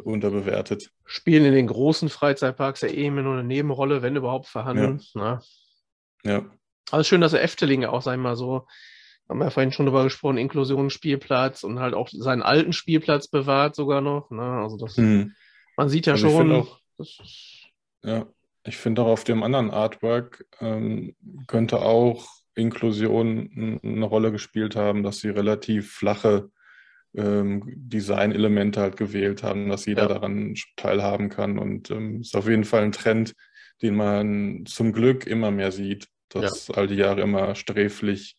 [0.04, 0.92] unterbewertet.
[1.06, 5.00] Spielen in den großen Freizeitparks ja eh immer nur eine Nebenrolle, wenn überhaupt vorhanden.
[5.16, 5.22] Ja.
[5.22, 5.40] Ne?
[6.26, 6.46] ja.
[6.92, 8.68] Also schön, dass der Efteling auch, sag ich mal so,
[9.30, 13.76] haben wir ja vorhin schon drüber gesprochen, Inklusionsspielplatz und halt auch seinen alten Spielplatz bewahrt
[13.76, 14.30] sogar noch.
[14.30, 14.42] Ne?
[14.42, 15.34] Also das, hm.
[15.78, 16.52] man sieht ja also schon.
[16.52, 16.80] Auch,
[18.04, 18.28] ja,
[18.64, 21.16] ich finde auch auf dem anderen Artwork ähm,
[21.48, 26.52] könnte auch Inklusion eine Rolle gespielt haben, dass sie relativ flache
[27.16, 30.08] ähm, Designelemente halt gewählt haben, dass jeder ja.
[30.10, 31.58] daran teilhaben kann.
[31.58, 33.36] Und ähm, ist auf jeden Fall ein Trend,
[33.82, 36.76] den man zum Glück immer mehr sieht, dass ja.
[36.76, 38.38] all die Jahre immer sträflich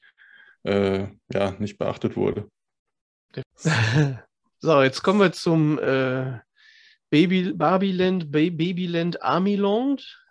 [0.64, 2.48] äh, ja, nicht beachtet wurde.
[4.64, 6.38] So, jetzt kommen wir zum äh,
[7.10, 10.22] Baby, Barbieland, Babyland Armyland.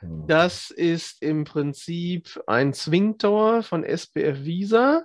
[0.00, 0.26] Hm.
[0.26, 5.04] Das ist im Prinzip ein Swing Tower von SPF Visa.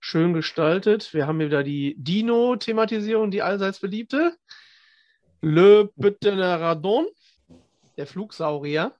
[0.00, 1.12] Schön gestaltet.
[1.12, 4.38] Wir haben hier wieder die Dino-Thematisierung, die allseits beliebte.
[5.42, 7.08] Le Petit Radon,
[7.98, 8.94] der Flugsaurier.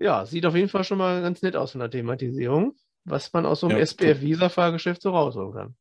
[0.00, 2.74] Ja, sieht auf jeden Fall schon mal ganz nett aus von der Thematisierung
[3.06, 5.76] was man aus so einem ja, SPF-Visa-Fahrgeschäft so rausholen kann.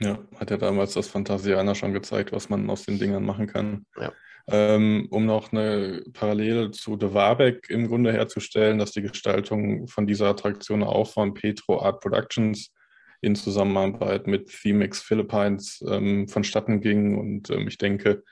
[0.00, 3.86] Ja, hat ja damals das Phantasianer schon gezeigt, was man aus den Dingern machen kann.
[3.98, 4.12] Ja.
[4.48, 10.06] Ähm, um noch eine Parallele zu De Warbeck im Grunde herzustellen, dass die Gestaltung von
[10.06, 12.72] dieser Attraktion auch von Petro Art Productions
[13.20, 17.18] in Zusammenarbeit mit Themix Philippines ähm, vonstatten ging.
[17.18, 18.24] Und ähm, ich denke,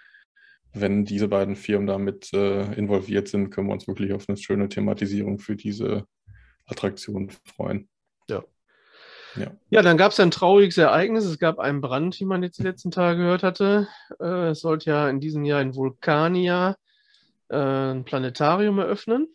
[0.73, 4.69] wenn diese beiden Firmen damit äh, involviert sind, können wir uns wirklich auf eine schöne
[4.69, 6.07] Thematisierung für diese
[6.67, 7.89] Attraktion freuen.
[8.29, 8.45] Ja.
[9.37, 11.25] Ja, ja dann gab es ein trauriges Ereignis.
[11.25, 13.89] Es gab einen Brand, wie man jetzt die letzten Tage gehört hatte.
[14.21, 16.77] Äh, es sollte ja in diesem Jahr in Vulkania
[17.49, 19.29] äh, ein Planetarium eröffnen.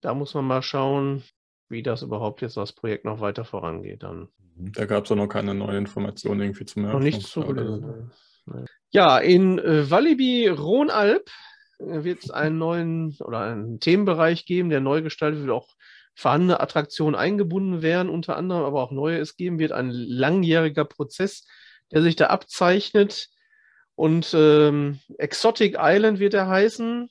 [0.00, 1.24] Da muss man mal schauen,
[1.68, 4.02] wie das überhaupt jetzt das Projekt noch weiter vorangeht.
[4.02, 4.28] Dann.
[4.56, 8.10] Da gab es auch noch keine neuen Informationen irgendwie zum Noch nicht so gelesen.
[8.90, 11.30] Ja, in äh, Walibi Rhonalb
[11.78, 15.68] äh, wird es einen neuen oder einen Themenbereich geben, der neu gestaltet wird, auch
[16.20, 19.72] vorhandene Attraktionen eingebunden werden, unter anderem aber auch neue es geben wird.
[19.72, 21.46] Ein langjähriger Prozess,
[21.92, 23.30] der sich da abzeichnet.
[23.94, 27.08] Und ähm, Exotic Island wird er heißen.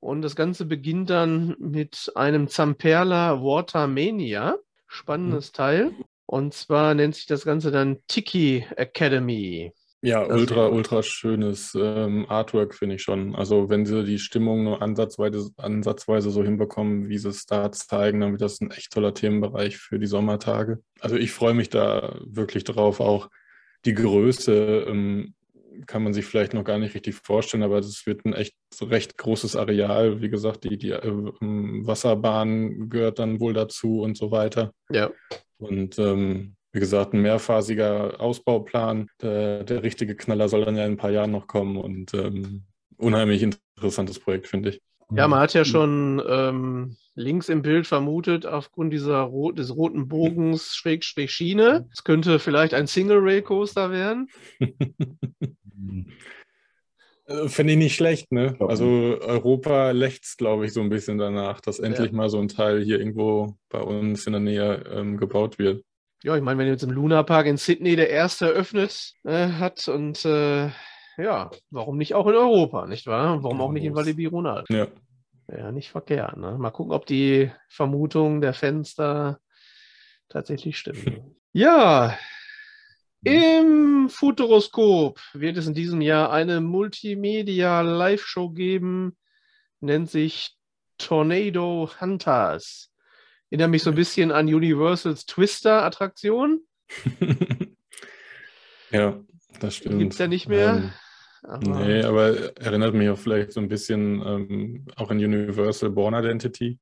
[0.00, 4.56] Und das Ganze beginnt dann mit einem Zamperla Watermania.
[4.86, 5.56] Spannendes mhm.
[5.56, 5.92] Teil.
[6.26, 9.72] Und zwar nennt sich das Ganze dann Tiki Academy.
[10.04, 13.34] Ja, das ultra, ultra schönes ähm, Artwork, finde ich schon.
[13.34, 18.20] Also, wenn sie die Stimmung nur ansatzweise, ansatzweise so hinbekommen, wie sie es da zeigen,
[18.20, 20.82] dann wird das ein echt toller Themenbereich für die Sommertage.
[21.00, 23.00] Also, ich freue mich da wirklich drauf.
[23.00, 23.30] Auch
[23.86, 25.32] die Größe ähm,
[25.86, 29.16] kann man sich vielleicht noch gar nicht richtig vorstellen, aber es wird ein echt recht
[29.16, 30.20] großes Areal.
[30.20, 34.74] Wie gesagt, die, die äh, Wasserbahn gehört dann wohl dazu und so weiter.
[34.90, 35.10] Ja.
[35.56, 39.08] Und ähm, wie gesagt, ein mehrphasiger Ausbauplan.
[39.22, 42.64] Der, der, richtige Knaller soll dann ja in ein paar Jahren noch kommen und ähm,
[42.96, 44.82] unheimlich interessantes Projekt, finde ich.
[45.14, 50.08] Ja, man hat ja schon ähm, links im Bild vermutet, aufgrund dieser rot, des roten
[50.08, 51.88] Bogens Schrägstrich Schiene.
[51.92, 54.28] Es könnge vielleicht ein Single-Rail-Coaster werden.
[57.26, 58.54] Äh, finde ich nicht schlecht, ne?
[58.60, 62.16] Also Europa lächzt, glaube ich, so ein bisschen danach, dass endlich ja.
[62.16, 65.82] mal so ein Teil hier irgendwo bei uns in der Nähe ähm, gebaut wird.
[66.24, 69.86] Ja, ich meine, wenn jetzt im Luna Park in Sydney der erste eröffnet äh, hat
[69.88, 70.70] und äh,
[71.18, 73.42] ja, warum nicht auch in Europa, nicht wahr?
[73.42, 74.66] Warum auch nicht in Walibi Ronald?
[74.70, 74.86] Ja.
[75.54, 76.38] Ja, nicht verkehrt.
[76.38, 76.56] Ne?
[76.56, 79.38] Mal gucken, ob die Vermutung der Fans da
[80.30, 81.36] tatsächlich stimmen.
[81.52, 82.16] ja,
[83.22, 89.14] im Futuroskop wird es in diesem Jahr eine Multimedia-Live-Show geben,
[89.80, 90.56] nennt sich
[90.96, 92.93] Tornado Hunters.
[93.50, 96.60] Erinnert mich so ein bisschen an Universals Twister-Attraktion.
[98.90, 99.20] ja,
[99.60, 99.98] das stimmt.
[99.98, 100.74] Gibt es ja nicht mehr.
[100.76, 100.92] Ähm,
[101.44, 106.14] aber nee, aber erinnert mich auch vielleicht so ein bisschen ähm, auch an Universal Born
[106.14, 106.78] Identity.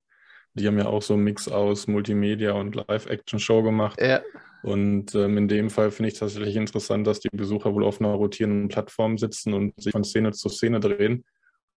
[0.54, 4.00] Die haben ja auch so einen Mix aus Multimedia und Live-Action-Show gemacht.
[4.00, 4.20] Ja.
[4.62, 8.10] Und ähm, in dem Fall finde ich tatsächlich interessant, dass die Besucher wohl auf einer
[8.10, 11.24] rotierenden Plattform sitzen und sich von Szene zu Szene drehen.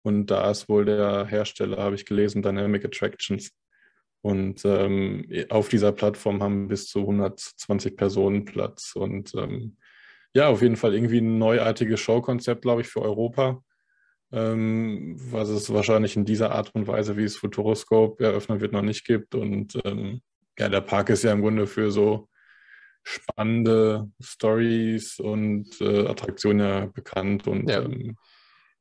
[0.03, 3.49] Und da ist wohl der Hersteller, habe ich gelesen, Dynamic Attractions.
[4.25, 8.95] Und ähm, auf dieser Plattform haben bis zu 120 Personen Platz.
[8.95, 9.77] Und ähm,
[10.33, 13.61] ja, auf jeden Fall irgendwie ein neuartiges Showkonzept, glaube ich, für Europa.
[14.31, 18.81] Ähm, was es wahrscheinlich in dieser Art und Weise, wie es Futuroscope eröffnet wird, noch
[18.81, 19.35] nicht gibt.
[19.35, 20.23] Und ähm,
[20.57, 22.27] ja, der Park ist ja im Grunde für so
[23.03, 27.83] spannende Stories und äh, Attraktionen ja bekannt und ja.
[27.83, 28.17] Ähm,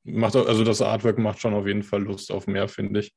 [0.05, 3.15] macht also das Artwork macht schon auf jeden Fall Lust auf mehr, finde ich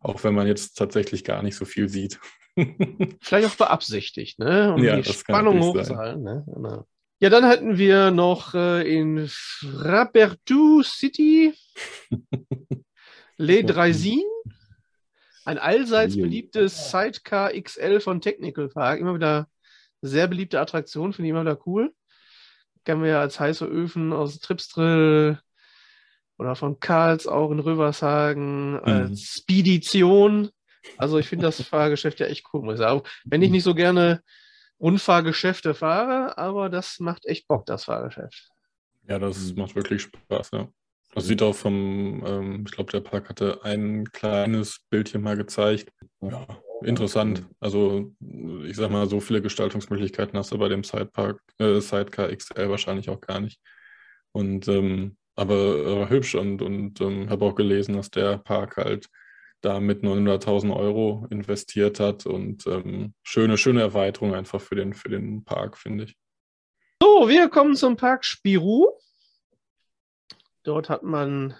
[0.00, 2.20] auch wenn man jetzt tatsächlich gar nicht so viel sieht.
[3.20, 4.74] Vielleicht auch beabsichtigt, ne?
[4.74, 6.22] um ja, die Spannung hochzuhalten.
[6.22, 6.44] Ne?
[6.46, 6.86] Genau.
[7.20, 11.52] Ja, dann hatten wir noch äh, in Frapertou City
[13.36, 14.22] Le Dreisin,
[15.44, 19.00] ein allseits beliebtes Sidecar XL von Technical Park.
[19.00, 19.48] Immer wieder
[20.00, 21.94] sehr beliebte Attraktion, finde ich immer wieder cool.
[22.84, 25.40] Kennen wir ja als heiße Öfen aus Tripsdrill,
[26.38, 28.80] oder von Karlsau in Rövershagen mhm.
[28.82, 30.50] als Spedition.
[30.96, 33.02] Also ich finde das Fahrgeschäft ja echt cool, muss ich sagen.
[33.24, 34.22] Wenn ich nicht so gerne
[34.80, 38.48] Rundfahrgeschäfte fahre, aber das macht echt Bock, das Fahrgeschäft.
[39.08, 40.68] Ja, das macht wirklich Spaß, ja.
[41.14, 45.90] Das sieht auch vom, ähm, ich glaube, der Park hatte ein kleines Bildchen mal gezeigt.
[46.20, 46.46] Ja,
[46.82, 47.44] interessant.
[47.60, 48.12] Also,
[48.64, 53.08] ich sag mal, so viele Gestaltungsmöglichkeiten hast du bei dem Sidepark, äh, Sidecar XL wahrscheinlich
[53.08, 53.58] auch gar nicht.
[54.32, 55.54] Und ähm, aber,
[55.86, 59.08] aber hübsch und, und ähm, habe auch gelesen, dass der Park halt
[59.60, 65.08] da mit 900.000 Euro investiert hat und ähm, schöne, schöne Erweiterung einfach für den, für
[65.08, 66.16] den Park, finde ich.
[67.00, 68.88] So, wir kommen zum Park Spirou.
[70.64, 71.54] Dort hat man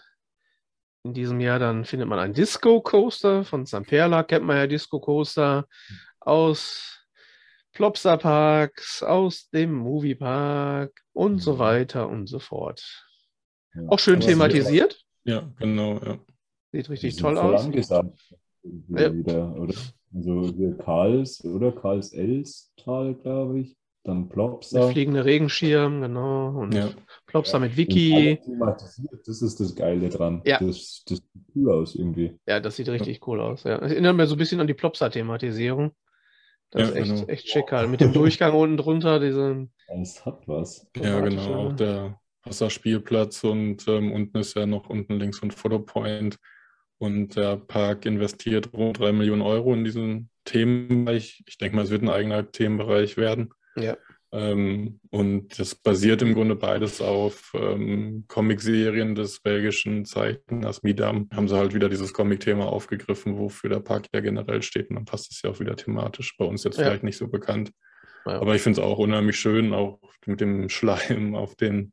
[1.05, 4.99] in diesem Jahr dann findet man einen Disco Coaster von Zamperla, kennt man ja Disco
[4.99, 5.67] Coaster
[6.19, 7.07] aus
[7.73, 11.59] Plopsa Parks, aus dem Movie Park und so mhm.
[11.61, 13.08] weiter und so fort.
[13.79, 13.89] Ja.
[13.89, 15.05] Auch schön thematisiert.
[15.25, 16.19] Ja, genau, ja.
[16.73, 17.65] Sieht richtig toll aus.
[17.65, 18.35] Angesagt.
[18.89, 19.13] Ja.
[19.13, 19.75] Wieder, oder?
[20.15, 23.77] Also hier Karls oder Karls Elstal, glaube ich.
[24.05, 24.87] Dann Plopsa.
[24.87, 26.59] Mit fliegende Regenschirm, genau.
[26.59, 26.89] Und ja.
[27.27, 27.59] Plopsa ja.
[27.61, 28.41] mit Wiki.
[29.27, 30.41] Das ist das Geile dran.
[30.47, 30.59] Ja.
[30.61, 32.39] Das, das sieht cool aus irgendwie.
[32.47, 33.65] Ja, das sieht richtig cool aus.
[33.65, 33.79] Ja.
[33.79, 35.93] Das erinnert mir so ein bisschen an die Plopsa-Thematisierung.
[36.71, 37.27] Das ja, ist echt, genau.
[37.29, 37.91] echt schick halt.
[37.91, 39.73] Mit dem Durchgang unten drunter, diesen.
[39.89, 40.87] Es hat was.
[40.97, 41.69] Ja, genau.
[41.69, 42.19] Auch der
[42.49, 46.39] Wasserspielplatz und ähm, unten ist ja noch unten links ein Fotopoint.
[47.01, 51.45] Und der Park investiert rund drei Millionen Euro in diesen Themenbereich.
[51.47, 53.51] Ich denke mal, es wird ein eigener Themenbereich werden.
[53.77, 53.97] Ja.
[54.31, 61.29] Ähm, und das basiert im Grunde beides auf ähm, Comicserien des belgischen Zeichners Midam.
[61.33, 64.91] Haben sie halt wieder dieses Comic-Thema aufgegriffen, wofür der Park ja generell steht.
[64.91, 66.37] Und dann passt es ja auch wieder thematisch.
[66.37, 66.85] Bei uns jetzt ja.
[66.85, 67.73] vielleicht nicht so bekannt.
[68.27, 68.41] Ja.
[68.41, 71.93] Aber ich finde es auch unheimlich schön, auch mit dem Schleim auf den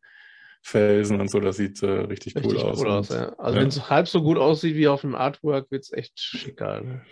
[0.65, 1.39] Felsen und so.
[1.39, 2.81] Das sieht äh, richtig, richtig, cool aus.
[2.81, 3.29] Cool aus ja.
[3.37, 6.81] Also wenn es halb so gut aussieht wie auf dem Artwork, wird es echt schicker.
[6.81, 7.05] Ne?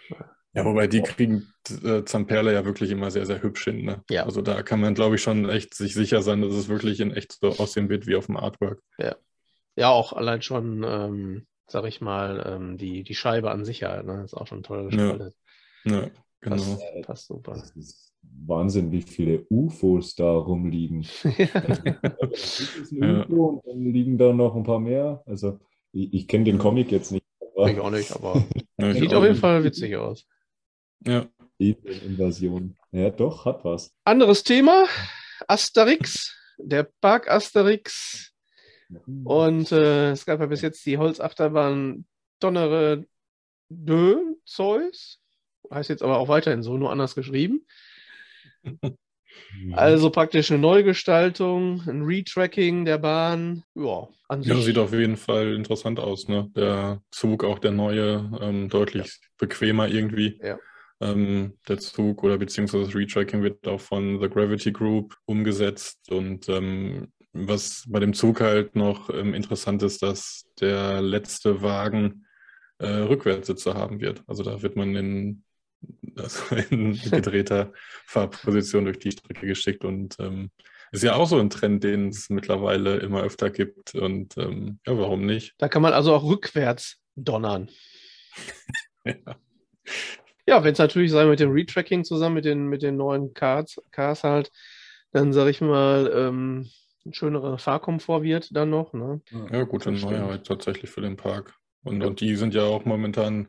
[0.54, 1.54] Ja, wobei die kriegen
[1.84, 3.86] äh, Zamperle ja wirklich immer sehr, sehr hübsch hin.
[3.86, 4.04] Ne?
[4.10, 4.26] Ja.
[4.26, 7.12] Also da kann man, glaube ich, schon echt sich sicher sein, dass es wirklich in
[7.12, 8.82] echt so aussehen wird wie auf dem Artwork.
[8.98, 9.16] Ja.
[9.76, 14.08] Ja, auch allein schon, ähm, sag ich mal, ähm, die, die Scheibe an sich halt,
[14.08, 14.24] ne?
[14.24, 15.36] Ist auch schon toll gestaltet.
[15.84, 16.02] Ja.
[16.02, 16.10] ja,
[16.42, 16.56] genau.
[16.56, 17.54] Passt, passt super.
[17.54, 18.13] Das ist
[18.46, 21.06] Wahnsinn, wie viele UFOs da rumliegen.
[21.38, 21.60] ja.
[22.32, 23.26] ist ein ja.
[23.26, 25.24] UFO und dann liegen da noch ein paar mehr.
[25.26, 25.60] Also
[25.92, 27.26] ich, ich kenne den Comic jetzt nicht.
[27.56, 27.70] Aber...
[27.70, 28.44] Ich auch nicht, aber
[28.94, 30.26] sieht auf jeden Fall witzig aus.
[31.06, 31.26] Ja.
[31.58, 32.76] Invasion.
[32.92, 33.94] Ja, doch, hat was.
[34.04, 34.86] Anderes Thema:
[35.48, 38.34] Asterix, der Park Asterix.
[39.24, 42.06] Und äh, es gab ja bis jetzt die Holzachterbahn
[42.40, 43.06] Donnere
[43.70, 45.20] de Zeus.
[45.72, 47.66] Heißt jetzt aber auch weiterhin so, nur anders geschrieben.
[49.74, 53.64] Also praktisch eine Neugestaltung, ein Retracking der Bahn.
[53.76, 54.08] Ja.
[54.42, 56.28] Ja, sieht auf jeden Fall interessant aus.
[56.28, 56.50] Ne?
[56.56, 59.28] Der Zug, auch der neue, ähm, deutlich ja.
[59.38, 60.40] bequemer irgendwie.
[60.42, 60.60] Ja.
[61.02, 66.12] Ähm, der Zug oder beziehungsweise das Retracking wird auch von The Gravity Group umgesetzt.
[66.12, 72.26] Und ähm, was bei dem Zug halt noch ähm, interessant ist, dass der letzte Wagen
[72.80, 74.24] äh, Rückwärtssitze haben wird.
[74.28, 75.44] Also da wird man in,
[76.16, 77.74] also in gedrehter
[78.06, 80.52] Fahrposition durch die Strecke geschickt und ähm,
[80.92, 83.96] ist ja auch so ein Trend, den es mittlerweile immer öfter gibt.
[83.96, 85.56] Und ähm, ja, warum nicht?
[85.58, 87.70] Da kann man also auch rückwärts donnern.
[89.06, 89.16] ja.
[90.46, 93.82] Ja, wenn es natürlich sein mit dem Retracking zusammen mit den, mit den neuen Cars,
[93.92, 94.52] Cars halt,
[95.12, 96.70] dann sage ich mal, ähm,
[97.06, 98.94] ein schönerer Fahrkomfort wird dann noch.
[98.94, 99.22] Ne?
[99.52, 101.54] Ja, gute Neuheit tatsächlich für den Park.
[101.84, 102.08] Und, ja.
[102.08, 103.48] und die sind ja auch momentan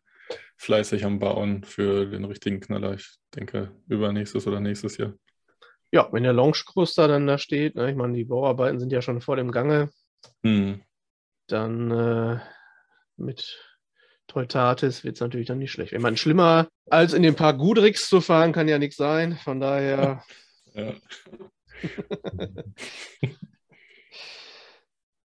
[0.56, 2.94] fleißig am Bauen für den richtigen Knaller.
[2.94, 5.14] Ich denke, übernächstes oder nächstes Jahr.
[5.92, 9.02] Ja, wenn der Launch Coaster dann da steht, ne, ich meine, die Bauarbeiten sind ja
[9.02, 9.90] schon vor dem Gange,
[10.42, 10.82] hm.
[11.46, 12.40] dann äh,
[13.16, 13.58] mit
[14.26, 15.92] Teutatis wird es natürlich dann nicht schlecht.
[15.92, 19.38] Wenn man schlimmer als in den Park Gudrix zu fahren, kann ja nichts sein.
[19.42, 20.24] Von daher.
[20.76, 20.92] Ja.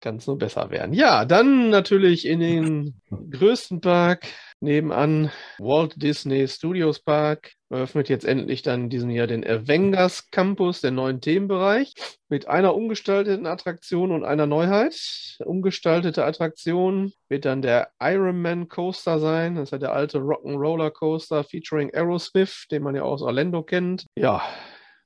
[0.01, 0.93] kann es nur besser werden.
[0.93, 4.27] Ja, dann natürlich in den größten Park
[4.61, 10.81] nebenan, Walt Disney Studios Park, eröffnet jetzt endlich dann in diesem Jahr den Avengers Campus,
[10.81, 11.95] den neuen Themenbereich,
[12.29, 15.37] mit einer umgestalteten Attraktion und einer Neuheit.
[15.45, 19.57] Umgestaltete Attraktion wird dann der Ironman Coaster sein.
[19.57, 24.07] Das ist der alte Rock'n'Roller Coaster featuring Aerosmith, den man ja aus Orlando kennt.
[24.17, 24.43] Ja,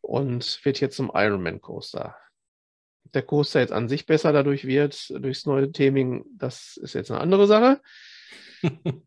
[0.00, 2.16] und wird jetzt zum Ironman Coaster
[3.14, 7.20] der Coaster jetzt an sich besser dadurch wird, durchs neue Theming, das ist jetzt eine
[7.20, 7.80] andere Sache.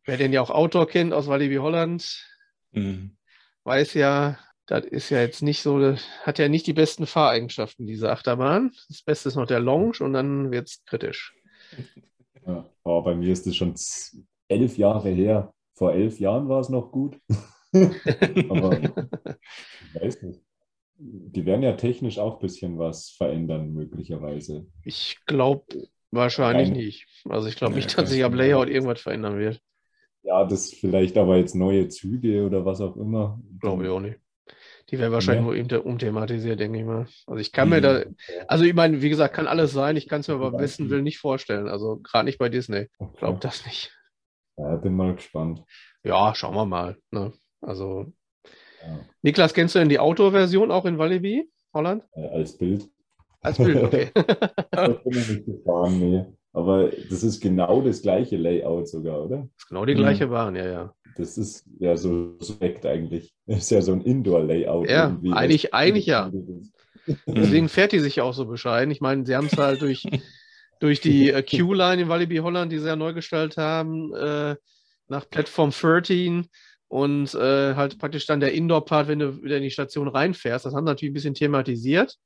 [0.05, 2.25] Wer den ja auch Outdoor kennt aus Walibi Holland,
[2.71, 3.17] mhm.
[3.63, 8.11] weiß ja, das ist ja jetzt nicht so, hat ja nicht die besten Fahreigenschaften, diese
[8.11, 8.71] Achterbahn.
[8.89, 11.35] Das Beste ist noch der Lounge und dann wird es kritisch.
[12.45, 13.75] Ja, aber bei mir ist es schon
[14.47, 15.53] elf Jahre her.
[15.73, 17.19] Vor elf Jahren war es noch gut.
[17.73, 20.41] aber ich weiß nicht.
[20.97, 24.65] Die werden ja technisch auch ein bisschen was verändern, möglicherweise.
[24.83, 25.65] Ich glaube
[26.15, 26.83] wahrscheinlich Keine.
[26.83, 27.07] nicht.
[27.29, 29.61] Also ich glaube ja, nicht, dass sich am Layout irgendwas verändern wird.
[30.23, 33.39] Ja, das vielleicht aber jetzt neue Züge oder was auch immer.
[33.59, 34.19] Glaube ich auch nicht.
[34.89, 35.77] Die werden wahrscheinlich ja.
[35.77, 37.07] nur umthematisiert, denke ich mal.
[37.25, 38.03] Also ich kann mir da,
[38.47, 39.97] also ich meine, wie gesagt, kann alles sein.
[39.97, 41.67] Ich kann es mir aber besten Willen nicht vorstellen.
[41.67, 42.87] Also gerade nicht bei Disney.
[42.99, 43.17] Okay.
[43.17, 43.91] Glaube das nicht.
[44.57, 45.63] Ja, bin mal gespannt.
[46.03, 46.97] Ja, schauen wir mal.
[47.11, 47.33] Ne?
[47.61, 48.13] Also
[49.21, 52.03] Niklas, kennst du denn die Outdoor-Version auch in Walibi, Holland?
[52.13, 52.87] Äh, als Bild.
[53.45, 54.09] Als Bild, okay.
[54.71, 56.25] das bin ich nicht gefahren, nee.
[56.53, 59.37] Aber das ist genau das gleiche Layout sogar, oder?
[59.37, 60.93] Das ist genau die gleiche Bahn, ja, ja.
[61.17, 63.33] Das ist ja so suspekt eigentlich.
[63.45, 64.89] Das ist ja so ein Indoor-Layout.
[64.89, 66.31] Ja, eigentlich, eigentlich ja.
[67.27, 68.91] Deswegen fährt die sich auch so bescheiden.
[68.91, 70.05] Ich meine, sie haben es halt durch,
[70.79, 74.55] durch die äh, Q-Line in Walibi Holland, die sie ja neu gestaltet haben, äh,
[75.07, 76.47] nach Plattform 13
[76.87, 80.65] und äh, halt praktisch dann der Indoor-Part, wenn du wieder in die Station reinfährst.
[80.65, 82.17] Das haben sie natürlich ein bisschen thematisiert.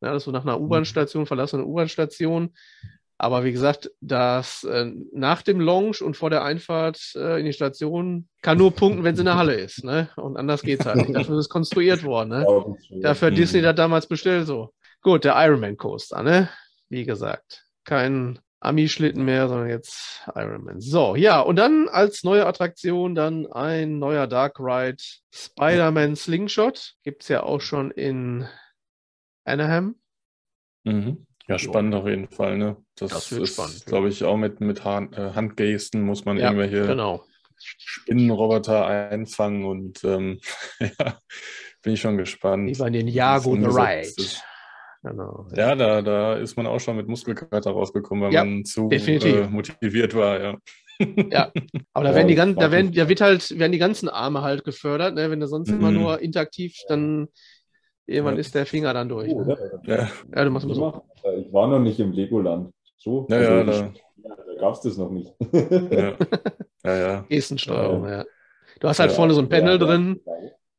[0.00, 0.64] Ja, dass du nach einer mhm.
[0.64, 2.54] U-Bahn-Station verlassen eine U-Bahn-Station
[3.20, 7.52] Aber wie gesagt, das äh, nach dem Launch und vor der Einfahrt äh, in die
[7.52, 9.82] Station kann nur punkten, wenn es in der Halle ist.
[9.82, 10.08] Ne?
[10.16, 11.16] Und anders geht es halt nicht.
[11.16, 12.28] Dafür ist es konstruiert worden.
[12.28, 12.46] Ne?
[13.02, 14.72] Dafür hat Disney das damals bestellt so.
[15.02, 16.48] Gut, der Ironman Coaster, ne?
[16.88, 20.80] Wie gesagt, kein Ami-Schlitten mehr, sondern jetzt Ironman.
[20.80, 25.02] So, ja, und dann als neue Attraktion dann ein neuer Dark Ride
[25.32, 26.94] Spider-Man Slingshot.
[27.04, 28.48] Gibt es ja auch schon in
[29.48, 29.96] Anaheim.
[30.84, 31.26] Mhm.
[31.48, 32.58] Ja, spannend auf jeden Fall.
[32.58, 32.76] Ne?
[32.96, 36.86] Das, das ist, glaube ich, auch mit, mit Hand, äh, Handgesten muss man ja, irgendwelche
[36.86, 37.24] genau.
[37.56, 40.40] Spinnenroboter einfangen und ähm,
[40.80, 41.18] ja,
[41.82, 42.68] bin ich schon gespannt.
[42.68, 44.12] Wie bei den Jago the Ride.
[45.02, 45.46] Genau.
[45.54, 49.48] Ja, da, da ist man auch schon mit Muskelkater rausgekommen, weil ja, man zu äh,
[49.48, 50.58] motiviert war, ja.
[51.30, 51.52] Ja,
[51.92, 54.64] aber da werden die ganzen, da werden, da wird halt, werden die ganzen Arme halt
[54.64, 55.30] gefördert, ne?
[55.30, 55.78] Wenn du sonst mhm.
[55.78, 57.28] immer nur interaktiv, dann
[58.08, 58.40] irgendwann ja.
[58.40, 59.32] ist der Finger dann durch.
[59.32, 59.80] Oh, ne?
[59.84, 60.08] ja.
[60.34, 61.02] ja, du machst immer so.
[61.36, 62.72] Ich war noch nicht im Legoland.
[62.96, 65.32] So, ja, also ja, da, da gab es das noch nicht.
[65.52, 66.16] ja,
[66.84, 66.96] ja.
[66.96, 67.24] ja.
[67.28, 68.24] Gestensteuerung, ja.
[68.80, 70.20] Du hast halt vorne so ein Panel drin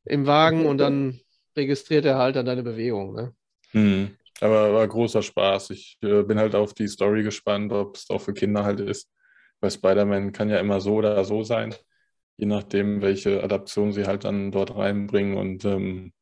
[0.06, 1.20] im Wagen und dann
[1.56, 3.34] registriert er halt dann deine Bewegung, ne?
[3.74, 4.16] Mhm.
[4.42, 5.72] Aber war großer Spaß.
[5.72, 9.10] Ich äh, bin halt auf die Story gespannt, ob es auch für Kinder halt ist.
[9.60, 11.76] Weil Spider-Man kann ja immer so oder so sein,
[12.38, 15.38] je nachdem, welche Adaption sie halt dann dort reinbringen.
[15.38, 16.14] Und ähm,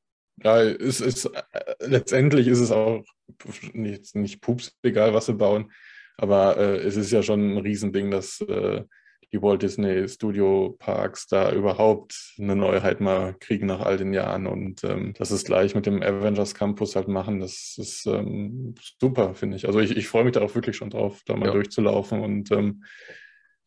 [0.43, 1.41] ja, es ist äh,
[1.80, 3.03] letztendlich ist es auch
[3.73, 5.72] nicht, nicht pups egal, was sie bauen.
[6.18, 8.84] Aber äh, es ist ja schon ein Riesending, dass äh,
[9.34, 14.47] die Walt Disney Studio Parks da überhaupt eine Neuheit mal kriegen nach all den Jahren
[14.47, 19.35] und ähm, das ist gleich mit dem Avengers Campus halt machen, das ist ähm, super,
[19.35, 19.68] finde ich.
[19.68, 21.53] Also ich, ich freue mich da auch wirklich schon drauf, da mal ja.
[21.53, 22.84] durchzulaufen und ähm,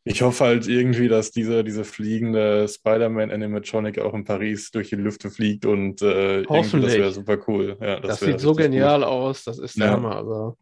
[0.04, 4.96] ich hoffe halt irgendwie, dass diese, diese fliegende Spider-Man Animatronic auch in Paris durch die
[4.96, 7.76] Lüfte fliegt und äh, irgendwie das wäre super cool.
[7.80, 9.08] Ja, das, das sieht so genial gut.
[9.08, 9.92] aus, das ist der ja.
[9.92, 10.16] Hammer.
[10.16, 10.56] Also,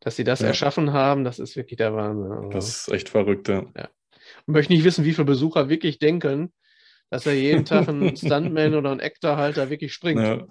[0.00, 0.48] dass sie das ja.
[0.48, 2.30] erschaffen haben, das ist wirklich der Wahnsinn.
[2.30, 3.64] Also, das ist echt verrückt, ja.
[3.76, 3.88] ja
[4.46, 6.52] und möchte nicht wissen, wie viele Besucher wirklich denken,
[7.10, 10.20] dass er jeden Tag ein Stuntman oder ein Actor halt da wirklich springt.
[10.20, 10.46] Ja.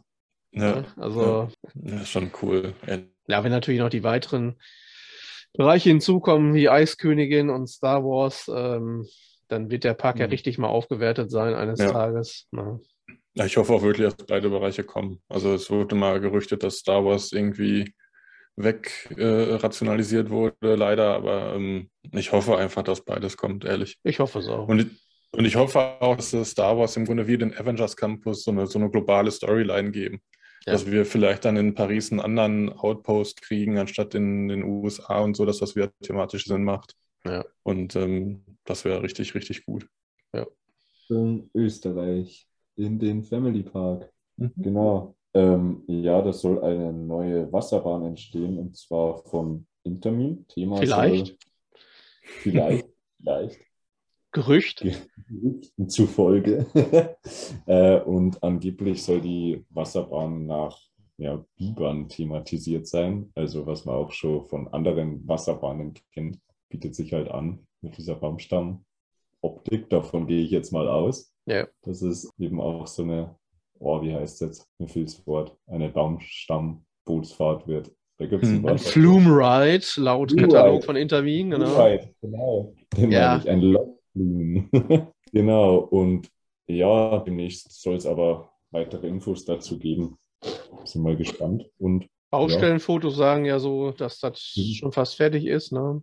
[0.53, 1.49] Ja, also.
[1.75, 2.73] Ja, schon cool.
[3.27, 4.55] Ja, wenn natürlich noch die weiteren
[5.57, 9.05] Bereiche hinzukommen, wie Eiskönigin und Star Wars, ähm,
[9.47, 10.21] dann wird der Park mhm.
[10.21, 11.91] ja richtig mal aufgewertet sein eines ja.
[11.91, 12.47] Tages.
[12.51, 12.79] Ja.
[13.33, 13.45] ja.
[13.45, 15.19] ich hoffe auch wirklich, dass beide Bereiche kommen.
[15.27, 17.93] Also es wurde mal gerüchtet, dass Star Wars irgendwie
[18.55, 21.15] wegrationalisiert äh, wurde, leider.
[21.15, 23.97] Aber ähm, ich hoffe einfach, dass beides kommt, ehrlich.
[24.03, 24.67] Ich hoffe es auch.
[24.67, 24.91] Und,
[25.31, 28.67] und ich hoffe auch, dass Star Wars im Grunde wie den Avengers Campus so eine,
[28.67, 30.21] so eine globale Storyline geben.
[30.67, 30.73] Ja.
[30.73, 35.37] Dass wir vielleicht dann in Paris einen anderen Outpost kriegen, anstatt in den USA und
[35.37, 36.93] so, dass das wieder thematisch Sinn macht.
[37.23, 37.45] Ja.
[37.63, 39.87] Und ähm, das wäre richtig, richtig gut.
[40.33, 40.45] Ja.
[41.07, 44.11] In Österreich, in den Family Park.
[44.35, 44.51] Mhm.
[44.57, 45.15] Genau.
[45.33, 50.45] Ähm, ja, das soll eine neue Wasserbahn entstehen und zwar von Intermin.
[50.49, 51.27] Thema vielleicht.
[51.27, 51.37] Soll,
[52.41, 52.89] vielleicht,
[53.21, 53.66] vielleicht.
[54.41, 54.85] Gerücht.
[55.29, 56.65] Gerüchten zufolge.
[57.65, 60.79] äh, und angeblich soll die Wasserbahn nach
[61.17, 63.31] ja, Bibern thematisiert sein.
[63.35, 66.39] Also was man auch schon von anderen Wasserbahnen kennt,
[66.69, 69.89] bietet sich halt an mit dieser Baumstamm-Optik.
[69.89, 71.33] Davon gehe ich jetzt mal aus.
[71.45, 71.67] Ja.
[71.81, 73.35] Das ist eben auch so eine
[73.79, 74.69] oh, wie heißt es jetzt?
[74.77, 75.55] Mir fehlt das Wort.
[75.67, 77.91] Eine Baumstammbootsfahrt wird.
[78.17, 78.65] Da gibt es ein, hm.
[78.65, 80.85] ein Flume Ride, laut Flume Katalog Ride.
[80.85, 81.67] von Intermin, genau.
[81.67, 82.73] Flume Ride, genau.
[82.97, 83.37] Den ja.
[83.37, 83.61] ich, ein
[84.17, 84.69] Lockflume.
[85.31, 86.29] genau, und
[86.67, 90.17] ja, demnächst soll es aber weitere Infos dazu geben.
[90.83, 91.69] Sind mal gespannt.
[91.77, 93.19] Und Baustellenfotos ja.
[93.19, 94.73] sagen ja so, dass das mhm.
[94.73, 96.01] schon fast fertig ist, ne?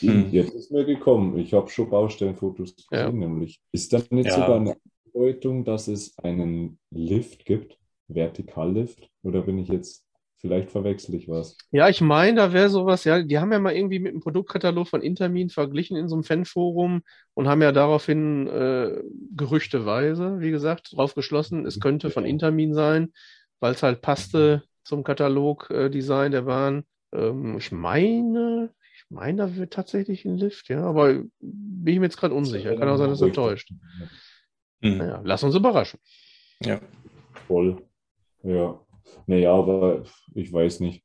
[0.00, 0.30] Hm.
[0.30, 1.38] Jetzt ist mir gekommen.
[1.38, 3.10] Ich habe schon Baustellenfotos gesehen, ja.
[3.10, 3.60] nämlich.
[3.72, 4.34] Ist da nicht ja.
[4.34, 9.10] sogar eine Andeutung, dass es einen Lift gibt, Vertikallift?
[9.22, 10.05] Oder bin ich jetzt,
[10.46, 11.56] vielleicht verwechsel ich was?
[11.72, 14.86] Ja, ich meine, da wäre sowas, ja, die haben ja mal irgendwie mit dem Produktkatalog
[14.86, 17.02] von Intermin verglichen in so einem Fanforum
[17.34, 19.02] und haben ja daraufhin äh,
[19.34, 23.12] gerüchteweise, wie gesagt, drauf geschlossen, es könnte von Intermin sein,
[23.60, 26.84] weil es halt passte zum Katalogdesign äh, der Bahn.
[27.12, 32.06] Ähm, ich meine, ich meine, da wird tatsächlich ein Lift, ja, aber bin ich mir
[32.06, 32.76] jetzt gerade unsicher.
[32.76, 33.72] Kann auch sein, dass er täuscht.
[34.80, 34.98] Mhm.
[34.98, 35.98] Naja, lass uns überraschen.
[36.62, 36.80] Ja.
[37.46, 37.82] Voll.
[38.42, 38.80] Ja.
[39.26, 40.04] Naja, aber
[40.34, 41.04] ich weiß nicht,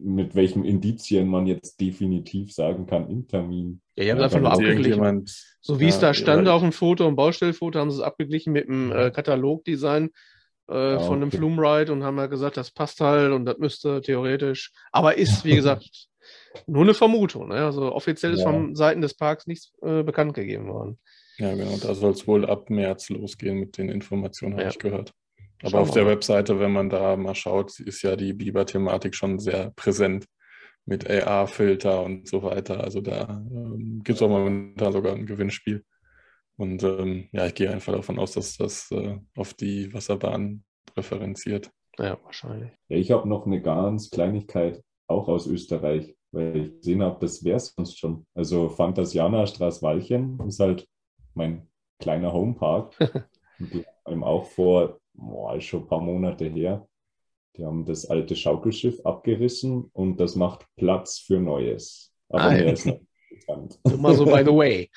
[0.00, 3.80] mit welchen Indizien man jetzt definitiv sagen kann, Intermin.
[3.96, 5.24] Ja, ihr habt einfach nur abgeglichen.
[5.60, 8.02] So wie ja, es da stand ja, auf dem Foto, im Baustellfoto, haben sie es
[8.02, 10.10] abgeglichen mit dem äh, Katalogdesign
[10.70, 11.38] äh, ja, von dem okay.
[11.38, 15.44] Flume Ride und haben ja gesagt, das passt halt und das müsste theoretisch, aber ist,
[15.44, 15.88] wie gesagt,
[16.66, 17.48] nur eine Vermutung.
[17.48, 17.64] Ne?
[17.64, 20.98] Also offiziell ist von Seiten des Parks nichts äh, bekannt gegeben worden.
[21.38, 21.76] Ja, genau.
[21.80, 25.14] Da soll es wohl ab März losgehen mit den Informationen, habe ich gehört.
[25.62, 29.72] Aber auf der Webseite, wenn man da mal schaut, ist ja die Biber-Thematik schon sehr
[29.76, 30.26] präsent.
[30.88, 32.82] mit AR-Filter und so weiter.
[32.82, 35.84] Also da ähm, gibt es auch momentan sogar ein Gewinnspiel.
[36.56, 41.70] Und ähm, ja, ich gehe einfach davon aus, dass das äh, auf die Wasserbahn präferenziert.
[41.98, 42.72] Ja, wahrscheinlich.
[42.88, 47.44] Ja, ich habe noch eine ganz Kleinigkeit, auch aus Österreich, weil ich gesehen habe, das
[47.44, 48.26] wäre es sonst schon.
[48.34, 50.88] Also Fantasiana Straßwalchen ist halt
[51.34, 51.68] mein
[52.00, 52.94] kleiner Homepark.
[53.58, 56.86] und die haben auch vor, boah, schon ein paar Monate her,
[57.56, 62.14] die haben das alte Schaukelschiff abgerissen und das macht Platz für Neues.
[62.28, 63.00] Aber ah, mehr ist noch
[63.30, 63.80] bekannt.
[63.84, 64.90] Nur so by the way.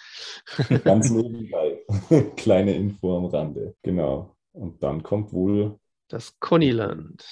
[0.84, 1.82] Ganz nebenbei.
[2.36, 3.76] Kleine Info am Rande.
[3.82, 4.36] Genau.
[4.54, 7.26] Und dann kommt wohl das Connyland.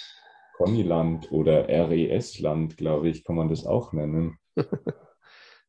[0.56, 4.38] Connyland oder RES-Land, glaube ich, kann man das auch nennen.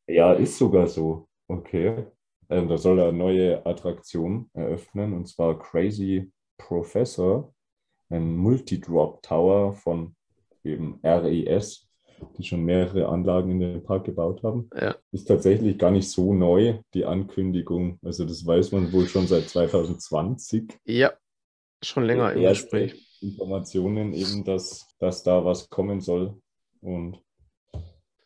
[0.07, 1.27] ja, ist sogar so.
[1.47, 2.07] Okay.
[2.49, 6.31] Ähm, da soll er eine neue Attraktion eröffnen und zwar Crazy
[6.67, 7.53] Professor,
[8.09, 10.15] ein Multi-Drop Tower von
[10.63, 11.91] eben RES
[12.37, 14.69] die schon mehrere Anlagen in den Park gebaut haben.
[14.79, 14.95] Ja.
[15.11, 17.99] Ist tatsächlich gar nicht so neu, die Ankündigung.
[18.03, 20.77] Also das weiß man wohl schon seit 2020.
[20.85, 21.13] Ja,
[21.83, 23.07] schon länger im Gespräch.
[23.21, 26.35] Informationen eben, dass, dass da was kommen soll.
[26.81, 27.21] Und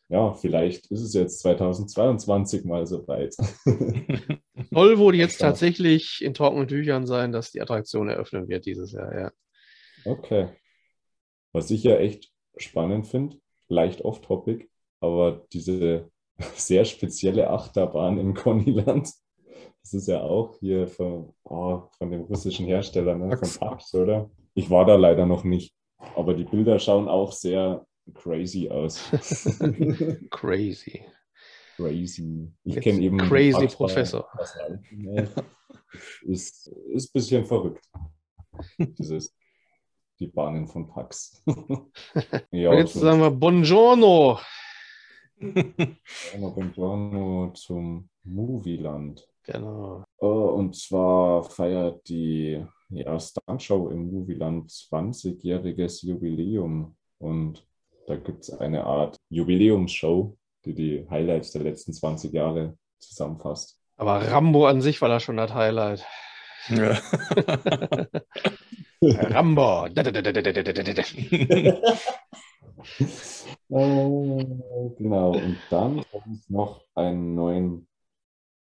[0.09, 3.35] ja, vielleicht ist es jetzt 2022 mal so weit.
[4.71, 9.17] Soll wohl jetzt tatsächlich in trockenen Tüchern sein, dass die Attraktion eröffnen wird dieses Jahr,
[9.17, 9.31] ja.
[10.05, 10.49] Okay.
[11.53, 13.37] Was ich ja echt spannend finde,
[13.67, 14.69] leicht off-topic,
[14.99, 16.11] aber diese
[16.55, 19.11] sehr spezielle Achterbahn im Connyland,
[19.81, 23.37] das ist ja auch hier von, oh, von dem russischen Hersteller, ne?
[23.37, 24.29] von Pax, oder?
[24.53, 25.73] Ich war da leider noch nicht,
[26.15, 28.99] aber die Bilder schauen auch sehr crazy aus.
[30.31, 31.03] crazy.
[31.75, 32.51] Crazy.
[32.63, 33.17] Ich kenne eben.
[33.17, 34.27] Crazy Professor.
[36.23, 37.85] Ist, ist ein bisschen verrückt.
[38.77, 39.33] Dieses
[40.19, 41.43] die Bahnen von Pax.
[42.51, 44.39] ja, jetzt sagen wir Buongiorno.
[46.37, 49.27] Buongiorno zum Movieland.
[49.43, 50.03] Genau.
[50.17, 56.95] Oh, und zwar feiert die ja, Stuntshow im Movieland 20-jähriges Jubiläum.
[57.17, 57.67] Und
[58.07, 63.79] da gibt es eine Art Jubiläumsshow, die die Highlights der letzten 20 Jahre zusammenfasst.
[63.97, 66.05] Aber Rambo an sich war da schon das Highlight.
[66.69, 66.99] Ja.
[69.01, 69.87] Rambo.
[73.69, 77.87] oh, genau, und dann soll es noch einen neuen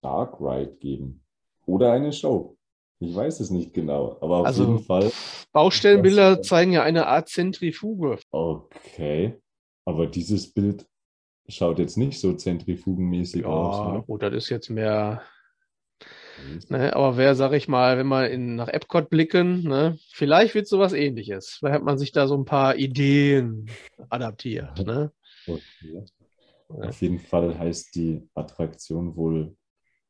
[0.02, 1.24] Dark Ride geben.
[1.66, 2.56] Oder eine Show.
[2.98, 5.10] Ich weiß es nicht genau, aber auf also, jeden Fall.
[5.56, 8.18] Baustellenbilder zeigen ja eine Art Zentrifuge.
[8.30, 9.40] Okay,
[9.84, 10.86] aber dieses Bild
[11.48, 13.94] schaut jetzt nicht so zentrifugenmäßig ja, aus.
[13.94, 15.22] Ja, gut, das ist jetzt mehr
[16.38, 16.60] Mhm.
[16.68, 20.68] Ne, aber wer, sag ich mal, wenn wir in, nach Epcot blicken, ne, vielleicht wird
[20.68, 21.56] sowas ähnliches.
[21.58, 23.70] Vielleicht hat man sich da so ein paar Ideen
[24.08, 24.84] adaptiert.
[24.86, 25.12] Ne?
[25.46, 26.04] Okay.
[26.68, 29.56] Auf jeden Fall heißt die Attraktion wohl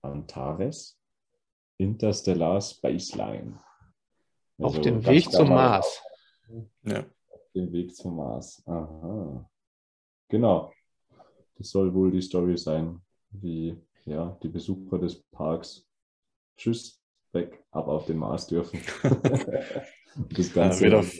[0.02, 0.98] Antares
[1.78, 3.58] Interstellar Spaceline.
[4.58, 6.02] Also auf dem Weg zum Mars.
[6.82, 7.00] Ja.
[7.30, 8.62] Auf dem Weg zum Mars.
[8.66, 9.48] Aha.
[10.28, 10.72] Genau.
[11.56, 13.00] Das soll wohl die Story sein,
[13.30, 15.86] wie ja, die Besucher des Parks
[16.56, 17.00] tschüss,
[17.32, 18.80] weg, ab auf den Mars dürfen.
[20.30, 21.14] das Ganze ja, wird, auf,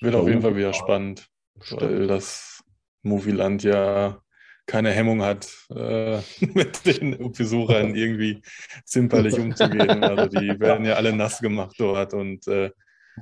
[0.00, 1.28] wird auf jeden Fall wieder spannend,
[1.70, 2.62] weil das
[3.02, 4.20] Movieland ja
[4.66, 8.42] keine Hemmung hat, äh, mit den Besuchern irgendwie
[8.84, 10.02] zimperlich umzugehen.
[10.02, 12.70] Also die werden ja alle nass gemacht dort und äh,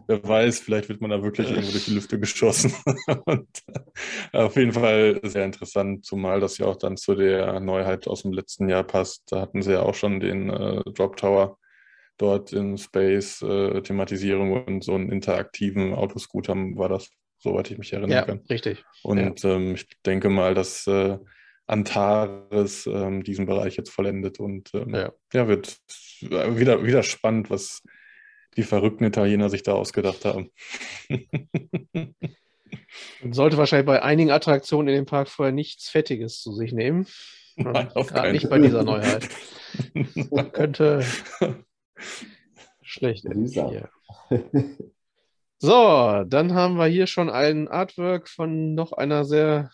[0.06, 2.74] wer weiß, vielleicht wird man da wirklich irgendwo durch die Lüfte geschossen.
[3.26, 3.48] und,
[4.32, 8.22] äh, auf jeden Fall sehr interessant, zumal das ja auch dann zu der Neuheit aus
[8.22, 9.30] dem letzten Jahr passt.
[9.30, 11.58] Da hatten sie ja auch schon den äh, Drop Tower
[12.16, 17.10] dort in Space äh, Thematisierung und so einen interaktiven Autoscooter war das,
[17.44, 18.40] soweit ich mich erinnern ja, kann.
[18.50, 18.84] Richtig.
[19.02, 19.54] Und ja.
[19.54, 21.18] ähm, ich denke mal, dass äh,
[21.66, 25.12] Antares ähm, diesen Bereich jetzt vollendet und ähm, ja.
[25.32, 25.46] ja.
[25.46, 25.78] wird
[26.20, 27.82] wieder, wieder spannend, was
[28.56, 30.50] die verrückten Italiener sich da ausgedacht haben.
[33.22, 37.06] Man sollte wahrscheinlich bei einigen Attraktionen in dem Park vorher nichts Fettiges zu sich nehmen.
[37.56, 39.28] Nein, Gerade nicht bei dieser Neuheit.
[40.30, 41.04] Man könnte
[42.82, 43.90] schlecht hier.
[45.64, 49.70] So, dann haben wir hier schon ein Artwork von noch einer sehr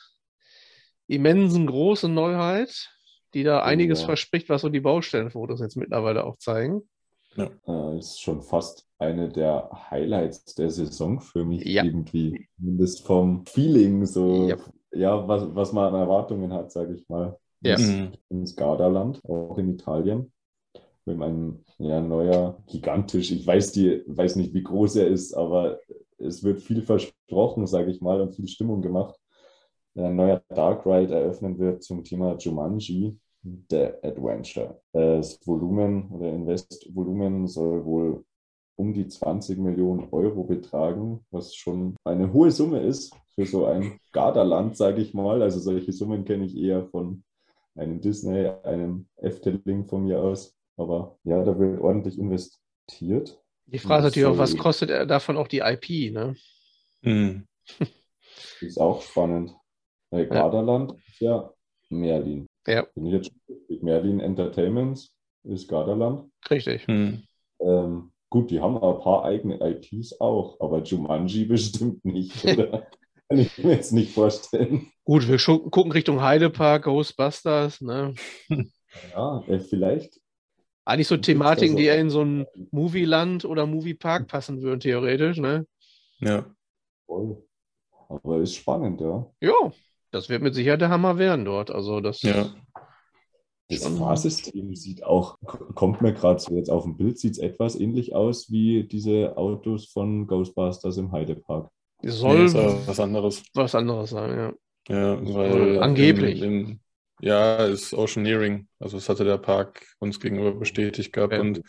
[1.08, 2.90] immensen großen Neuheit,
[3.34, 4.06] die da einiges ja.
[4.06, 6.88] verspricht, was so die Baustellenfotos jetzt mittlerweile auch zeigen.
[7.34, 7.50] Ja.
[7.66, 11.82] Das ist schon fast eine der Highlights der Saison für mich ja.
[11.82, 12.46] irgendwie.
[12.56, 14.56] Zumindest vom Feeling, so ja,
[14.92, 17.36] ja was, was man an Erwartungen hat, sage ich mal.
[17.62, 17.76] Ja.
[18.28, 20.30] Ins Gardaland, auch in Italien.
[21.06, 23.32] Mit einem ja, neuer, gigantisch.
[23.32, 25.80] Ich weiß, die, weiß nicht, wie groß er ist, aber
[26.18, 29.18] es wird viel versprochen, sage ich mal, und viel Stimmung gemacht.
[29.96, 34.80] ein neuer Dark Ride eröffnen wird zum Thema Jumanji, The Adventure.
[34.92, 38.24] Das Volumen oder Investvolumen soll wohl
[38.76, 43.98] um die 20 Millionen Euro betragen, was schon eine hohe Summe ist für so ein
[44.12, 45.42] Gardaland, sage ich mal.
[45.42, 47.22] Also solche Summen kenne ich eher von
[47.74, 50.56] einem Disney, einem Efteling von mir aus.
[50.80, 53.40] Aber ja, da wird ordentlich investiert.
[53.66, 56.34] Die Frage ist natürlich auch, was kostet davon auch die IP, ne?
[57.02, 57.46] Hm.
[58.60, 59.54] ist auch spannend.
[60.10, 61.52] Weil Gardaland ist ja
[61.88, 62.46] Merlin.
[62.66, 62.86] Ja.
[62.94, 63.32] Bin ich jetzt
[63.82, 65.08] Merlin Entertainment
[65.44, 66.30] ist Gardaland.
[66.50, 66.86] Richtig.
[66.86, 67.22] Hm.
[67.60, 72.86] Ähm, Gut, die haben ein paar eigene IPs auch, aber Jumanji bestimmt nicht, oder?
[73.28, 74.90] Kann ich mir jetzt nicht vorstellen.
[75.04, 78.14] Gut, wir gucken Richtung Heidepark, Ghostbusters, ne?
[79.12, 80.19] Ja, äh, vielleicht.
[80.84, 85.66] Eigentlich so Thematiken, die eher in so ein Movieland oder Moviepark passen würden, theoretisch, ne?
[86.18, 86.46] Ja.
[87.06, 87.42] Voll.
[88.08, 89.30] Aber ist spannend, ja.
[89.40, 89.72] Ja,
[90.10, 91.70] das wird mit Sicherheit der Hammer werden dort.
[91.70, 92.52] Also das ja.
[93.68, 95.38] Das Fahrsystem sieht auch,
[95.76, 99.36] kommt mir gerade so jetzt auf dem Bild, sieht es etwas ähnlich aus wie diese
[99.36, 101.70] Autos von Ghostbusters im Heidepark.
[102.02, 103.44] Soll nee, was anderes.
[103.54, 104.52] Was anderes sein, ja.
[104.88, 105.80] Ja, weil.
[105.80, 106.42] Angeblich.
[106.42, 106.80] In, in,
[107.20, 108.68] ja, ist Oceaneering.
[108.78, 111.32] Also, das hatte der Park uns gegenüber bestätigt gehabt.
[111.32, 111.40] Ja.
[111.40, 111.62] Und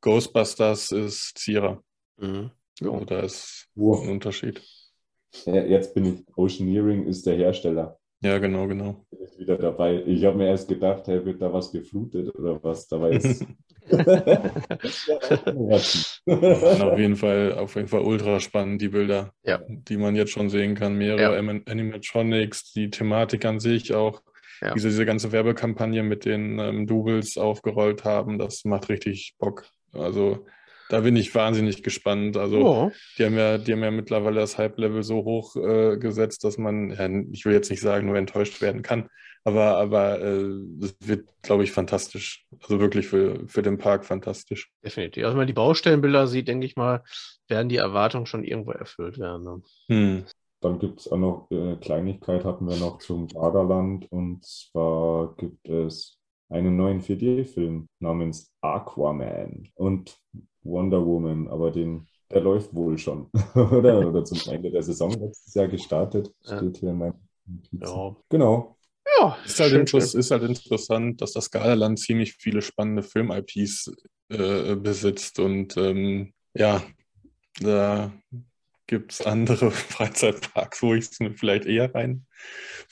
[0.00, 1.82] Ghostbusters ist Zierer.
[2.18, 2.50] Mhm.
[2.80, 2.90] Ja.
[2.90, 4.02] Also, da ist wow.
[4.02, 4.62] ein Unterschied.
[5.44, 6.24] Ja, jetzt bin ich.
[6.36, 7.98] Oceaneering ist der Hersteller.
[8.22, 9.04] Ja, genau, genau.
[9.10, 10.02] Bin ich wieder dabei.
[10.06, 12.88] Ich habe mir erst gedacht, hey, wird da was geflutet oder was?
[12.88, 13.44] Dabei ist.
[16.80, 19.60] auf jeden Fall, auf jeden Fall ultra spannend, die Bilder, ja.
[19.68, 20.96] die man jetzt schon sehen kann.
[20.96, 21.38] Mehrere ja.
[21.66, 24.22] Animatronics, die Thematik an sich auch.
[24.60, 24.74] Ja.
[24.74, 29.66] Diese, diese ganze Werbekampagne mit den ähm, Doubles aufgerollt haben, das macht richtig Bock.
[29.92, 30.46] Also
[30.88, 32.36] da bin ich wahnsinnig gespannt.
[32.36, 32.92] Also, oh.
[33.18, 36.90] die, haben ja, die haben ja mittlerweile das Hype-Level so hoch äh, gesetzt, dass man,
[36.90, 39.08] ja, ich will jetzt nicht sagen, nur enttäuscht werden kann,
[39.44, 40.44] aber, aber äh,
[40.78, 42.46] das wird, glaube ich, fantastisch.
[42.62, 44.70] Also wirklich für, für den Park fantastisch.
[44.84, 45.24] Definitiv.
[45.24, 47.02] Also, wenn man die Baustellenbilder sieht, denke ich mal,
[47.48, 49.44] werden die Erwartungen schon irgendwo erfüllt werden.
[49.44, 49.62] Ne?
[49.88, 50.24] Hm.
[50.66, 55.68] Dann gibt es auch noch äh, Kleinigkeit, hatten wir noch zum Baderland und zwar gibt
[55.68, 56.18] es
[56.48, 59.68] einen neuen 4D-Film namens Aquaman.
[59.74, 60.18] Und
[60.64, 64.08] Wonder Woman, aber den, der läuft wohl schon, oder?
[64.08, 66.32] Oder zum Ende der Saison letztes Jahr gestartet.
[66.42, 67.14] Steht hier in meinem
[67.70, 68.16] Ja.
[68.28, 68.76] Genau.
[69.18, 73.92] Ja, ist halt, ist halt, interessant, dass das Galaland ziemlich viele spannende Film-IPs
[74.30, 76.82] äh, besitzt und ähm, ja,
[77.60, 78.12] da
[78.86, 82.26] gibt es andere Freizeitparks, wo ich es mir vielleicht eher rein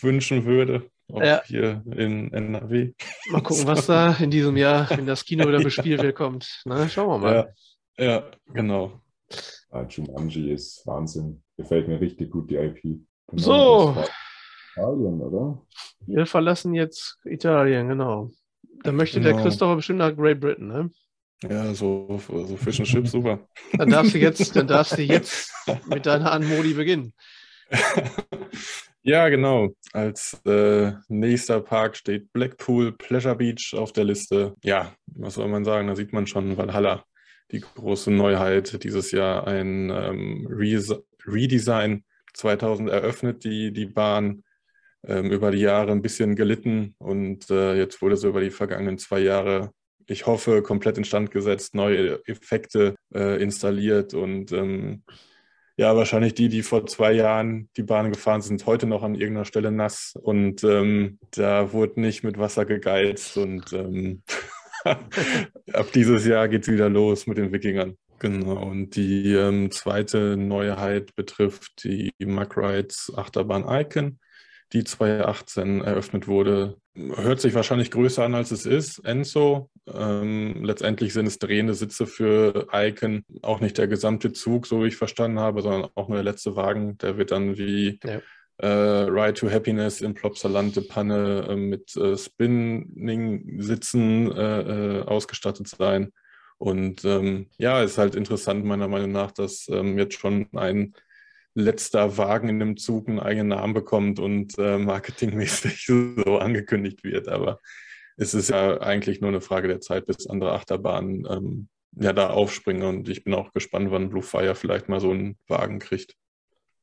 [0.01, 0.91] wünschen würde.
[1.13, 1.43] Auch ja.
[1.45, 2.93] hier in NRW.
[3.31, 6.63] Mal gucken, was da in diesem Jahr, wenn das Kino wieder bespielt wird, kommt.
[6.65, 7.55] Na, schauen wir mal.
[7.99, 9.01] Ja, ja genau.
[9.73, 11.43] Ja, Jumanji ist Wahnsinn.
[11.57, 12.83] Gefällt mir richtig gut, die IP.
[12.83, 13.03] Genau,
[13.37, 14.05] so.
[14.73, 15.63] Italien, oder?
[16.07, 18.31] Wir verlassen jetzt Italien, genau.
[18.83, 19.37] Da möchte genau.
[19.37, 20.91] der Christopher bestimmt nach Great Britain, ne?
[21.49, 23.47] Ja, so, so Fish and Chips, super.
[23.73, 25.53] Dann darfst du jetzt, dann darfst du jetzt
[25.87, 27.13] mit deiner Anmodi beginnen.
[29.07, 29.77] Ja, genau.
[29.93, 34.55] Als äh, nächster Park steht Blackpool Pleasure Beach auf der Liste.
[34.65, 35.89] Ja, was soll man sagen?
[35.89, 37.05] Da sieht man schon Valhalla.
[37.51, 42.03] Die große Neuheit dieses Jahr ein ähm, Re Redesign.
[42.33, 44.43] 2000 eröffnet die, die Bahn.
[45.07, 48.97] Ähm, über die Jahre ein bisschen gelitten und äh, jetzt wurde sie über die vergangenen
[48.97, 49.71] zwei Jahre
[50.07, 55.03] ich hoffe, komplett instand gesetzt, neue Effekte äh, installiert und ähm,
[55.77, 59.45] ja, wahrscheinlich die, die vor zwei Jahren die Bahn gefahren sind, heute noch an irgendeiner
[59.45, 64.23] Stelle nass und ähm, da wurde nicht mit Wasser gegeizt und ähm,
[64.85, 67.97] ab dieses Jahr geht es wieder los mit den Wikingern.
[68.21, 74.19] Genau, und die ähm, zweite Neuheit betrifft die Mack Rides Achterbahn Icon
[74.75, 76.77] die 2018 eröffnet wurde.
[76.97, 79.01] Hört sich wahrscheinlich größer an, als es ist.
[79.01, 84.83] Enzo, ähm, letztendlich sind es drehende Sitze für Icon, auch nicht der gesamte Zug, so
[84.83, 86.97] wie ich verstanden habe, sondern auch nur der letzte Wagen.
[86.99, 88.21] Der wird dann wie ja.
[88.59, 96.13] äh, Ride to Happiness in Plopsaland Panne äh, mit äh, Spinning-Sitzen äh, äh, ausgestattet sein.
[96.59, 100.95] Und ähm, ja, ist halt interessant meiner Meinung nach, dass ähm, jetzt schon ein
[101.55, 107.29] letzter Wagen in dem Zug einen eigenen Namen bekommt und äh, marketingmäßig so angekündigt wird.
[107.29, 107.61] Aber
[108.17, 112.31] es ist ja eigentlich nur eine Frage der Zeit, bis andere Achterbahnen ähm, ja da
[112.31, 112.83] aufspringen.
[112.83, 116.17] Und ich bin auch gespannt, wann Blue Fire vielleicht mal so einen Wagen kriegt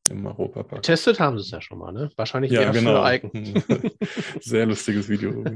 [0.09, 0.83] im Europapark.
[0.83, 2.09] Testet haben sie es ja schon mal, ne?
[2.15, 3.03] Wahrscheinlich ja, genau.
[3.03, 3.63] für Icon.
[4.41, 5.43] Sehr lustiges Video.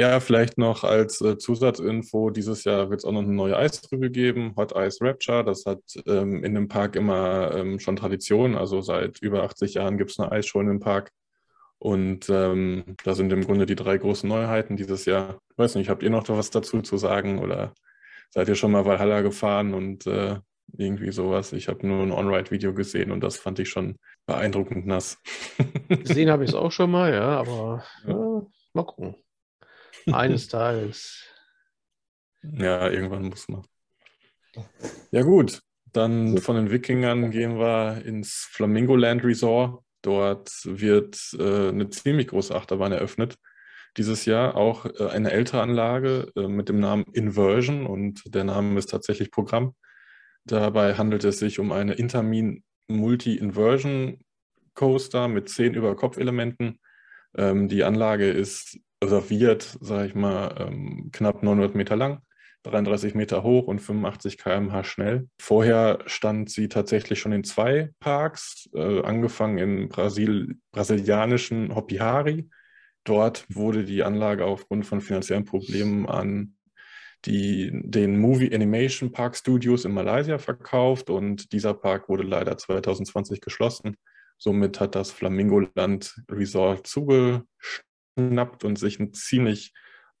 [0.00, 4.12] Ja, vielleicht noch als äh, Zusatzinfo, dieses Jahr wird es auch noch eine neue Eisrübe
[4.12, 5.42] geben, Hot Ice Rapture.
[5.42, 8.54] Das hat ähm, in dem Park immer ähm, schon Tradition.
[8.54, 11.10] Also seit über 80 Jahren gibt es eine Eisshow in dem Park.
[11.78, 15.40] Und ähm, da sind im Grunde die drei großen Neuheiten dieses Jahr.
[15.50, 17.74] Ich weiß nicht, habt ihr noch was dazu zu sagen oder
[18.30, 20.36] seid ihr schon mal Valhalla gefahren und äh,
[20.76, 21.52] irgendwie sowas?
[21.52, 25.18] Ich habe nur ein On-Ride-Video gesehen und das fand ich schon beeindruckend nass.
[25.88, 28.42] Gesehen habe ich es auch schon mal, ja, aber ja,
[28.74, 29.16] mal gucken.
[30.12, 31.24] Eines Tages.
[32.42, 33.64] Ja, irgendwann muss man.
[35.10, 35.62] Ja, gut.
[35.92, 39.82] Dann von den Wikingern gehen wir ins Flamingo Land Resort.
[40.02, 43.36] Dort wird äh, eine ziemlich große Achterbahn eröffnet.
[43.96, 48.78] Dieses Jahr auch äh, eine ältere Anlage äh, mit dem Namen Inversion und der Name
[48.78, 49.74] ist tatsächlich Programm.
[50.52, 54.18] Dabei handelt es sich um eine Intermin Multi-Inversion
[54.74, 56.78] Coaster mit zehn Überkopfelementen.
[57.36, 62.22] Ähm, die Anlage ist reserviert, sage ich mal, ähm, knapp 900 Meter lang,
[62.62, 65.28] 33 Meter hoch und 85 km/h schnell.
[65.40, 72.48] Vorher stand sie tatsächlich schon in zwei Parks, äh, angefangen im Brasil brasilianischen Hopi-Hari.
[73.04, 76.57] Dort wurde die Anlage aufgrund von finanziellen Problemen an
[77.24, 83.40] die, den Movie Animation Park Studios in Malaysia verkauft und dieser Park wurde leider 2020
[83.40, 83.96] geschlossen.
[84.36, 87.48] Somit hat das Flamingoland Resort zugeschnitten
[88.18, 89.72] geschnappt und sich eine ziemlich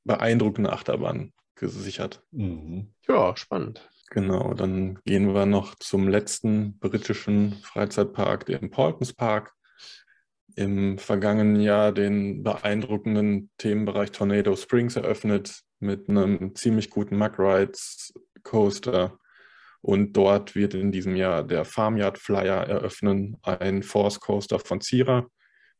[0.04, 2.22] beeindruckende Achterbahn gesichert.
[2.30, 2.94] Mhm.
[3.06, 3.88] Ja, spannend.
[4.10, 9.52] Genau, dann gehen wir noch zum letzten britischen Freizeitpark, dem Paultons Park.
[10.56, 18.12] Im vergangenen Jahr den beeindruckenden Themenbereich Tornado Springs eröffnet mit einem ziemlich guten Mug Rides
[18.42, 19.18] Coaster.
[19.80, 25.26] Und dort wird in diesem Jahr der Farmyard Flyer eröffnen, ein Force Coaster von Zira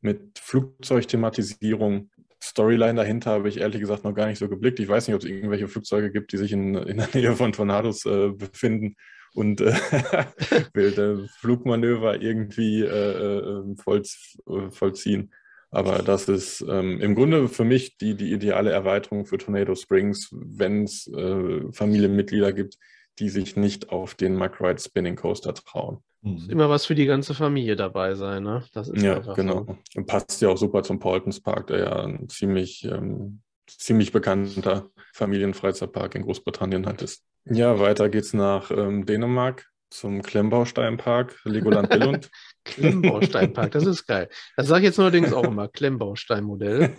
[0.01, 2.11] mit Flugzeugthematisierung.
[2.41, 4.79] Storyline dahinter habe ich ehrlich gesagt noch gar nicht so geblickt.
[4.79, 7.53] Ich weiß nicht, ob es irgendwelche Flugzeuge gibt, die sich in, in der Nähe von
[7.53, 8.95] Tornados äh, befinden
[9.35, 9.75] und äh,
[10.73, 14.03] wilde Flugmanöver irgendwie äh, äh voll,
[14.49, 15.33] äh, vollziehen.
[15.70, 20.31] Aber das ist ähm, im Grunde für mich die, die ideale Erweiterung für Tornado Springs,
[20.32, 22.78] wenn es äh, Familienmitglieder gibt,
[23.19, 25.99] die sich nicht auf den Micride Spinning Coaster trauen.
[26.23, 26.51] Muss mhm.
[26.51, 28.65] immer was für die ganze Familie dabei sein, ne?
[28.73, 29.65] Das ist ja, genau.
[29.65, 29.78] So.
[29.97, 34.90] Und passt ja auch super zum Paultons Park, der ja ein ziemlich, ähm, ziemlich bekannter
[35.12, 37.23] Familienfreizeitpark in Großbritannien halt ist.
[37.45, 42.31] Ja, weiter geht's nach ähm, Dänemark zum Klemmbausteinpark, Legoland Billund.
[42.64, 44.28] Klemmbausteinpark, das ist geil.
[44.56, 46.94] Das sage ich jetzt neuerdings auch immer, Klemmbausteinmodell.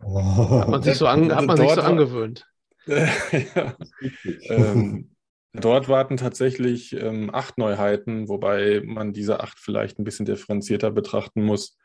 [0.00, 2.46] hat man sich so, an, hat man sich so angewöhnt.
[2.86, 3.76] ja.
[4.48, 5.14] ähm,
[5.56, 11.44] Dort warten tatsächlich ähm, acht Neuheiten, wobei man diese acht vielleicht ein bisschen differenzierter betrachten
[11.44, 11.78] muss.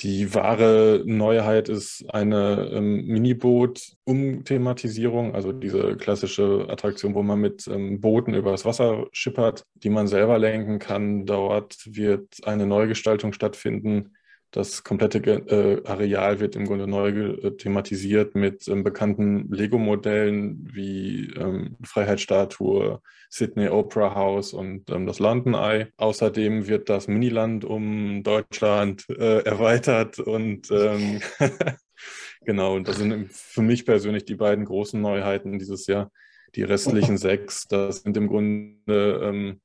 [0.00, 8.00] Die wahre Neuheit ist eine ähm, Miniboot-Umthematisierung, also diese klassische Attraktion, wo man mit ähm,
[8.00, 11.26] Booten übers Wasser schippert, die man selber lenken kann.
[11.26, 14.16] Dort wird eine Neugestaltung stattfinden,
[14.52, 21.32] das komplette äh, Areal wird im Grunde neu äh, thematisiert mit ähm, bekannten Lego-Modellen wie
[21.34, 23.00] ähm, Freiheitsstatue,
[23.30, 25.86] Sydney Opera House und ähm, das London Eye.
[25.96, 31.22] Außerdem wird das Miniland um Deutschland äh, erweitert und ähm,
[32.44, 36.12] genau, und das sind für mich persönlich die beiden großen Neuheiten dieses Jahr.
[36.56, 39.62] Die restlichen sechs, das sind im Grunde ähm,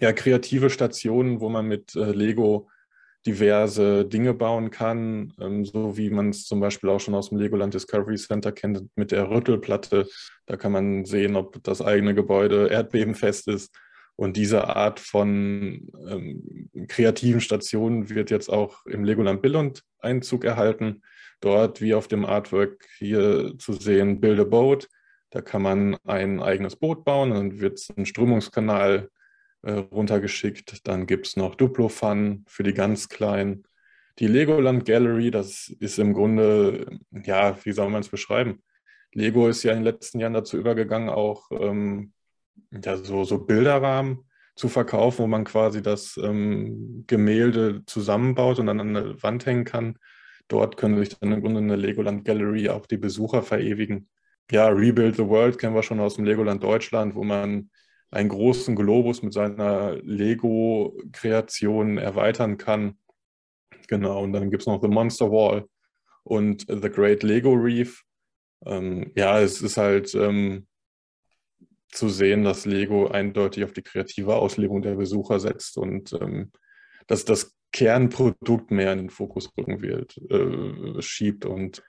[0.00, 2.68] ja kreative Stationen, wo man mit äh, Lego
[3.28, 7.38] diverse Dinge bauen kann, ähm, so wie man es zum Beispiel auch schon aus dem
[7.38, 10.08] Legoland Discovery Center kennt mit der Rüttelplatte.
[10.46, 13.76] Da kann man sehen, ob das eigene Gebäude erdbebenfest ist.
[14.16, 21.02] Und diese Art von ähm, kreativen Stationen wird jetzt auch im Legoland Billund Einzug erhalten.
[21.40, 24.88] Dort, wie auf dem Artwork hier zu sehen, Build a Boat.
[25.30, 29.10] Da kann man ein eigenes Boot bauen, dann wird es einen Strömungskanal
[29.62, 30.86] äh, runtergeschickt.
[30.86, 33.64] Dann gibt es noch Duplo Fun für die ganz Kleinen.
[34.18, 38.62] Die Legoland Gallery, das ist im Grunde, ja, wie soll man es beschreiben?
[39.12, 42.12] Lego ist ja in den letzten Jahren dazu übergegangen, auch ähm,
[42.72, 44.24] ja, so, so Bilderrahmen
[44.54, 49.64] zu verkaufen, wo man quasi das ähm, Gemälde zusammenbaut und dann an eine Wand hängen
[49.64, 49.98] kann.
[50.48, 54.08] Dort können sich dann im Grunde in der Legoland Gallery auch die Besucher verewigen.
[54.50, 57.70] Ja, Rebuild the World kennen wir schon aus dem Legoland Deutschland, wo man
[58.10, 62.98] einen großen Globus mit seiner Lego-Kreation erweitern kann.
[63.88, 65.68] Genau, und dann gibt es noch The Monster Wall
[66.24, 68.02] und The Great Lego Reef.
[68.66, 70.66] Ähm, ja, es ist halt ähm,
[71.90, 76.52] zu sehen, dass Lego eindeutig auf die kreative Auslebung der Besucher setzt und ähm,
[77.06, 81.44] dass das Kernprodukt mehr in den Fokus rücken wird, äh, schiebt.
[81.44, 81.82] Und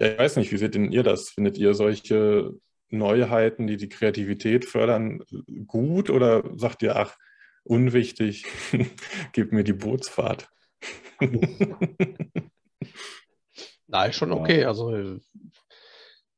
[0.00, 1.30] Ja, ich weiß nicht, wie seht denn ihr das?
[1.30, 2.52] Findet ihr solche
[2.90, 5.22] Neuheiten, die die Kreativität fördern,
[5.66, 7.16] gut oder sagt ihr, ach,
[7.64, 8.46] unwichtig,
[9.32, 10.48] gib mir die Bootsfahrt?
[13.88, 14.64] Nein, schon okay.
[14.64, 15.18] Also,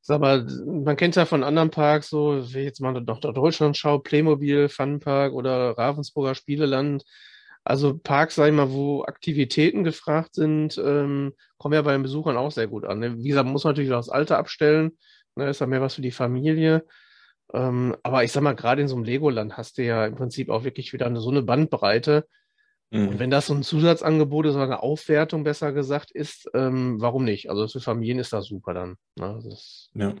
[0.01, 3.99] sag mal, man kennt ja von anderen Parks, so wie jetzt mal noch der Deutschlandschau,
[3.99, 7.03] Playmobil, Funpark oder Ravensburger Spieleland.
[7.63, 12.37] Also Parks, sag ich mal, wo Aktivitäten gefragt sind, ähm, kommen ja bei den Besuchern
[12.37, 12.99] auch sehr gut an.
[12.99, 13.17] Ne?
[13.17, 14.97] Wie gesagt, man muss natürlich das Alter abstellen.
[15.39, 15.49] Ne?
[15.49, 16.85] Ist ja mehr was für die Familie.
[17.53, 20.49] Ähm, aber ich sag mal, gerade in so einem Legoland hast du ja im Prinzip
[20.49, 22.27] auch wirklich wieder eine, so eine Bandbreite.
[22.91, 23.09] Mhm.
[23.09, 27.23] Und wenn das so ein Zusatzangebot ist oder eine Aufwertung besser gesagt ist, ähm, warum
[27.23, 27.49] nicht?
[27.49, 28.97] Also für Familien ist das super dann.
[29.15, 29.33] Ne?
[29.35, 30.13] Das ist ja.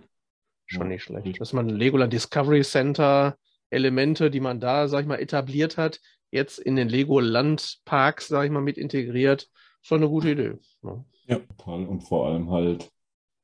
[0.65, 1.39] schon nicht schlecht.
[1.39, 3.35] Dass man Legoland Discovery Center
[3.69, 5.99] Elemente, die man da, sag ich mal, etabliert hat,
[6.31, 9.49] jetzt in den Legoland-Parks, sag ich mal, mit integriert,
[9.81, 10.57] schon eine gute Idee.
[10.81, 11.05] Ne?
[11.25, 11.85] Ja, toll.
[11.85, 12.91] Und vor allem halt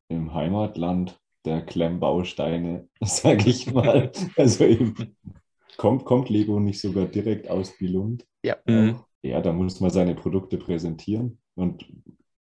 [0.09, 4.11] im Heimatland der Klemmbausteine, sage ich mal.
[4.37, 5.15] also eben,
[5.77, 8.25] kommt, kommt Lego nicht sogar direkt aus Billund?
[8.43, 8.57] Ja.
[8.65, 8.99] Mhm.
[9.21, 11.39] Ja, da muss man seine Produkte präsentieren.
[11.55, 11.85] Und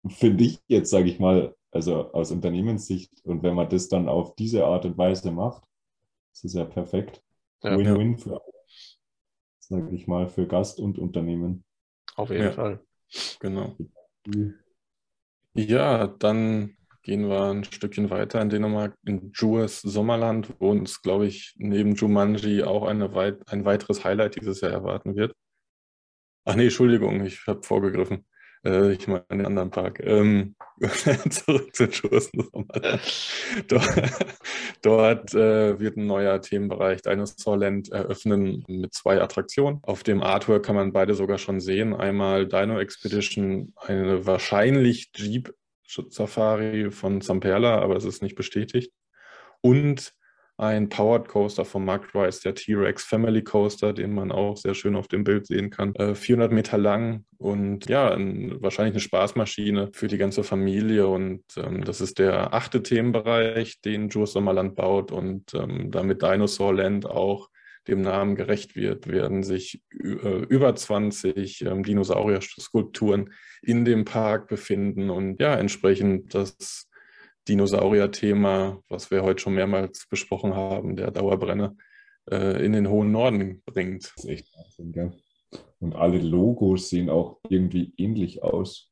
[0.09, 4.35] finde ich jetzt, sage ich mal, also aus Unternehmenssicht, und wenn man das dann auf
[4.37, 5.65] diese Art und Weise macht,
[6.33, 7.23] ist es ja perfekt.
[7.63, 8.19] Win-win ja.
[8.19, 8.43] für,
[9.59, 11.65] sage ich mal, für Gast und Unternehmen.
[12.15, 12.53] Auf jeden ja.
[12.53, 12.81] Fall.
[13.41, 13.77] Genau.
[15.55, 16.78] Ja, dann
[17.09, 21.95] gehen wir ein Stückchen weiter in Dänemark, in Juas Sommerland, wo uns, glaube ich, neben
[21.95, 25.33] Jumanji auch eine weit, ein weiteres Highlight dieses Jahr erwarten wird.
[26.45, 28.27] Ach nee, Entschuldigung, ich habe vorgegriffen.
[28.63, 30.01] Äh, ich meine den anderen Park.
[30.05, 30.55] Ähm,
[31.31, 33.69] zurück zu Juas Sommerland.
[33.69, 34.27] Dort,
[34.83, 39.79] dort äh, wird ein neuer Themenbereich Dinosaurland eröffnen mit zwei Attraktionen.
[39.81, 41.95] Auf dem Artwork kann man beide sogar schon sehen.
[41.95, 45.55] Einmal Dino Expedition, eine wahrscheinlich Jeep
[45.89, 48.93] Safari von Zamperla, aber es ist nicht bestätigt.
[49.61, 50.13] Und
[50.59, 54.97] ein Powered Coaster von Mark Rice, der T-Rex Family Coaster, den man auch sehr schön
[54.97, 55.95] auf dem Bild sehen kann.
[55.95, 61.07] Äh, 400 Meter lang und ja, ein, wahrscheinlich eine Spaßmaschine für die ganze Familie.
[61.07, 66.75] Und ähm, das ist der achte Themenbereich, den Jules Sommerland baut und ähm, damit Dinosaur
[66.75, 67.49] Land auch
[67.89, 73.33] dem Namen gerecht wird, werden sich äh, über 20 ähm, Dinosaurier-Skulpturen
[73.63, 76.89] in dem Park befinden und ja, entsprechend das
[77.49, 81.77] Dinosaurier-Thema, was wir heute schon mehrmals besprochen haben, der Dauerbrenner,
[82.31, 84.13] äh, in den hohen Norden bringt.
[84.17, 85.13] Das ist echt Wahnsinn, gell?
[85.81, 88.91] Und alle Logos sehen auch irgendwie ähnlich aus,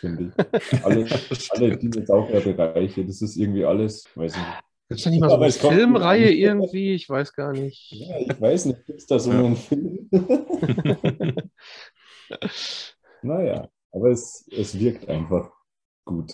[0.00, 0.84] finde ich.
[0.84, 1.06] alle,
[1.50, 5.36] alle Dinosaurier-Bereiche, das ist irgendwie alles, weiß ich nicht Gibt es da nicht mal so
[5.36, 6.94] eine Filmreihe irgendwie?
[6.94, 7.92] Ich weiß gar nicht.
[7.92, 8.86] Ja, ich weiß nicht.
[8.86, 9.38] Gibt es da so ja.
[9.38, 10.08] einen Film?
[13.22, 15.50] naja, aber es, es wirkt einfach
[16.06, 16.32] gut.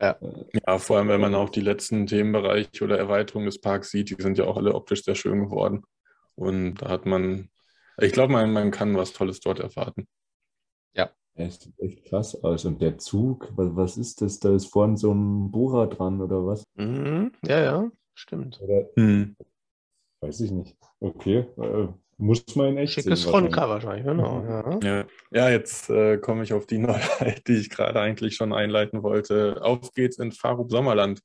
[0.00, 0.18] Ja.
[0.66, 4.20] ja, vor allem, wenn man auch die letzten Themenbereiche oder Erweiterungen des Parks sieht, die
[4.20, 5.84] sind ja auch alle optisch sehr schön geworden.
[6.34, 7.50] Und da hat man,
[7.98, 10.08] ich glaube, man, man kann was Tolles dort erwarten.
[11.34, 11.44] Ja.
[11.44, 12.64] Echt, echt krass aus.
[12.64, 14.38] Und der Zug, was, ist das?
[14.38, 16.64] Da ist vorne so ein Bohrer dran oder was?
[16.74, 17.32] Mhm.
[17.46, 18.60] Ja, ja, stimmt.
[18.60, 19.36] Oder, mhm.
[20.20, 20.76] Weiß ich nicht.
[21.00, 21.88] Okay, äh,
[22.18, 24.44] muss man in echt Schickes Frontcover wahrscheinlich, genau.
[24.44, 25.06] Ja, ja.
[25.32, 29.60] ja jetzt äh, komme ich auf die Neuheit, die ich gerade eigentlich schon einleiten wollte.
[29.62, 31.20] Auf geht's in Farub Sommerland.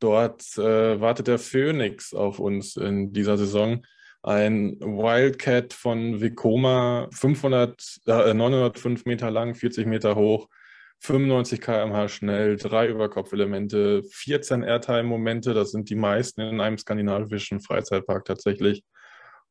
[0.00, 3.82] Dort äh, wartet der Phoenix auf uns in dieser Saison
[4.22, 10.48] ein Wildcat von Vekoma, 500, äh, 905 Meter lang, 40 Meter hoch,
[11.00, 18.26] 95 km/h schnell, drei Überkopfelemente, 14 Airtime-Momente, das sind die meisten in einem skandinavischen Freizeitpark
[18.26, 18.84] tatsächlich.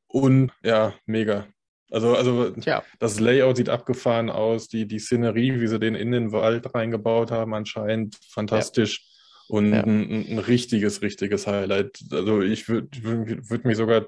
[0.07, 1.47] Und ja, mega.
[1.91, 2.83] Also, also ja.
[2.99, 7.31] das Layout sieht abgefahren aus, die, die Szenerie, wie sie den in den Wald reingebaut
[7.31, 8.99] haben, anscheinend fantastisch.
[8.99, 9.55] Ja.
[9.55, 9.83] Und ja.
[9.83, 11.99] Ein, ein, richtiges, richtiges Highlight.
[12.11, 14.05] Also ich würde würd mich sogar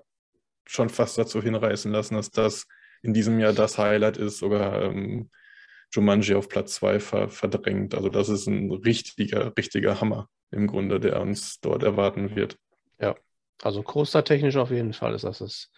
[0.71, 2.65] schon fast dazu hinreißen lassen, dass das
[3.03, 5.29] in diesem Jahr das Highlight ist, sogar ähm,
[5.93, 7.93] Jumanji auf Platz 2 ver verdrängt.
[7.93, 12.57] Also das ist ein richtiger, richtiger Hammer im Grunde, der uns dort erwarten wird.
[12.99, 13.15] Ja,
[13.61, 15.69] also Coaster-technisch auf jeden Fall ist das das,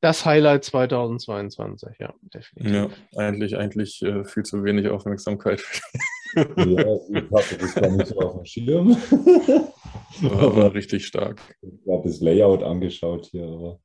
[0.00, 2.72] das Highlight 2022, ja, definitiv.
[2.72, 5.62] Ja, eigentlich, eigentlich äh, viel zu wenig Aufmerksamkeit.
[6.34, 8.96] ja, ich habe das gar nicht so auf dem Schirm.
[10.30, 11.40] aber richtig stark.
[11.60, 13.80] Ich habe das Layout angeschaut hier, aber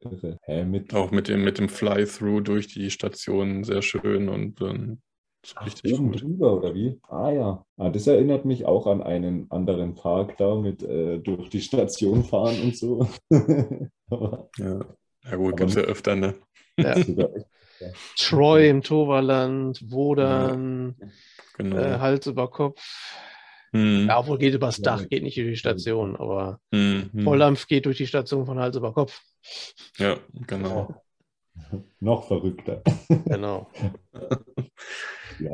[0.00, 0.38] Irre.
[0.42, 5.00] Hä, mit Auch mit dem, mit dem Fly-Through durch die Station sehr schön und ähm,
[5.54, 6.22] Ach, richtig oben gut.
[6.22, 7.00] drüber oder wie?
[7.08, 7.64] Ah ja.
[7.76, 12.24] Ah, das erinnert mich auch an einen anderen Park da mit äh, durch die Station
[12.24, 13.08] fahren und so.
[14.58, 14.84] ja.
[15.24, 16.34] ja gut, gibt es ja öfter, ne?
[16.76, 16.94] Ja.
[18.16, 21.06] Troy im Toverland, Wodan, ja.
[21.56, 21.76] genau.
[21.76, 22.82] äh, Hals über Kopf.
[23.72, 24.06] Hm.
[24.08, 27.10] Ja, obwohl geht übers Dach, geht nicht durch die Station, aber hm.
[27.12, 27.24] hm.
[27.24, 29.20] Volldampf geht durch die Station von Hals über Kopf.
[29.98, 31.02] Ja, genau.
[32.00, 32.82] Noch verrückter.
[33.26, 33.70] Genau.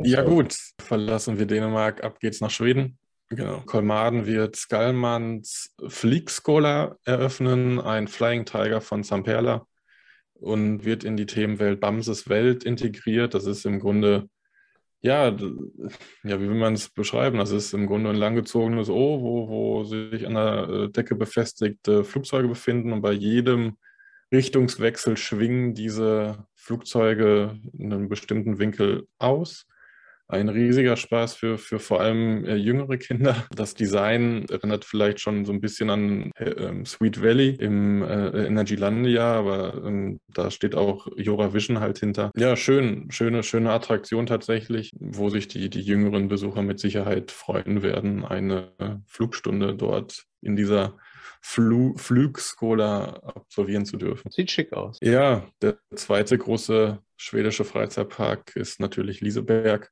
[0.04, 0.56] ja, gut.
[0.80, 2.98] Verlassen wir Dänemark, ab geht's nach Schweden.
[3.30, 3.60] Genau.
[3.60, 9.66] Kolmaden wird Skalmans Fliegscola eröffnen, ein Flying Tiger von Zamperla
[10.34, 13.34] und wird in die Themenwelt Bamses Welt integriert.
[13.34, 14.28] Das ist im Grunde,
[15.04, 15.28] ja,
[16.24, 17.36] ja wie will man es beschreiben?
[17.36, 22.04] Das ist im Grunde ein langgezogenes O, wo, wo sich an der äh, Decke befestigte
[22.04, 23.76] Flugzeuge befinden und bei jedem
[24.32, 29.66] Richtungswechsel schwingen diese Flugzeuge in einem bestimmten Winkel aus
[30.34, 33.46] ein riesiger Spaß für, für vor allem äh, jüngere Kinder.
[33.54, 39.22] Das Design erinnert vielleicht schon so ein bisschen an äh, Sweet Valley im äh, Energylandia,
[39.22, 42.30] aber ähm, da steht auch Jora Vision halt hinter.
[42.36, 47.82] Ja, schön, schöne, schöne Attraktion tatsächlich, wo sich die, die jüngeren Besucher mit Sicherheit freuen
[47.82, 48.72] werden, eine
[49.06, 50.94] Flugstunde dort in dieser
[51.46, 54.30] Flu Flugskola absolvieren zu dürfen.
[54.30, 54.98] Sieht schick aus.
[55.02, 59.90] Ja, der zweite große schwedische Freizeitpark ist natürlich Lieseberg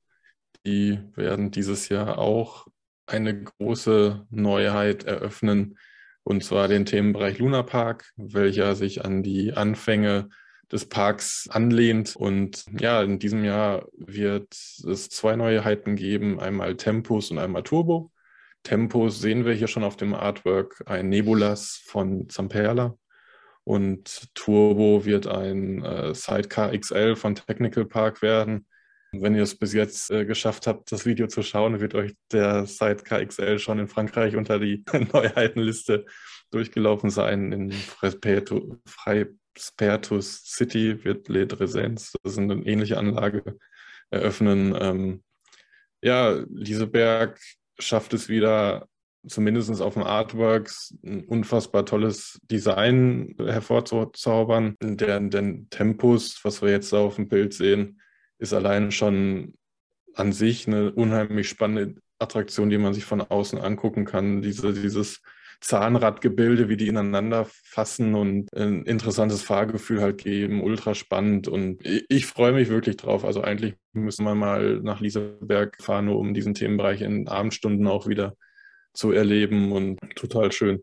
[0.66, 2.66] die werden dieses Jahr auch
[3.06, 5.78] eine große Neuheit eröffnen,
[6.24, 10.28] und zwar den Themenbereich Luna Park, welcher sich an die Anfänge
[10.70, 12.16] des Parks anlehnt.
[12.16, 18.10] Und ja, in diesem Jahr wird es zwei Neuheiten geben, einmal Tempus und einmal Turbo.
[18.62, 22.97] Tempus sehen wir hier schon auf dem Artwork, ein Nebulas von Zamperla.
[23.64, 28.66] Und Turbo wird ein äh, Sidecar XL von Technical Park werden.
[29.14, 32.64] Wenn ihr es bis jetzt äh, geschafft habt, das Video zu schauen, wird euch der
[32.64, 34.82] Sidecar XL schon in Frankreich unter die
[35.12, 36.06] Neuheitenliste
[36.51, 37.52] durchgelaufen sein.
[37.52, 43.59] In Freispertus City wird Le Dresens, das ist eine ähnliche Anlage,
[44.09, 44.74] eröffnen.
[44.80, 45.22] Ähm,
[46.01, 47.39] ja, Lieseberg
[47.78, 48.89] schafft es wieder,
[49.26, 54.74] zumindest auf dem Artworks, ein unfassbar tolles Design hervorzuzaubern.
[54.80, 57.98] Der, der Tempus, was wir jetzt auf dem Bild sehen,
[58.43, 59.55] ist allein schon
[60.14, 64.43] an sich eine unheimlich spannende Attraktion, die man sich von außen angucken kann.
[64.43, 65.23] Diese, dieses
[65.60, 72.05] Zahnradgebilde, wie die ineinander fassen und ein interessantes Fahrgefühl halt geben, ultra spannend und ich,
[72.09, 73.24] ich freue mich wirklich drauf.
[73.24, 78.09] Also eigentlich müssen wir mal nach Lieseberg fahren, nur um diesen Themenbereich in Abendstunden auch
[78.09, 78.36] wieder
[78.93, 80.82] zu erleben und total schön.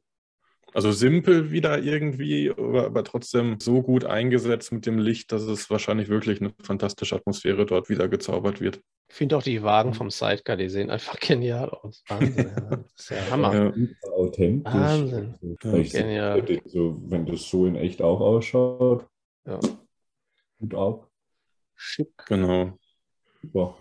[0.73, 5.69] Also simpel wieder irgendwie, aber, aber, trotzdem so gut eingesetzt mit dem Licht, dass es
[5.69, 8.79] wahrscheinlich wirklich eine fantastische Atmosphäre dort wieder gezaubert wird.
[9.09, 12.03] Ich finde auch die Wagen vom Sidecar, die sehen einfach genial aus.
[12.07, 12.51] Wahnsinn.
[12.69, 13.53] das ist ja Hammer.
[13.53, 14.73] Ja, authentisch.
[14.73, 15.35] Wahnsinn.
[15.63, 16.61] Ja, genial.
[16.65, 19.07] So, wenn das so in echt auch ausschaut.
[19.47, 19.59] Ja.
[20.59, 21.07] Gut auch.
[21.75, 22.11] Schick.
[22.27, 22.77] Genau.
[23.41, 23.77] Super.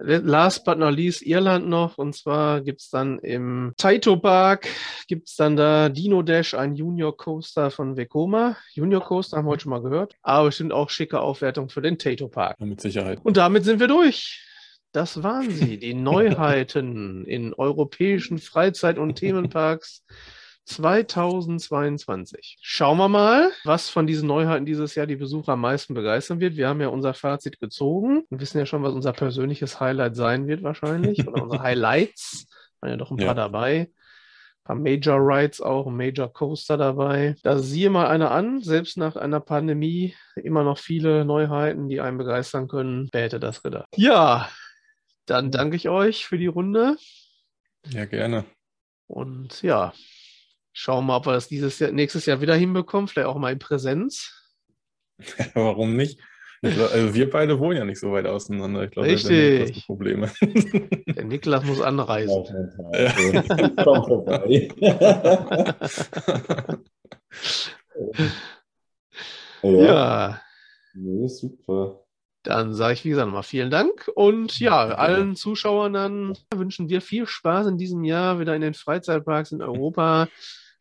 [0.00, 1.98] Last but not least Irland noch.
[1.98, 4.66] Und zwar gibt es dann im Taito Park,
[5.08, 8.56] gibt es dann da Dino Dash, ein Junior Coaster von Vekoma.
[8.72, 10.14] Junior Coaster haben wir heute schon mal gehört.
[10.22, 12.56] Aber bestimmt auch schicke Aufwertung für den Taito Park.
[12.58, 13.20] Ja, mit Sicherheit.
[13.22, 14.42] Und damit sind wir durch.
[14.92, 20.04] Das waren sie, die Neuheiten in europäischen Freizeit- und Themenparks
[20.66, 22.58] 2022.
[22.60, 26.56] Schauen wir mal, was von diesen Neuheiten dieses Jahr die Besucher am meisten begeistern wird.
[26.56, 30.46] Wir haben ja unser Fazit gezogen und wissen ja schon, was unser persönliches Highlight sein
[30.46, 32.46] wird wahrscheinlich oder unsere Highlights.
[32.80, 33.34] Waren ja doch ein paar ja.
[33.34, 33.90] dabei.
[34.60, 37.36] Ein paar Major Rides auch, ein Major Coaster dabei.
[37.42, 42.16] Da siehe mal einer an, selbst nach einer Pandemie immer noch viele Neuheiten, die einen
[42.16, 43.08] begeistern können.
[43.12, 43.88] Wer hätte das gedacht?
[43.94, 44.48] Ja,
[45.26, 46.96] dann danke ich euch für die Runde.
[47.88, 48.46] Ja, gerne.
[49.06, 49.92] Und ja,
[50.76, 53.52] Schauen wir mal, ob wir das dieses Jahr, nächstes Jahr wieder hinbekommen, vielleicht auch mal
[53.52, 54.32] in Präsenz.
[55.54, 56.18] Warum nicht?
[56.62, 58.82] Glaub, also wir beide wohnen ja nicht so weit auseinander.
[58.84, 59.74] Ich glaube, Richtig.
[59.74, 60.32] Das Probleme.
[61.06, 62.44] Der Niklas muss anreisen.
[63.84, 64.68] Komm vorbei.
[69.62, 70.40] ja.
[70.96, 71.28] ja.
[71.28, 72.00] Super.
[72.42, 74.10] Dann sage ich, wie gesagt, nochmal vielen Dank.
[74.14, 78.74] Und ja, allen Zuschauern dann wünschen wir viel Spaß in diesem Jahr wieder in den
[78.74, 80.28] Freizeitparks in Europa.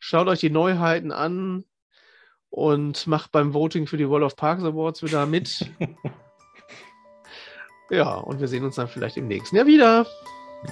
[0.05, 1.63] Schaut euch die Neuheiten an
[2.49, 5.65] und macht beim Voting für die World of Parks Awards wieder mit.
[7.89, 10.05] ja, und wir sehen uns dann vielleicht im nächsten Jahr wieder.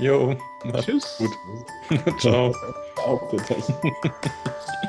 [0.02, 0.36] Jo,
[0.82, 1.18] tschüss.
[1.18, 2.12] Gut.
[2.20, 2.53] Ciao.
[2.98, 3.40] Ciao.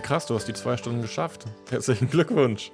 [0.00, 1.44] Krass, du hast die zwei Stunden geschafft.
[1.70, 2.72] Herzlichen Glückwunsch.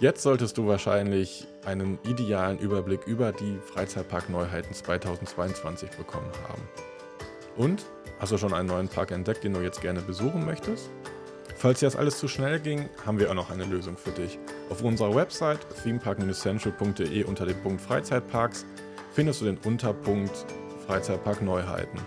[0.00, 6.62] Jetzt solltest du wahrscheinlich einen idealen Überblick über die Freizeitpark-Neuheiten 2022 bekommen haben.
[7.56, 7.84] Und
[8.22, 10.90] Hast du schon einen neuen Park entdeckt, den du jetzt gerne besuchen möchtest?
[11.56, 14.38] Falls dir das alles zu schnell ging, haben wir auch noch eine Lösung für dich.
[14.70, 18.64] Auf unserer Website themepark-central.de unter dem Punkt Freizeitparks
[19.12, 20.46] findest du den Unterpunkt
[20.86, 21.98] Freizeitpark Neuheiten.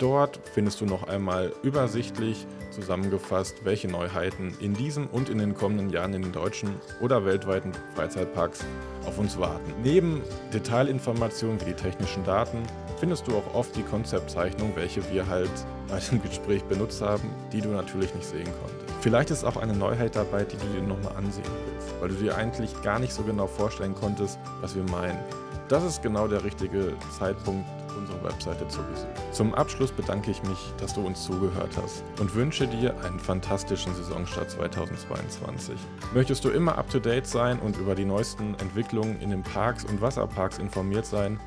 [0.00, 5.90] Dort findest du noch einmal übersichtlich zusammengefasst, welche Neuheiten in diesem und in den kommenden
[5.90, 8.64] Jahren in den deutschen oder weltweiten Freizeitparks
[9.06, 9.72] auf uns warten.
[9.82, 10.22] Neben
[10.52, 12.58] Detailinformationen wie die technischen Daten
[12.98, 15.50] findest du auch oft die Konzeptzeichnung, welche wir halt
[15.88, 18.82] bei dem Gespräch benutzt haben, die du natürlich nicht sehen konntest.
[19.00, 22.36] Vielleicht ist auch eine Neuheit dabei, die du dir nochmal ansehen willst, weil du dir
[22.36, 25.18] eigentlich gar nicht so genau vorstellen konntest, was wir meinen.
[25.68, 27.64] Das ist genau der richtige Zeitpunkt,
[27.96, 29.08] unsere Webseite zu besuchen.
[29.32, 33.94] Zum Abschluss bedanke ich mich, dass du uns zugehört hast und wünsche dir einen fantastischen
[33.94, 35.76] Saisonstart 2022.
[36.14, 40.58] Möchtest du immer up-to-date sein und über die neuesten Entwicklungen in den Parks und Wasserparks
[40.58, 41.38] informiert sein,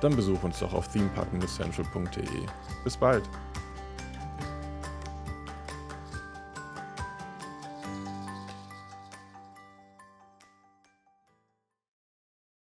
[0.00, 2.46] dann besuch uns doch auf themepark-central.de.
[2.84, 3.28] Bis bald!